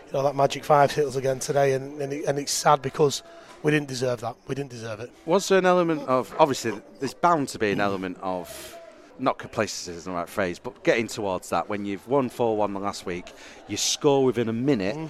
you 0.07 0.13
know 0.13 0.23
that 0.23 0.35
magic 0.35 0.63
five 0.63 0.91
hit 0.91 1.05
us 1.05 1.15
again 1.15 1.39
today, 1.39 1.73
and 1.73 2.01
and, 2.01 2.13
it, 2.13 2.25
and 2.25 2.37
it's 2.39 2.51
sad 2.51 2.81
because 2.81 3.23
we 3.63 3.71
didn't 3.71 3.87
deserve 3.87 4.21
that. 4.21 4.35
We 4.47 4.55
didn't 4.55 4.71
deserve 4.71 4.99
it. 4.99 5.11
Was 5.25 5.47
there 5.47 5.59
an 5.59 5.65
element 5.65 6.01
of 6.07 6.33
obviously 6.39 6.73
there's 6.99 7.13
bound 7.13 7.49
to 7.49 7.59
be 7.59 7.71
an 7.71 7.79
element 7.79 8.17
of 8.21 8.77
not 9.19 9.37
complacency 9.37 9.95
is 9.97 10.05
the 10.05 10.11
right 10.11 10.27
phrase, 10.29 10.57
but 10.57 10.83
getting 10.83 11.07
towards 11.07 11.49
that 11.49 11.69
when 11.69 11.85
you've 11.85 12.07
won 12.07 12.29
four 12.29 12.57
one 12.57 12.73
the 12.73 12.79
last 12.79 13.05
week, 13.05 13.31
you 13.67 13.77
score 13.77 14.23
within 14.25 14.49
a 14.49 14.53
minute. 14.53 14.95
Mm. 14.95 15.07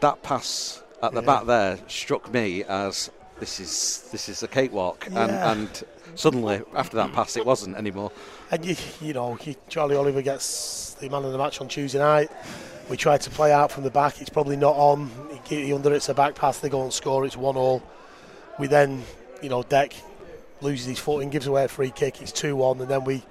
That 0.00 0.22
pass 0.22 0.82
at 1.02 1.12
the 1.12 1.20
Yeah. 1.22 1.26
back 1.26 1.46
there 1.46 1.78
struck 1.88 2.32
me 2.32 2.64
as 2.64 3.10
this 3.38 3.60
is 3.60 4.08
this 4.12 4.28
is 4.28 4.42
a 4.42 4.48
cakewalk, 4.48 5.06
Yeah. 5.10 5.52
and, 5.52 5.60
and 5.60 5.82
suddenly 6.14 6.62
after 6.74 6.96
that 6.96 7.12
pass 7.12 7.36
it 7.36 7.46
wasn't 7.46 7.76
anymore. 7.76 8.12
And 8.50 8.64
you, 8.64 8.76
you 9.00 9.12
know, 9.12 9.38
Charlie 9.68 9.96
Oliver 9.96 10.22
gets 10.22 10.94
the 10.94 11.08
man 11.08 11.24
of 11.24 11.32
the 11.32 11.38
match 11.38 11.60
on 11.60 11.68
Tuesday 11.68 11.98
night. 11.98 12.30
We 12.88 12.96
tried 12.96 13.20
to 13.22 13.30
play 13.30 13.52
out 13.52 13.70
from 13.70 13.84
the 13.84 13.90
back. 13.90 14.20
It's 14.20 14.30
probably 14.30 14.56
not 14.56 14.74
on. 14.74 15.10
He, 15.44 15.66
he 15.66 15.72
under 15.72 15.92
it's 15.94 16.08
a 16.08 16.14
back 16.14 16.34
pass. 16.34 16.58
They 16.58 16.68
go 16.68 16.82
and 16.82 16.92
score. 16.92 17.24
It's 17.24 17.36
one 17.36 17.56
all. 17.56 17.82
We 18.58 18.66
then, 18.66 19.04
you 19.42 19.48
know, 19.48 19.62
Dec 19.62 19.94
loses 20.60 20.86
his 20.86 20.98
footing, 20.98 21.30
gives 21.30 21.46
away 21.46 21.64
a 21.64 21.68
free 21.68 21.90
kick. 21.90 22.20
It's 22.20 22.32
two 22.32 22.56
one, 22.56 22.80
and 22.80 22.90
then 22.90 23.04
we 23.04 23.22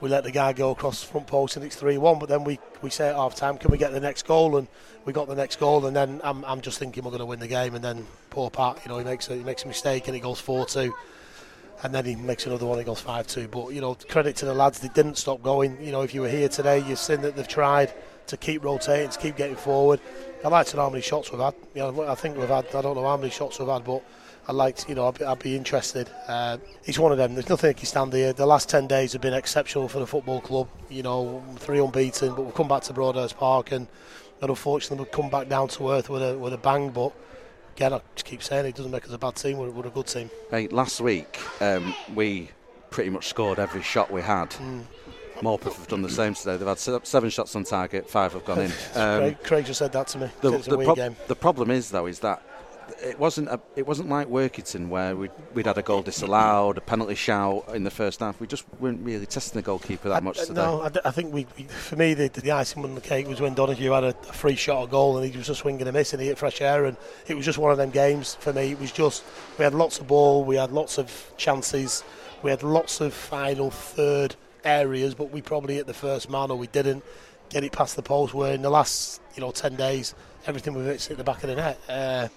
we 0.00 0.08
let 0.08 0.24
the 0.24 0.32
guy 0.32 0.52
go 0.52 0.70
across 0.70 1.02
the 1.02 1.06
front 1.06 1.26
post, 1.26 1.56
and 1.56 1.64
it's 1.64 1.76
three 1.76 1.98
one. 1.98 2.18
But 2.18 2.28
then 2.28 2.44
we, 2.44 2.58
we 2.82 2.90
say 2.90 3.08
at 3.08 3.14
half 3.14 3.34
time, 3.34 3.58
can 3.58 3.70
we 3.70 3.78
get 3.78 3.92
the 3.92 4.00
next 4.00 4.26
goal? 4.26 4.56
And 4.56 4.66
we 5.04 5.12
got 5.12 5.28
the 5.28 5.34
next 5.34 5.56
goal, 5.56 5.86
and 5.86 5.94
then 5.94 6.20
I'm, 6.24 6.44
I'm 6.46 6.62
just 6.62 6.78
thinking 6.78 7.04
we're 7.04 7.10
going 7.10 7.20
to 7.20 7.26
win 7.26 7.40
the 7.40 7.46
game. 7.46 7.74
And 7.74 7.84
then 7.84 8.06
poor 8.30 8.50
Pat, 8.50 8.80
you 8.84 8.90
know, 8.90 8.98
he 8.98 9.04
makes 9.04 9.28
a, 9.28 9.36
he 9.36 9.44
makes 9.44 9.64
a 9.64 9.68
mistake, 9.68 10.08
and 10.08 10.16
it 10.16 10.20
goes 10.20 10.40
four 10.40 10.66
two 10.66 10.94
and 11.82 11.94
then 11.94 12.04
he 12.04 12.14
makes 12.16 12.46
another 12.46 12.66
one. 12.66 12.78
It 12.78 12.84
goes 12.84 13.00
five 13.00 13.26
two. 13.26 13.48
But 13.48 13.68
you 13.68 13.80
know, 13.80 13.94
credit 14.08 14.36
to 14.36 14.46
the 14.46 14.54
lads; 14.54 14.80
they 14.80 14.88
didn't 14.88 15.16
stop 15.16 15.42
going. 15.42 15.80
You 15.84 15.92
know, 15.92 16.02
if 16.02 16.14
you 16.14 16.22
were 16.22 16.28
here 16.28 16.48
today, 16.48 16.78
you've 16.78 16.98
seen 16.98 17.20
that 17.22 17.36
they've 17.36 17.48
tried 17.48 17.92
to 18.26 18.36
keep 18.36 18.64
rotating, 18.64 19.10
to 19.10 19.18
keep 19.18 19.36
getting 19.36 19.56
forward. 19.56 20.00
I'd 20.44 20.52
like 20.52 20.66
to 20.68 20.76
know 20.76 20.82
how 20.82 20.90
many 20.90 21.02
shots 21.02 21.30
we've 21.30 21.40
had. 21.40 21.54
You 21.74 21.82
know, 21.82 22.02
I 22.08 22.14
think 22.14 22.36
we've 22.36 22.48
had. 22.48 22.66
I 22.74 22.82
don't 22.82 22.94
know 22.94 23.06
how 23.06 23.16
many 23.16 23.30
shots 23.30 23.58
we've 23.58 23.68
had, 23.68 23.84
but 23.84 24.02
I'd 24.48 24.54
like 24.54 24.76
to. 24.76 24.88
You 24.88 24.94
know, 24.94 25.08
I'd 25.08 25.18
be, 25.18 25.24
I'd 25.24 25.38
be 25.38 25.56
interested. 25.56 26.10
Uh, 26.26 26.58
it's 26.84 26.98
one 26.98 27.12
of 27.12 27.18
them. 27.18 27.34
There's 27.34 27.48
nothing 27.48 27.68
that 27.68 27.76
can 27.76 27.86
stand 27.86 28.12
here. 28.12 28.32
The 28.32 28.46
last 28.46 28.68
ten 28.68 28.86
days 28.86 29.12
have 29.12 29.22
been 29.22 29.34
exceptional 29.34 29.88
for 29.88 29.98
the 29.98 30.06
football 30.06 30.40
club. 30.40 30.68
You 30.88 31.02
know, 31.02 31.42
three 31.56 31.80
unbeaten, 31.80 32.34
but 32.34 32.42
we've 32.42 32.54
come 32.54 32.68
back 32.68 32.82
to 32.84 32.92
Broadhurst 32.92 33.36
Park 33.36 33.72
and. 33.72 33.86
And 34.40 34.50
unfortunately, 34.50 35.04
we've 35.04 35.12
come 35.12 35.30
back 35.30 35.48
down 35.48 35.68
to 35.68 35.92
earth 35.92 36.10
with 36.10 36.20
a 36.20 36.36
with 36.36 36.52
a 36.52 36.58
bang. 36.58 36.90
But 36.90 37.12
again, 37.74 37.92
I 37.92 38.00
just 38.14 38.24
keep 38.24 38.42
saying 38.42 38.66
it 38.66 38.74
doesn't 38.76 38.92
make 38.92 39.04
us 39.04 39.12
a 39.12 39.18
bad 39.18 39.34
team. 39.34 39.58
We're, 39.58 39.70
we're 39.70 39.86
a 39.86 39.90
good 39.90 40.06
team. 40.06 40.30
Hey, 40.50 40.68
last 40.68 41.00
week 41.00 41.38
um, 41.60 41.94
we 42.14 42.50
pretty 42.90 43.10
much 43.10 43.26
scored 43.26 43.58
every 43.58 43.82
shot 43.82 44.10
we 44.10 44.22
had. 44.22 44.52
Hmm. 44.52 44.82
Morpeth 45.40 45.76
have 45.76 45.88
done 45.88 46.02
the 46.02 46.08
same 46.08 46.34
today. 46.34 46.56
They've 46.56 46.68
had 46.68 46.78
seven 46.78 47.28
shots 47.28 47.56
on 47.56 47.64
target, 47.64 48.08
five 48.08 48.32
have 48.34 48.44
gone 48.44 48.60
in. 48.60 48.72
Um, 48.94 49.18
Craig, 49.18 49.38
Craig 49.42 49.66
just 49.66 49.80
said 49.80 49.92
that 49.92 50.06
to 50.08 50.18
me. 50.18 50.30
the, 50.40 50.50
the 50.58 50.76
weird 50.76 50.86
prob- 50.86 50.96
game. 50.96 51.16
the 51.26 51.34
problem 51.34 51.72
is 51.72 51.90
though 51.90 52.06
is 52.06 52.20
that 52.20 52.40
it 53.02 53.18
wasn't 53.18 53.48
a, 53.48 53.60
it 53.76 53.86
wasn't 53.86 54.08
like 54.08 54.28
Workington 54.28 54.88
where 54.88 55.14
we'd, 55.16 55.30
we'd 55.54 55.66
had 55.66 55.78
a 55.78 55.82
goal 55.82 56.02
disallowed, 56.02 56.78
a 56.78 56.80
penalty 56.80 57.14
shout 57.14 57.64
in 57.74 57.84
the 57.84 57.90
first 57.90 58.20
half. 58.20 58.40
We 58.40 58.46
just 58.46 58.64
weren't 58.80 59.04
really 59.04 59.26
testing 59.26 59.58
the 59.60 59.64
goalkeeper 59.64 60.08
that 60.08 60.16
I- 60.16 60.20
much 60.20 60.38
I- 60.38 60.44
today. 60.44 60.62
No, 60.62 60.82
I, 60.82 60.90
I 61.04 61.10
think 61.10 61.32
we, 61.32 61.46
we- 61.56 61.64
for 61.64 61.96
me, 61.96 62.14
the, 62.14 62.28
the 62.28 62.52
icing 62.52 62.84
on 62.84 62.94
the 62.94 63.00
cake 63.00 63.28
was 63.28 63.40
when 63.40 63.54
Donahue 63.54 63.90
had 63.92 64.04
a, 64.04 64.08
a 64.08 64.32
free 64.32 64.56
shot 64.56 64.84
a 64.84 64.86
goal 64.86 65.18
and 65.18 65.30
he 65.30 65.36
was 65.36 65.46
just 65.46 65.60
swinging 65.60 65.86
a 65.86 65.92
miss 65.92 66.12
and 66.12 66.20
he 66.22 66.28
hit 66.28 66.38
fresh 66.38 66.60
air. 66.60 66.84
And 66.84 66.96
it 67.26 67.34
was 67.34 67.44
just 67.44 67.58
one 67.58 67.70
of 67.70 67.78
them 67.78 67.90
games 67.90 68.34
for 68.36 68.52
me. 68.52 68.72
It 68.72 68.80
was 68.80 68.92
just, 68.92 69.24
we 69.58 69.64
had 69.64 69.74
lots 69.74 69.98
of 69.98 70.06
ball, 70.06 70.44
we 70.44 70.56
had 70.56 70.72
lots 70.72 70.98
of 70.98 71.32
chances, 71.36 72.02
we 72.42 72.50
had 72.50 72.62
lots 72.62 73.00
of 73.00 73.14
final 73.14 73.70
third 73.70 74.36
areas, 74.64 75.14
but 75.14 75.30
we 75.30 75.42
probably 75.42 75.74
hit 75.76 75.86
the 75.86 75.94
first 75.94 76.30
man 76.30 76.50
or 76.50 76.56
we 76.58 76.66
didn't 76.68 77.04
get 77.50 77.64
it 77.64 77.72
past 77.72 77.96
the 77.96 78.02
post. 78.02 78.34
Where 78.34 78.54
in 78.54 78.62
the 78.62 78.70
last, 78.70 79.20
you 79.34 79.40
know, 79.40 79.50
10 79.50 79.76
days, 79.76 80.14
everything 80.46 80.74
we've 80.74 80.84
hit 80.86 81.10
at 81.10 81.16
the 81.16 81.24
back 81.24 81.42
of 81.42 81.48
the 81.50 81.56
net. 81.56 81.78
Uh, 81.88 82.28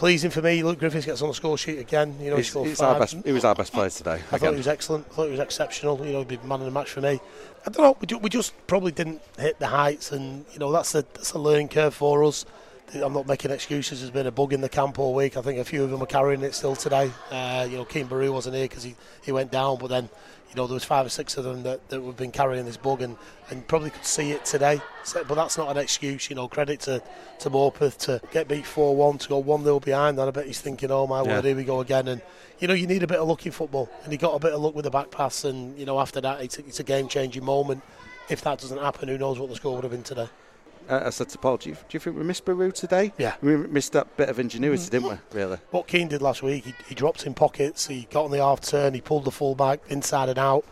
pleasing 0.00 0.30
for 0.30 0.40
me. 0.40 0.62
Luke 0.62 0.78
Griffiths 0.78 1.04
gets 1.04 1.20
on 1.20 1.28
the 1.28 1.34
score 1.34 1.58
sheet 1.58 1.78
again. 1.78 2.16
You 2.20 2.30
know, 2.30 2.36
he 2.38 2.74
our 2.82 2.98
best. 2.98 3.16
He 3.22 3.32
was 3.32 3.44
our 3.44 3.54
best 3.54 3.70
player 3.70 3.90
today. 3.90 4.22
I 4.32 4.38
thought 4.38 4.52
he 4.52 4.56
was 4.56 4.66
excellent. 4.66 5.06
I 5.10 5.14
thought 5.14 5.24
he 5.26 5.30
was 5.32 5.40
exceptional. 5.40 6.04
You 6.04 6.14
know, 6.14 6.18
he'd 6.20 6.28
be 6.28 6.38
man 6.38 6.60
of 6.60 6.64
the 6.64 6.70
match 6.70 6.88
for 6.90 7.02
me. 7.02 7.20
I 7.66 7.70
don't 7.70 7.84
know. 7.84 7.96
We, 8.00 8.06
ju- 8.06 8.18
we 8.18 8.30
just 8.30 8.54
probably 8.66 8.92
didn't 8.92 9.20
hit 9.38 9.58
the 9.58 9.66
heights, 9.66 10.10
and 10.10 10.46
you 10.54 10.58
know 10.58 10.72
that's 10.72 10.94
a 10.94 11.02
that's 11.02 11.32
a 11.32 11.38
learning 11.38 11.68
curve 11.68 11.94
for 11.94 12.24
us. 12.24 12.46
I'm 12.94 13.12
not 13.12 13.26
making 13.26 13.50
excuses. 13.50 14.00
There's 14.00 14.10
been 14.10 14.26
a 14.26 14.32
bug 14.32 14.54
in 14.54 14.62
the 14.62 14.70
camp 14.70 14.98
all 14.98 15.14
week. 15.14 15.36
I 15.36 15.42
think 15.42 15.58
a 15.58 15.64
few 15.64 15.84
of 15.84 15.90
them 15.90 16.02
are 16.02 16.06
carrying 16.06 16.42
it 16.42 16.54
still 16.54 16.74
today. 16.74 17.10
Uh, 17.30 17.68
you 17.70 17.76
know, 17.76 17.84
Keane 17.84 18.06
Baru 18.06 18.32
wasn't 18.32 18.56
here 18.56 18.64
because 18.64 18.82
he, 18.82 18.96
he 19.22 19.32
went 19.32 19.52
down, 19.52 19.78
but 19.78 19.88
then 19.88 20.08
you 20.50 20.56
know 20.56 20.66
there 20.66 20.74
was 20.74 20.84
five 20.84 21.06
or 21.06 21.08
six 21.08 21.36
of 21.36 21.44
them 21.44 21.62
that, 21.62 21.88
that 21.88 22.02
have 22.02 22.16
been 22.16 22.32
carrying 22.32 22.64
this 22.66 22.76
bug 22.76 23.02
and, 23.02 23.16
and 23.50 23.66
probably 23.68 23.90
could 23.90 24.04
see 24.04 24.32
it 24.32 24.44
today. 24.44 24.80
So, 25.04 25.22
but 25.24 25.36
that's 25.36 25.56
not 25.56 25.70
an 25.70 25.76
excuse. 25.76 26.28
You 26.28 26.36
know, 26.36 26.48
credit 26.48 26.80
to 26.80 27.02
to 27.38 27.50
Morpeth 27.50 27.96
to 27.98 28.20
get 28.32 28.48
beat 28.48 28.64
4-1 28.64 29.20
to 29.20 29.28
go 29.28 29.38
one 29.38 29.62
0 29.62 29.80
behind. 29.80 30.18
And 30.18 30.28
I 30.28 30.30
bet 30.32 30.46
he's 30.46 30.60
thinking, 30.60 30.90
oh 30.90 31.06
my 31.06 31.22
Yeah. 31.22 31.36
word, 31.36 31.44
here 31.44 31.56
we 31.56 31.64
go 31.64 31.80
again. 31.80 32.08
And 32.08 32.20
you 32.58 32.68
know, 32.68 32.74
you 32.74 32.86
need 32.86 33.02
a 33.02 33.06
bit 33.06 33.18
of 33.18 33.28
luck 33.28 33.46
in 33.46 33.52
football, 33.52 33.88
and 34.02 34.12
he 34.12 34.18
got 34.18 34.34
a 34.34 34.38
bit 34.38 34.52
of 34.52 34.60
luck 34.60 34.74
with 34.74 34.84
the 34.84 34.90
back 34.90 35.10
pass. 35.10 35.44
And 35.44 35.78
you 35.78 35.86
know, 35.86 36.00
after 36.00 36.20
that, 36.20 36.40
it's 36.42 36.58
it's 36.58 36.80
a 36.80 36.84
game 36.84 37.06
changing 37.08 37.44
moment. 37.44 37.82
If 38.28 38.42
that 38.42 38.58
doesn't 38.60 38.78
happen, 38.78 39.08
who 39.08 39.18
knows 39.18 39.38
what 39.38 39.48
the 39.48 39.56
score 39.56 39.74
would 39.74 39.84
have 39.84 39.92
been 39.92 40.02
today? 40.02 40.28
Uh, 40.88 41.02
I 41.06 41.10
said 41.10 41.28
to 41.30 41.38
Paul, 41.38 41.58
do 41.58 41.70
you, 41.70 41.74
do 41.74 41.80
you 41.90 42.00
think 42.00 42.16
we 42.16 42.24
missed 42.24 42.44
Baru 42.44 42.72
today? 42.72 43.12
Yeah. 43.18 43.34
We 43.42 43.56
missed 43.56 43.92
that 43.92 44.16
bit 44.16 44.28
of 44.28 44.38
ingenuity, 44.38 44.90
didn't 44.90 45.08
we? 45.08 45.38
Really? 45.38 45.58
what 45.70 45.86
Keane 45.86 46.08
did 46.08 46.22
last 46.22 46.42
week, 46.42 46.64
he, 46.64 46.74
he 46.88 46.94
dropped 46.94 47.26
in 47.26 47.34
pockets, 47.34 47.86
he 47.86 48.08
got 48.10 48.24
on 48.24 48.30
the 48.30 48.38
half 48.38 48.60
turn, 48.60 48.94
he 48.94 49.00
pulled 49.00 49.24
the 49.24 49.30
full 49.30 49.54
back 49.54 49.80
inside 49.88 50.28
and 50.28 50.38
out. 50.38 50.64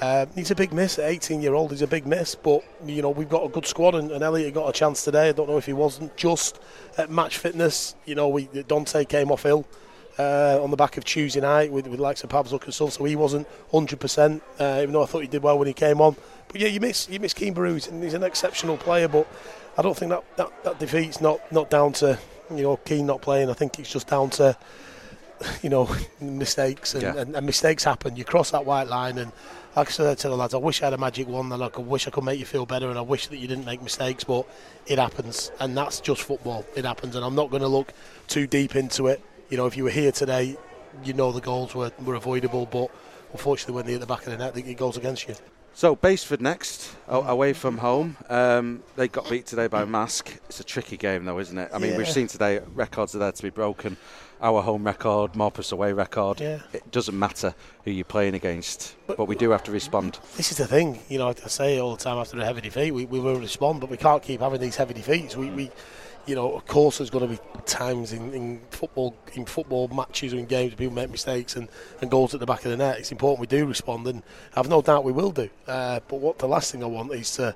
Um, 0.00 0.28
he's 0.34 0.50
a 0.50 0.54
big 0.54 0.72
miss 0.72 0.98
18 0.98 1.40
year 1.40 1.54
old. 1.54 1.70
He's 1.70 1.82
a 1.82 1.86
big 1.86 2.06
miss, 2.06 2.34
but 2.34 2.64
you 2.84 3.00
know 3.00 3.10
we've 3.10 3.28
got 3.28 3.44
a 3.44 3.48
good 3.48 3.64
squad, 3.64 3.94
and, 3.94 4.10
and 4.10 4.24
Elliot 4.24 4.52
got 4.52 4.68
a 4.68 4.72
chance 4.72 5.04
today. 5.04 5.28
I 5.28 5.32
don't 5.32 5.48
know 5.48 5.56
if 5.56 5.66
he 5.66 5.72
wasn't 5.72 6.16
just 6.16 6.58
at 6.98 7.10
match 7.10 7.38
fitness. 7.38 7.94
You 8.04 8.16
know, 8.16 8.28
we 8.28 8.46
Dante 8.66 9.04
came 9.04 9.30
off 9.30 9.46
ill 9.46 9.64
uh, 10.18 10.60
on 10.62 10.70
the 10.70 10.76
back 10.76 10.96
of 10.96 11.04
Tuesday 11.04 11.40
night 11.40 11.72
with 11.72 11.86
with 11.86 12.00
likes 12.00 12.22
of 12.24 12.30
Pablo 12.30 12.58
and 12.64 12.74
stuff, 12.74 12.92
so 12.92 13.04
he 13.04 13.16
wasn't 13.16 13.46
100. 13.70 13.98
percent 14.00 14.42
uh, 14.60 14.80
Even 14.82 14.92
though 14.92 15.02
I 15.02 15.06
thought 15.06 15.20
he 15.20 15.28
did 15.28 15.42
well 15.42 15.58
when 15.58 15.66
he 15.68 15.74
came 15.74 16.00
on, 16.00 16.16
but 16.48 16.60
yeah, 16.60 16.68
you 16.68 16.80
miss 16.80 17.08
you 17.08 17.18
miss 17.20 17.34
Keane 17.34 17.54
Baru, 17.54 17.78
and 17.90 18.02
he's 18.02 18.14
an 18.14 18.22
exceptional 18.22 18.76
player, 18.76 19.08
but 19.08 19.26
I 19.76 19.82
don't 19.82 19.96
think 19.96 20.10
that, 20.10 20.24
that, 20.36 20.64
that 20.64 20.78
defeat's 20.78 21.20
not 21.20 21.40
not 21.52 21.70
down 21.70 21.92
to 21.94 22.18
you 22.50 22.62
know 22.62 22.76
Keane 22.78 23.06
not 23.06 23.22
playing. 23.22 23.50
I 23.50 23.54
think 23.54 23.78
it's 23.78 23.90
just 23.90 24.06
down 24.06 24.30
to 24.30 24.56
you 25.62 25.68
know, 25.68 25.88
mistakes 26.20 26.94
and, 26.94 27.02
Yeah. 27.02 27.16
and, 27.16 27.34
and 27.36 27.44
mistakes 27.44 27.84
happen. 27.84 28.16
You 28.16 28.24
cross 28.24 28.50
that 28.52 28.64
white 28.64 28.86
line, 28.88 29.18
and 29.18 29.32
like 29.74 29.88
I 29.88 29.90
said 29.90 30.18
to 30.18 30.28
the 30.28 30.36
lads, 30.36 30.54
I 30.54 30.58
wish 30.58 30.80
I 30.80 30.86
had 30.86 30.94
a 30.94 30.98
magic 30.98 31.26
wand, 31.26 31.52
and 31.52 31.62
I 31.62 31.68
could 31.68 31.86
wish 31.86 32.06
I 32.06 32.10
could 32.12 32.22
make 32.24 32.38
you 32.38 32.46
feel 32.46 32.66
better, 32.66 32.88
and 32.88 32.96
I 32.96 33.02
wish 33.02 33.26
that 33.26 33.38
you 33.38 33.48
didn't 33.48 33.64
make 33.64 33.82
mistakes, 33.82 34.22
but 34.24 34.46
it 34.86 34.98
happens, 34.98 35.50
and 35.58 35.76
that's 35.76 35.98
just 36.00 36.22
football. 36.22 36.64
It 36.76 36.84
happens, 36.84 37.16
and 37.16 37.24
I'm 37.24 37.34
not 37.34 37.50
going 37.50 37.62
to 37.62 37.68
look 37.68 37.92
too 38.28 38.46
deep 38.46 38.76
into 38.76 39.08
it. 39.08 39.20
You 39.54 39.58
know, 39.58 39.66
if 39.66 39.76
you 39.76 39.84
were 39.84 39.90
here 39.90 40.10
today, 40.10 40.56
you 41.04 41.12
know 41.12 41.30
the 41.30 41.40
goals 41.40 41.76
were, 41.76 41.92
were 42.04 42.16
avoidable, 42.16 42.66
but 42.66 42.90
unfortunately, 43.30 43.76
when 43.76 43.86
they're 43.86 43.94
at 43.94 44.00
the 44.00 44.06
back 44.08 44.26
of 44.26 44.32
the 44.32 44.36
net, 44.36 44.56
it 44.56 44.76
goes 44.76 44.96
against 44.96 45.28
you. 45.28 45.36
So 45.74 45.94
Basford 45.94 46.42
next, 46.42 46.90
away 47.06 47.52
from 47.52 47.78
home. 47.78 48.16
Um, 48.28 48.82
they 48.96 49.06
got 49.06 49.30
beat 49.30 49.46
today 49.46 49.68
by 49.68 49.84
Marske. 49.84 50.40
It's 50.48 50.58
a 50.58 50.64
tricky 50.64 50.96
game, 50.96 51.24
though, 51.24 51.38
isn't 51.38 51.56
it? 51.56 51.70
I 51.72 51.78
mean, 51.78 51.96
we've 51.96 52.08
seen 52.08 52.26
today 52.26 52.62
records 52.74 53.14
are 53.14 53.18
there 53.18 53.30
to 53.30 53.42
be 53.44 53.50
broken. 53.50 53.96
Our 54.42 54.60
home 54.60 54.82
record, 54.82 55.34
Morpeth's 55.34 55.70
away 55.70 55.92
record. 55.92 56.40
Yeah. 56.40 56.58
It 56.72 56.90
doesn't 56.90 57.16
matter 57.16 57.54
who 57.84 57.92
you're 57.92 58.04
playing 58.04 58.34
against, 58.34 58.96
but, 59.06 59.28
we 59.28 59.36
do 59.36 59.50
have 59.50 59.62
to 59.62 59.70
respond. 59.70 60.18
This 60.36 60.50
is 60.50 60.58
the 60.58 60.66
thing, 60.66 60.98
you 61.08 61.18
know. 61.18 61.28
I 61.28 61.34
say 61.46 61.78
all 61.78 61.94
the 61.94 62.02
time 62.02 62.18
after 62.18 62.36
a 62.40 62.44
heavy 62.44 62.62
defeat, 62.62 62.90
we, 62.90 63.06
we 63.06 63.20
will 63.20 63.38
respond, 63.38 63.80
but 63.80 63.88
we 63.88 63.98
can't 63.98 64.20
keep 64.20 64.40
having 64.40 64.60
these 64.60 64.74
heavy 64.74 64.94
defeats. 64.94 65.36
We, 65.36 65.50
we 65.50 65.70
you 66.26 66.34
know, 66.34 66.54
of 66.54 66.66
course, 66.66 66.98
there's 66.98 67.10
going 67.10 67.28
to 67.28 67.34
be 67.36 67.40
times 67.66 68.12
in, 68.12 68.32
in 68.32 68.60
football, 68.70 69.14
in 69.34 69.44
football 69.44 69.88
matches 69.88 70.32
or 70.32 70.38
in 70.38 70.46
games, 70.46 70.72
where 70.72 70.78
people 70.78 70.94
make 70.94 71.10
mistakes 71.10 71.56
and, 71.56 71.68
and 72.00 72.10
goals 72.10 72.34
at 72.34 72.40
the 72.40 72.46
back 72.46 72.64
of 72.64 72.70
the 72.70 72.76
net. 72.76 72.98
It's 72.98 73.12
important 73.12 73.40
we 73.40 73.46
do 73.46 73.66
respond, 73.66 74.06
and 74.06 74.22
I've 74.56 74.68
no 74.68 74.82
doubt 74.82 75.04
we 75.04 75.12
will 75.12 75.30
do. 75.30 75.50
Uh, 75.66 76.00
but 76.08 76.16
what 76.16 76.38
the 76.38 76.48
last 76.48 76.72
thing 76.72 76.82
I 76.82 76.86
want 76.86 77.12
is 77.12 77.30
to 77.36 77.54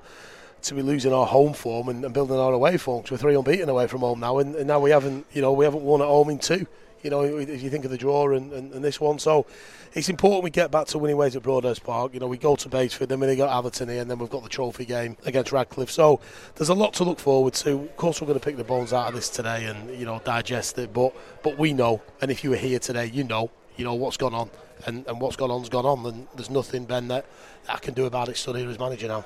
to 0.60 0.74
be 0.74 0.82
losing 0.82 1.12
our 1.12 1.24
home 1.26 1.52
form 1.52 1.88
and, 1.88 2.04
and 2.04 2.12
building 2.12 2.36
our 2.36 2.52
away 2.52 2.76
form. 2.76 3.02
'cause 3.02 3.12
we're 3.12 3.16
three 3.18 3.36
unbeaten 3.36 3.68
away 3.68 3.86
from 3.86 4.00
home 4.00 4.18
now, 4.18 4.38
and, 4.38 4.56
and 4.56 4.66
now 4.66 4.80
we 4.80 4.90
haven't, 4.90 5.24
you 5.32 5.40
know, 5.40 5.52
we 5.52 5.64
haven't 5.64 5.82
won 5.84 6.02
at 6.02 6.08
home 6.08 6.30
in 6.30 6.38
two. 6.38 6.66
You 7.02 7.10
know, 7.10 7.22
if 7.22 7.62
you 7.62 7.70
think 7.70 7.84
of 7.84 7.90
the 7.90 7.98
draw 7.98 8.32
and, 8.32 8.52
and, 8.52 8.72
and 8.72 8.84
this 8.84 9.00
one, 9.00 9.18
so 9.18 9.46
it's 9.94 10.08
important 10.08 10.44
we 10.44 10.50
get 10.50 10.70
back 10.70 10.86
to 10.88 10.98
winning 10.98 11.16
ways 11.16 11.36
at 11.36 11.42
Broadhurst 11.42 11.84
Park. 11.84 12.12
You 12.12 12.20
know, 12.20 12.26
we 12.26 12.38
go 12.38 12.56
to 12.56 12.68
Basford, 12.68 13.08
then 13.08 13.20
we 13.20 13.36
got 13.36 13.56
Atherton 13.56 13.88
here, 13.88 14.02
and 14.02 14.10
then 14.10 14.18
we've 14.18 14.30
got 14.30 14.42
the 14.42 14.48
trophy 14.48 14.84
game 14.84 15.16
against 15.24 15.52
Radcliffe. 15.52 15.90
So 15.90 16.20
there's 16.56 16.68
a 16.68 16.74
lot 16.74 16.94
to 16.94 17.04
look 17.04 17.20
forward 17.20 17.54
to. 17.54 17.70
Of 17.70 17.96
course, 17.96 18.20
we're 18.20 18.26
going 18.26 18.38
to 18.38 18.44
pick 18.44 18.56
the 18.56 18.64
bones 18.64 18.92
out 18.92 19.08
of 19.08 19.14
this 19.14 19.28
today 19.28 19.66
and 19.66 19.98
you 19.98 20.04
know 20.04 20.20
digest 20.24 20.78
it, 20.78 20.92
but 20.92 21.14
but 21.42 21.58
we 21.58 21.72
know, 21.72 22.02
and 22.20 22.30
if 22.30 22.42
you 22.42 22.50
were 22.50 22.56
here 22.56 22.78
today, 22.78 23.06
you 23.06 23.24
know, 23.24 23.50
you 23.76 23.84
know 23.84 23.94
what's 23.94 24.16
gone 24.16 24.34
on, 24.34 24.50
and, 24.86 25.06
and 25.06 25.20
what's 25.20 25.36
gone 25.36 25.50
on's 25.50 25.68
gone 25.68 25.86
on, 25.86 26.04
and 26.06 26.26
there's 26.34 26.50
nothing 26.50 26.84
Ben 26.84 27.08
that 27.08 27.26
I 27.68 27.78
can 27.78 27.94
do 27.94 28.06
about 28.06 28.28
it. 28.28 28.36
Stood 28.36 28.56
here 28.56 28.68
as 28.68 28.78
manager 28.78 29.08
now. 29.08 29.24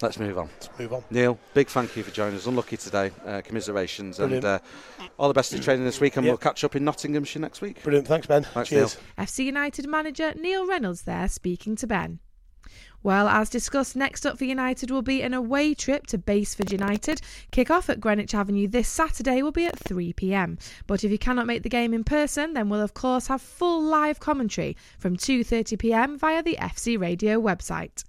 Let's 0.00 0.18
move 0.18 0.38
on. 0.38 0.48
Let's 0.60 0.78
move 0.78 0.92
on. 0.92 1.04
Neil, 1.10 1.38
big 1.54 1.68
thank 1.68 1.96
you 1.96 2.02
for 2.04 2.10
joining 2.12 2.36
us. 2.36 2.46
Unlucky 2.46 2.76
today. 2.76 3.10
Uh, 3.26 3.40
commiserations. 3.42 4.18
Brilliant. 4.18 4.44
And 4.44 4.60
uh, 5.00 5.08
all 5.18 5.28
the 5.28 5.34
best 5.34 5.52
in 5.52 5.60
training 5.60 5.84
this 5.84 6.00
week, 6.00 6.16
and 6.16 6.24
Yep. 6.24 6.30
we'll 6.30 6.38
catch 6.38 6.62
up 6.64 6.76
in 6.76 6.84
Nottinghamshire 6.84 7.40
next 7.40 7.60
week. 7.60 7.82
Brilliant. 7.82 8.06
Thanks, 8.06 8.26
Ben. 8.26 8.44
Thanks, 8.44 8.68
Cheers. 8.70 8.96
Neil. 9.16 9.26
FC 9.26 9.44
United 9.44 9.88
manager 9.88 10.32
Neil 10.36 10.66
Reynolds 10.66 11.02
there 11.02 11.26
speaking 11.28 11.74
to 11.76 11.86
Ben. 11.86 12.20
Well, 13.02 13.28
as 13.28 13.48
discussed, 13.48 13.94
next 13.94 14.26
up 14.26 14.38
for 14.38 14.44
United 14.44 14.90
will 14.90 15.02
be 15.02 15.22
an 15.22 15.32
away 15.32 15.72
trip 15.72 16.06
to 16.08 16.18
Basford 16.18 16.72
United. 16.72 17.20
Kick-off 17.52 17.88
at 17.88 18.00
Greenwich 18.00 18.34
Avenue 18.34 18.66
this 18.66 18.88
Saturday 18.88 19.40
will 19.40 19.52
be 19.52 19.66
at 19.66 19.78
3pm. 19.78 20.58
But 20.88 21.04
if 21.04 21.12
you 21.12 21.18
cannot 21.18 21.46
make 21.46 21.62
the 21.62 21.68
game 21.68 21.94
in 21.94 22.02
person, 22.02 22.54
then 22.54 22.68
we'll 22.68 22.80
of 22.80 22.94
course 22.94 23.28
have 23.28 23.40
full 23.40 23.80
live 23.82 24.18
commentary 24.18 24.76
from 24.98 25.16
2.30pm 25.16 26.18
via 26.18 26.42
the 26.42 26.56
FC 26.60 26.98
Radio 27.00 27.40
website. 27.40 28.02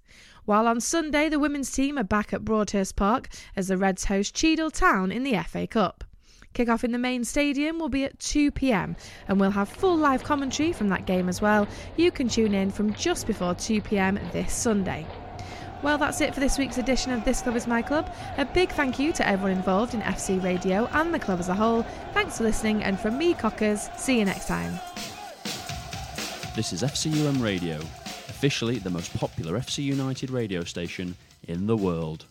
While 0.50 0.66
on 0.66 0.82
Sunday, 0.82 1.30
the 1.30 1.38
women's 1.38 1.72
team 1.72 2.00
are 2.00 2.04
back 2.04 2.34
at 2.34 2.44
Broadhurst 2.44 2.96
Park 2.96 3.30
as 3.56 3.68
the 3.68 3.78
Reds 3.78 4.06
host 4.06 4.34
Cheadle 4.34 4.72
Town 4.72 5.12
in 5.12 5.22
the 5.22 5.38
FA 5.44 5.68
Cup. 5.68 6.04
Kick-off 6.56 6.84
in 6.84 6.92
the 6.92 6.98
main 6.98 7.24
stadium 7.24 7.78
will 7.78 7.88
be 7.88 8.04
at 8.04 8.18
2pm 8.18 8.98
and 9.28 9.40
we'll 9.40 9.52
have 9.52 9.70
full 9.70 9.96
live 9.96 10.24
commentary 10.24 10.74
from 10.74 10.90
that 10.90 11.06
game 11.06 11.30
as 11.30 11.40
well. 11.40 11.68
You 11.98 12.10
can 12.10 12.28
tune 12.28 12.56
in 12.56 12.72
from 12.72 12.96
just 12.96 13.28
before 13.28 13.54
2pm 13.54 14.32
this 14.32 14.52
Sunday. 14.52 15.06
Well, 15.84 16.00
that's 16.00 16.20
it 16.20 16.34
for 16.34 16.40
this 16.40 16.58
week's 16.58 16.80
edition 16.80 17.12
of 17.12 17.24
This 17.24 17.44
Club 17.44 17.56
is 17.56 17.68
My 17.68 17.84
Club. 17.84 18.12
A 18.40 18.46
big 18.46 18.72
thank 18.72 18.98
you 18.98 19.14
to 19.14 19.28
everyone 19.28 19.56
involved 19.56 19.94
in 19.94 20.02
FC 20.02 20.44
Radio 20.44 20.88
and 20.94 21.14
the 21.14 21.20
club 21.20 21.40
as 21.40 21.50
a 21.50 21.54
whole. 21.54 21.84
Thanks 22.16 22.40
for 22.40 22.44
listening, 22.44 22.84
and 22.84 23.00
from 23.00 23.20
me, 23.20 23.36
Cockers, 23.36 23.88
see 23.98 24.18
you 24.18 24.26
next 24.26 24.48
time. 24.48 24.80
This 26.56 26.74
is 26.74 26.82
FCUM 26.82 27.40
Radio, 27.40 27.80
officially 28.40 28.80
the 28.80 28.90
most 28.90 29.14
popular 29.18 29.60
FC 29.60 29.84
United 29.84 30.30
radio 30.30 30.64
station 30.64 31.14
in 31.50 31.68
the 31.68 31.76
world. 31.76 32.24